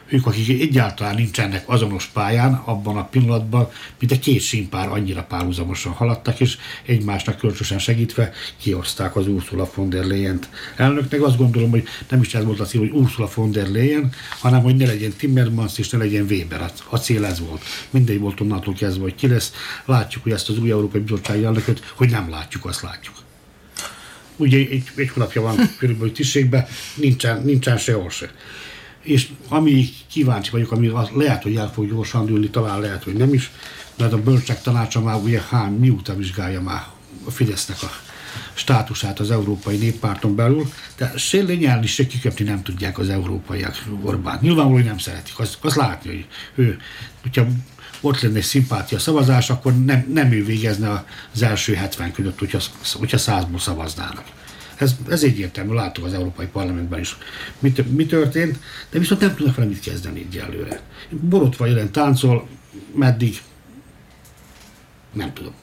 ők, 0.07 0.25
akik 0.25 0.61
egyáltalán 0.61 1.15
nincsenek 1.15 1.69
azonos 1.69 2.05
pályán, 2.05 2.53
abban 2.53 2.97
a 2.97 3.05
pillanatban, 3.05 3.69
mint 3.99 4.11
a 4.11 4.19
két 4.19 4.41
színpár 4.41 4.87
annyira 4.87 5.23
párhuzamosan 5.23 5.91
haladtak, 5.91 6.39
és 6.39 6.57
egymásnak 6.85 7.37
kölcsösen 7.37 7.79
segítve 7.79 8.31
kioszták 8.57 9.15
az 9.15 9.27
Ursula 9.27 9.69
von 9.75 9.89
der 9.89 10.05
Leyen-t. 10.05 10.49
Elnöknek 10.75 11.21
azt 11.21 11.37
gondolom, 11.37 11.69
hogy 11.69 11.83
nem 12.09 12.21
is 12.21 12.33
ez 12.33 12.43
volt 12.43 12.59
a 12.59 12.65
cél, 12.65 12.79
hogy 12.79 12.91
Ursula 12.91 13.29
von 13.35 13.51
der 13.51 13.67
Leyen, 13.67 14.11
hanem 14.39 14.61
hogy 14.61 14.75
ne 14.75 14.85
legyen 14.85 15.13
Timmermans 15.17 15.77
és 15.77 15.89
ne 15.89 15.97
legyen 15.97 16.25
Weber. 16.29 16.71
A 16.89 16.97
cél 16.97 17.25
ez 17.25 17.39
volt. 17.39 17.61
Mindegy 17.89 18.19
volt 18.19 18.41
onnantól 18.41 18.73
kezdve, 18.73 19.03
hogy 19.03 19.15
ki 19.15 19.27
lesz. 19.27 19.53
Látjuk, 19.85 20.23
hogy 20.23 20.31
ezt 20.31 20.49
az 20.49 20.59
új 20.59 20.71
Európai 20.71 21.01
Bizottsági 21.01 21.43
elnököt, 21.43 21.93
hogy 21.95 22.09
nem 22.09 22.29
látjuk, 22.29 22.65
azt 22.65 22.81
látjuk. 22.81 23.15
Ugye 24.37 24.57
egy, 24.57 24.83
egy 24.95 25.09
hónapja 25.09 25.41
van 25.41 25.55
körülbelül 25.77 26.13
tisztségben, 26.13 26.65
nincsen, 26.95 27.41
nincsen 27.41 27.77
sehol 27.77 28.09
se 28.09 28.31
és 29.05 29.29
ami 29.47 29.89
kíváncsi 30.07 30.51
vagyok, 30.51 30.71
ami 30.71 30.87
az 30.87 31.07
lehet, 31.13 31.43
hogy 31.43 31.55
el 31.55 31.71
fog 31.73 31.87
gyorsan 31.87 32.25
dőlni, 32.25 32.49
talán 32.49 32.79
lehet, 32.79 33.03
hogy 33.03 33.13
nem 33.13 33.33
is, 33.33 33.51
mert 33.97 34.13
a 34.13 34.21
bölcsek 34.21 34.61
tanácsa 34.61 35.01
már 35.01 35.15
ugye 35.15 35.41
hány, 35.49 35.71
miután 35.71 36.17
vizsgálja 36.17 36.61
már 36.61 36.83
a 37.25 37.31
Fidesznek 37.31 37.83
a 37.83 37.91
státusát 38.53 39.19
az 39.19 39.31
Európai 39.31 39.77
Néppárton 39.77 40.35
belül, 40.35 40.71
de 40.97 41.13
lényelni, 41.31 41.87
se 41.87 42.07
kiköpni 42.07 42.45
nem 42.45 42.63
tudják 42.63 42.99
az 42.99 43.09
európaiak 43.09 43.83
Orbán. 44.01 44.39
Nyilvánvalóan, 44.41 44.83
nem 44.83 44.97
szeretik. 44.97 45.39
Azt, 45.39 45.57
azt 45.61 45.75
látni, 45.75 46.09
hogy 46.09 46.25
ő, 46.55 46.77
hogyha 47.21 47.47
ott 48.01 48.21
lenne 48.21 48.37
egy 48.37 48.43
szimpátia 48.43 48.99
szavazás, 48.99 49.49
akkor 49.49 49.83
nem, 49.83 50.05
nem 50.13 50.31
ő 50.31 50.45
végezne 50.45 51.05
az 51.33 51.41
első 51.41 51.73
70 51.73 52.11
között, 52.11 52.39
hogyha, 52.39 52.59
hogyha 52.93 53.17
százból 53.17 53.59
szavaznának. 53.59 54.23
Ez, 54.75 54.95
ez 55.09 55.23
egyértelmű, 55.23 55.73
látok 55.73 56.05
az 56.05 56.13
Európai 56.13 56.45
Parlamentben 56.45 56.99
is, 56.99 57.17
mi, 57.59 57.73
mi 57.89 58.05
történt, 58.05 58.59
de 58.89 58.99
viszont 58.99 59.21
nem 59.21 59.35
tudnak 59.35 59.55
vele 59.55 59.67
mit 59.67 59.79
kezdeni 59.79 60.19
így 60.19 60.37
előre. 60.37 60.81
Borotva 61.09 61.65
jelen 61.65 61.91
táncol, 61.91 62.47
meddig, 62.93 63.41
nem 65.13 65.33
tudom 65.33 65.53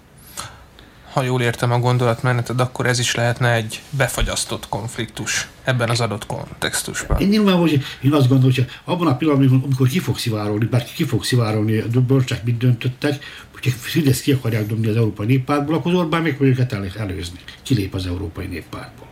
ha 1.13 1.23
jól 1.23 1.43
értem 1.43 1.73
a 1.73 1.79
gondolatmeneted, 1.79 2.61
akkor 2.61 2.87
ez 2.87 2.99
is 2.99 3.15
lehetne 3.15 3.53
egy 3.53 3.83
befagyasztott 3.91 4.69
konfliktus 4.69 5.49
ebben 5.65 5.89
az 5.89 6.01
adott 6.01 6.27
kontextusban. 6.27 7.21
Én 7.21 7.29
nyilván, 7.29 7.57
hogy 7.57 7.83
én 8.01 8.13
azt 8.13 8.29
gondolom, 8.29 8.55
hogy 8.55 8.67
abban 8.85 9.07
a 9.07 9.17
pillanatban, 9.17 9.63
amikor 9.65 9.89
ki 9.89 9.99
fog 9.99 10.19
szivárolni, 10.19 10.65
bár 10.65 10.85
ki 10.85 11.05
fog 11.05 11.25
szivárolni, 11.25 11.79
a 11.79 12.01
bölcsek 12.01 12.45
mit 12.45 12.57
döntöttek, 12.57 13.25
hogyha 13.63 13.79
Fidesz 13.79 14.21
ki 14.21 14.33
akarják 14.33 14.67
dobni 14.67 14.87
az 14.87 14.97
Európai 14.97 15.27
Néppártból, 15.27 15.75
akkor 15.75 15.95
Orbán 15.95 16.23
még 16.23 16.37
őket 16.41 16.73
előzni. 16.73 17.39
Kilép 17.63 17.95
az 17.95 18.07
Európai 18.07 18.47
Néppártból. 18.47 19.07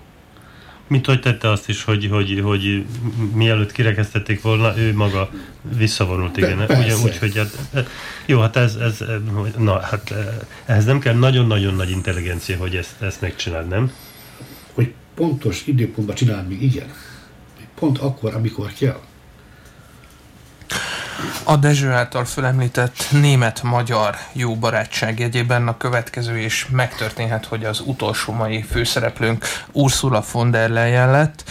Mint 0.87 1.07
hogy 1.07 1.21
tette 1.21 1.51
azt 1.51 1.69
is, 1.69 1.85
hogy, 1.85 2.09
hogy, 2.11 2.41
hogy 2.43 2.85
mielőtt 3.35 3.73
kirekesztették 3.73 4.43
volna, 4.43 4.79
ő 4.79 4.95
maga 4.95 5.31
visszavonult, 5.77 6.37
igen. 6.37 6.59
Ugye, 6.59 6.97
úgy, 6.97 7.19
hogy 7.19 7.37
hát, 7.37 7.89
jó, 8.27 8.41
hát 8.41 8.57
ez, 8.57 8.75
ez, 8.75 9.05
na, 9.59 9.81
hát 9.81 10.15
ehhez 10.65 10.85
nem 10.85 10.99
kell 10.99 11.15
nagyon-nagyon 11.15 11.75
nagy 11.75 11.91
intelligencia, 11.91 12.57
hogy 12.57 12.77
ezt, 12.77 13.03
ezt 13.03 13.21
megcsináld, 13.21 13.69
nem? 13.69 13.93
Hogy 14.75 14.93
pontos 15.15 15.63
időpontban 15.67 16.15
csináld 16.17 16.49
még, 16.49 16.63
igen. 16.63 16.93
Pont 17.75 17.99
akkor, 17.99 18.35
amikor 18.35 18.73
kell. 18.79 19.01
A 21.51 21.57
Dezső 21.57 21.91
által 21.91 22.25
fölemlített 22.25 23.07
német-magyar 23.11 24.17
jó 24.33 24.57
barátság 24.57 25.19
jegyében 25.19 25.69
a 25.69 25.77
következő 25.77 26.39
és 26.39 26.67
megtörténhet, 26.71 27.45
hogy 27.45 27.65
az 27.65 27.81
utolsó 27.85 28.33
mai 28.33 28.63
főszereplőnk 28.63 29.45
Ursula 29.73 30.25
von 30.33 30.51
der 30.51 30.69
Leyen 30.69 31.11
lett, 31.11 31.45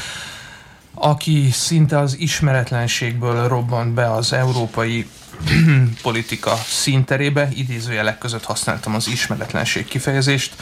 aki 0.93 1.50
szinte 1.52 1.97
az 1.97 2.20
ismeretlenségből 2.20 3.47
robbant 3.47 3.93
be 3.93 4.12
az 4.12 4.34
európai 4.34 5.10
politika 6.02 6.56
színterébe, 6.56 7.50
idézőjelek 7.54 8.18
között 8.18 8.43
használtam 8.43 8.95
az 8.95 9.08
ismeretlenség 9.08 9.86
kifejezést, 9.86 10.56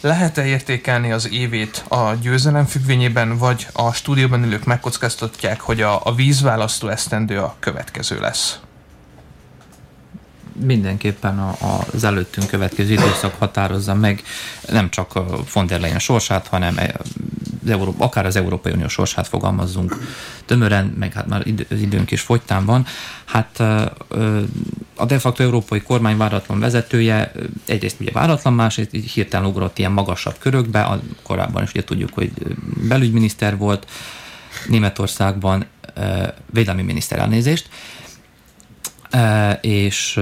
lehet-e 0.00 0.46
értékelni 0.46 1.12
az 1.12 1.30
évét 1.30 1.84
a 1.88 2.14
győzelem 2.20 2.66
függvényében, 2.66 3.38
vagy 3.38 3.66
a 3.72 3.92
stúdióban 3.92 4.44
ülők 4.44 4.64
megkockáztatják, 4.64 5.60
hogy 5.60 5.80
a, 5.80 6.00
a 6.04 6.14
vízválasztó 6.14 6.88
esztendő 6.88 7.38
a 7.38 7.56
következő 7.58 8.20
lesz? 8.20 8.58
mindenképpen 10.64 11.38
a, 11.38 11.56
az 11.92 12.04
előttünk 12.04 12.46
következő 12.46 12.92
időszak 12.92 13.34
határozza 13.38 13.94
meg 13.94 14.22
nem 14.68 14.90
csak 14.90 15.12
von 15.52 15.66
der 15.66 15.80
Leyen 15.80 15.98
sorsát, 15.98 16.46
hanem 16.46 16.78
az 17.64 17.70
Európa, 17.70 18.04
akár 18.04 18.26
az 18.26 18.36
Európai 18.36 18.72
Unió 18.72 18.88
sorsát 18.88 19.28
fogalmazzunk 19.28 19.96
tömören, 20.44 20.94
meg 20.98 21.12
hát 21.12 21.26
már 21.26 21.46
idő, 21.46 21.66
időnk 21.70 22.10
is 22.10 22.20
fogytán 22.20 22.64
van. 22.64 22.86
Hát 23.24 23.60
a 24.96 25.04
de 25.06 25.18
facto 25.18 25.42
európai 25.42 25.80
kormány 25.80 26.16
váratlan 26.16 26.60
vezetője 26.60 27.32
egyrészt 27.66 28.00
ugye 28.00 28.10
váratlan, 28.12 28.52
másrészt 28.52 28.94
így 28.94 29.10
hirtelen 29.10 29.46
ugrott 29.46 29.78
ilyen 29.78 29.92
magasabb 29.92 30.36
körökbe, 30.38 30.82
a, 30.82 31.00
korábban 31.22 31.62
is 31.62 31.70
ugye 31.70 31.84
tudjuk, 31.84 32.14
hogy 32.14 32.32
belügyminiszter 32.88 33.56
volt 33.56 33.86
Németországban, 34.68 35.64
védelmi 36.52 36.82
miniszter 36.82 37.18
elnézést, 37.18 37.68
és 39.60 40.20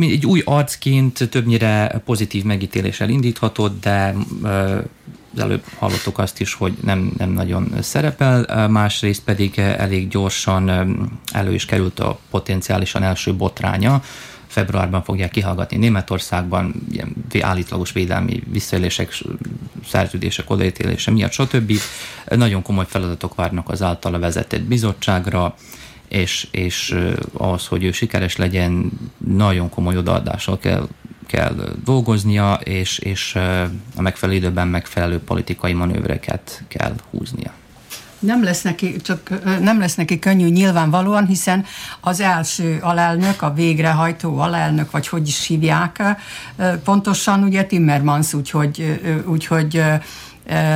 egy 0.00 0.26
új 0.26 0.42
arcként 0.44 1.28
többnyire 1.30 2.02
pozitív 2.04 2.44
megítéléssel 2.44 3.08
indíthatott, 3.08 3.80
de 3.80 4.14
előbb 5.36 5.62
hallottuk 5.78 6.18
azt 6.18 6.40
is, 6.40 6.54
hogy 6.54 6.72
nem, 6.82 7.12
nem 7.18 7.30
nagyon 7.30 7.74
szerepel, 7.80 8.68
másrészt 8.68 9.22
pedig 9.22 9.58
elég 9.58 10.08
gyorsan 10.08 10.70
elő 11.32 11.54
is 11.54 11.64
került 11.64 12.00
a 12.00 12.18
potenciálisan 12.30 13.02
első 13.02 13.34
botránya, 13.34 14.02
februárban 14.46 15.02
fogják 15.02 15.30
kihallgatni 15.30 15.76
Németországban, 15.76 16.74
ilyen 16.92 17.14
állítlagos 17.40 17.92
védelmi 17.92 18.42
visszaélések, 18.50 19.18
szerződések 19.88 20.50
odaítélése 20.50 21.10
miatt, 21.10 21.32
stb. 21.32 21.72
Nagyon 22.26 22.62
komoly 22.62 22.86
feladatok 22.88 23.34
várnak 23.34 23.68
az 23.68 23.82
általa 23.82 24.18
vezetett 24.18 24.62
bizottságra, 24.62 25.54
és, 26.08 26.48
és 26.50 26.96
ahhoz, 27.32 27.66
hogy 27.66 27.84
ő 27.84 27.92
sikeres 27.92 28.36
legyen, 28.36 28.90
nagyon 29.36 29.68
komoly 29.68 29.96
odaadással 29.96 30.58
kell, 30.58 30.88
kell 31.26 31.54
dolgoznia, 31.84 32.54
és, 32.54 32.98
és 32.98 33.34
a 33.96 34.02
megfelelő 34.02 34.38
időben 34.38 34.68
megfelelő 34.68 35.18
politikai 35.18 35.72
manővreket 35.72 36.62
kell 36.68 36.94
húznia. 37.10 37.52
Nem 38.18 38.44
lesz, 38.44 38.62
neki, 38.62 38.96
csak 38.96 39.30
nem 39.60 39.78
lesz 39.78 39.94
neki 39.94 40.18
könnyű 40.18 40.48
nyilvánvalóan, 40.48 41.26
hiszen 41.26 41.64
az 42.00 42.20
első 42.20 42.78
alelnök, 42.80 43.42
a 43.42 43.52
végrehajtó 43.52 44.38
alelnök, 44.38 44.90
vagy 44.90 45.08
hogy 45.08 45.28
is 45.28 45.46
hívják, 45.46 46.02
pontosan 46.84 47.42
ugye 47.42 47.64
Timmermans, 47.64 48.34
úgyhogy, 48.34 49.00
úgyhogy 49.26 49.82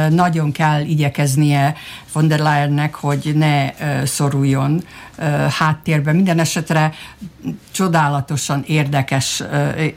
nagyon 0.08 0.52
kell 0.52 0.80
igyekeznie 0.80 1.74
von 2.12 2.28
der 2.28 2.38
Leyennek, 2.38 2.94
hogy 2.94 3.32
ne 3.34 3.70
szoruljon 4.04 4.84
háttérbe. 5.58 6.12
Minden 6.12 6.38
esetre 6.38 6.92
csodálatosan 7.70 8.64
érdekes, 8.66 9.42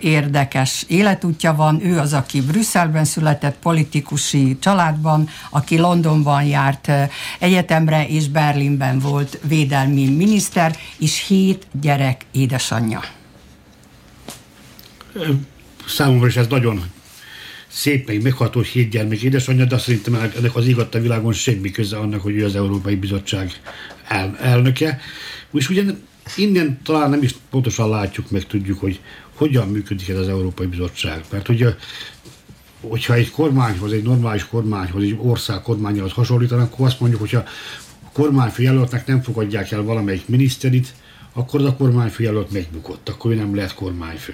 érdekes 0.01 0.86
életútja 0.88 1.55
van. 1.55 1.86
Ő 1.86 1.99
az, 1.99 2.13
aki 2.13 2.41
Brüsszelben 2.41 3.05
született, 3.05 3.57
politikusi 3.61 4.57
családban, 4.59 5.30
aki 5.49 5.78
Londonban 5.78 6.43
járt 6.43 6.91
egyetemre, 7.39 8.07
és 8.07 8.28
Berlinben 8.28 8.99
volt 8.99 9.39
védelmi 9.47 10.09
miniszter, 10.09 10.76
és 10.97 11.26
hét 11.28 11.68
gyerek 11.82 12.26
édesanyja. 12.32 13.01
Számomra 15.88 16.28
is 16.28 16.36
ez 16.36 16.47
nagyon 16.47 16.84
szép, 17.78 18.08
meg 18.08 18.22
megható 18.22 18.62
hét 18.62 18.90
gyermek 18.90 19.22
édesanyja, 19.22 19.66
de 19.66 19.78
szerintem 19.78 20.16
ennek 20.16 20.56
az 20.56 20.68
igatta 20.68 21.00
világon 21.00 21.34
semmi 21.34 21.72
köze 21.72 21.98
annak, 21.98 22.22
hogy 22.22 22.36
ő 22.36 22.46
az 22.46 22.56
Európai 22.56 22.96
Bizottság 22.96 23.52
el, 24.08 24.38
elnöke. 24.42 25.00
És 25.54 25.70
ugye 25.70 25.84
innen 26.36 26.80
talán 26.84 27.10
nem 27.10 27.24
is 27.24 27.36
pontosan 27.50 27.90
látjuk, 27.90 28.32
meg 28.32 28.44
tudjuk, 28.48 28.80
hogy 28.80 29.00
hogyan 29.36 29.68
működik 29.68 30.10
ez 30.10 30.18
az 30.18 30.28
Európai 30.28 30.66
Bizottság. 30.66 31.24
Mert 31.32 31.50
ugye 31.50 31.76
hogyha 32.82 33.14
egy 33.14 33.32
kormányhoz, 33.32 33.92
egy 33.92 34.04
normális 34.04 34.48
kormányhoz, 34.48 35.04
egy 35.04 35.18
ország 35.22 35.62
kormányhoz 35.62 36.12
hasonlítanak, 36.12 36.72
akkor 36.74 36.86
azt 36.86 37.00
mondjuk, 37.00 37.22
hogyha 37.22 37.44
a 38.04 38.12
kormányfő 38.14 38.64
jelöltnek 38.64 39.08
nem 39.08 39.22
fogadják 39.22 39.72
el 39.72 39.82
valamelyik 39.82 40.28
miniszterit, 40.28 40.94
akkor 41.34 41.60
az 41.60 41.66
a 41.66 41.76
kormányfő 41.76 42.24
jelölt 42.24 42.52
megbukott, 42.52 43.10
akkor 43.10 43.32
ő 43.32 43.36
nem 43.36 43.56
lehet 43.56 43.74
kormányfő. 43.74 44.34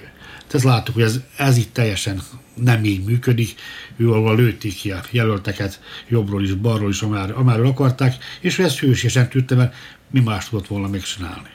Tehát 0.54 0.68
láttuk, 0.68 0.94
hogy 0.94 1.02
ez, 1.02 1.20
ez 1.36 1.56
itt 1.56 1.72
teljesen 1.72 2.22
nem 2.54 2.84
így 2.84 3.04
működik. 3.04 3.54
Ő 3.96 4.10
ahol 4.10 4.36
lőtték 4.36 4.74
ki 4.74 4.90
a 4.90 5.00
jelölteket 5.10 5.80
jobbról 6.08 6.42
is, 6.42 6.54
balról 6.54 6.90
is, 6.90 7.02
amár, 7.02 7.30
amáról 7.30 7.66
akarták, 7.66 8.16
és 8.40 8.58
ezt 8.58 8.78
hősiesen 8.78 9.28
tűrte, 9.28 9.54
mert 9.54 9.74
mi 10.10 10.20
más 10.20 10.48
tudott 10.48 10.66
volna 10.66 10.88
megcsinálni. 10.88 11.48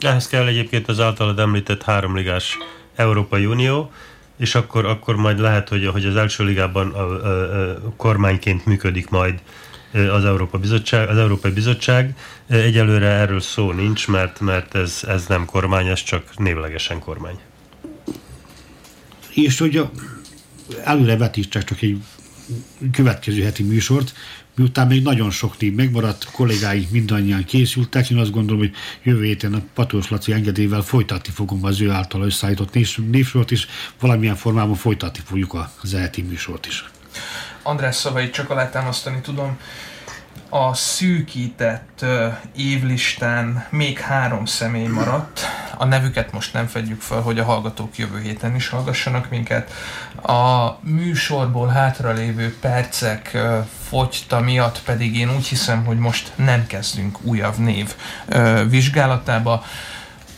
Ehhez 0.00 0.28
kell 0.28 0.46
egyébként 0.46 0.88
az 0.88 1.00
általad 1.00 1.38
említett 1.38 1.82
háromligás 1.82 2.58
Európai 2.94 3.46
Unió, 3.46 3.92
és 4.36 4.54
akkor, 4.54 4.84
akkor 4.84 5.16
majd 5.16 5.38
lehet, 5.38 5.68
hogy, 5.68 5.86
hogy 5.86 6.04
az 6.04 6.16
első 6.16 6.44
ligában 6.44 6.90
a, 6.90 7.00
a, 7.00 7.70
a 7.70 7.92
kormányként 7.96 8.66
működik 8.66 9.08
majd 9.08 9.40
az 9.92 10.24
Európa 10.24 10.58
Bizottság, 10.58 11.08
az 11.08 11.16
Európai 11.16 11.50
Bizottság. 11.50 12.16
Egyelőre 12.46 13.06
erről 13.06 13.40
szó 13.40 13.72
nincs, 13.72 14.08
mert, 14.08 14.40
mert 14.40 14.74
ez, 14.74 15.00
ez 15.08 15.26
nem 15.26 15.44
kormány, 15.44 15.86
ez 15.86 16.02
csak 16.02 16.38
névlegesen 16.38 16.98
kormány. 16.98 17.38
És 19.34 19.58
hogy 19.58 19.76
a, 19.76 19.90
előre 20.84 21.16
vetítsek 21.16 21.64
csak 21.64 21.82
egy 21.82 21.98
következő 22.92 23.42
heti 23.42 23.62
műsort, 23.62 24.12
miután 24.56 24.86
még 24.86 25.02
nagyon 25.02 25.30
sok 25.30 25.58
név 25.58 25.74
megmaradt, 25.74 26.24
kollégáink 26.24 26.90
mindannyian 26.90 27.44
készültek, 27.44 28.10
én 28.10 28.18
azt 28.18 28.30
gondolom, 28.30 28.60
hogy 28.60 28.72
jövő 29.02 29.24
héten 29.24 29.54
a 29.54 29.62
Patós 29.74 30.10
Laci 30.10 30.32
engedélyvel 30.32 30.82
folytatni 30.82 31.32
fogom 31.32 31.64
az 31.64 31.80
ő 31.80 31.90
által 31.90 32.22
összeállított 32.22 32.98
névsort 33.10 33.50
is, 33.50 33.66
valamilyen 34.00 34.36
formában 34.36 34.74
folytatni 34.74 35.22
fogjuk 35.24 35.68
az 35.82 35.92
heti 35.92 36.22
műsort 36.22 36.66
is. 36.66 36.84
András 37.66 37.96
szavait 37.96 38.32
csak 38.32 38.50
alátámasztani 38.50 39.20
tudom. 39.20 39.58
a 40.48 40.74
szűkített 40.74 42.04
évlistán 42.56 43.66
még 43.70 43.98
három 43.98 44.44
személy 44.44 44.86
maradt. 44.86 45.40
A 45.76 45.84
nevüket 45.84 46.32
most 46.32 46.52
nem 46.52 46.66
fedjük 46.66 47.00
fel, 47.00 47.20
hogy 47.20 47.38
a 47.38 47.44
hallgatók 47.44 47.98
jövő 47.98 48.20
héten 48.20 48.54
is 48.54 48.68
hallgassanak 48.68 49.30
minket. 49.30 49.72
A 50.22 50.70
műsorból 50.80 51.68
hátralévő 51.68 52.56
percek 52.60 53.38
fogyta 53.88 54.40
miatt 54.40 54.82
pedig 54.82 55.16
én 55.16 55.34
úgy 55.34 55.46
hiszem, 55.46 55.84
hogy 55.84 55.98
most 55.98 56.32
nem 56.34 56.66
kezdünk 56.66 57.18
újabb 57.22 57.56
név 57.56 57.94
vizsgálatába. 58.68 59.64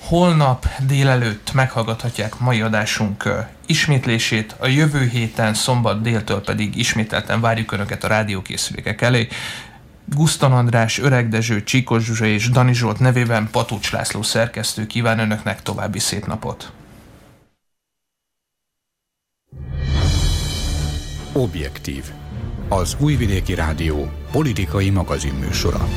Holnap 0.09 0.66
délelőtt 0.86 1.52
meghallgathatják 1.52 2.38
mai 2.38 2.61
adásunk 2.61 3.46
ismétlését, 3.66 4.54
a 4.59 4.66
jövő 4.66 5.09
héten 5.09 5.54
szombat 5.54 6.02
déltől 6.02 6.40
pedig 6.40 6.76
ismételten 6.76 7.40
várjuk 7.40 7.72
Önöket 7.72 8.04
a 8.04 8.09
rádiókészülékek 8.09 9.02
elé. 9.02 9.28
Gusztan 10.04 10.52
András, 10.52 10.98
Öreg 10.98 11.28
Dezső, 11.28 11.62
Csíkos 11.64 12.04
Zsuzsa 12.04 12.24
és 12.26 12.50
Dani 12.50 12.74
Zsolt 12.74 12.98
nevében 12.98 13.48
Patucs 13.50 13.90
László 13.90 14.22
szerkesztő 14.22 14.86
kíván 14.86 15.18
Önöknek 15.18 15.62
további 15.62 15.98
szép 15.98 16.26
napot. 16.26 16.72
Objektív. 21.32 22.04
Az 22.68 22.96
Újvidéki 22.98 23.54
Rádió 23.54 24.11
politikai 24.30 24.90
magazinműsora. 24.90 25.88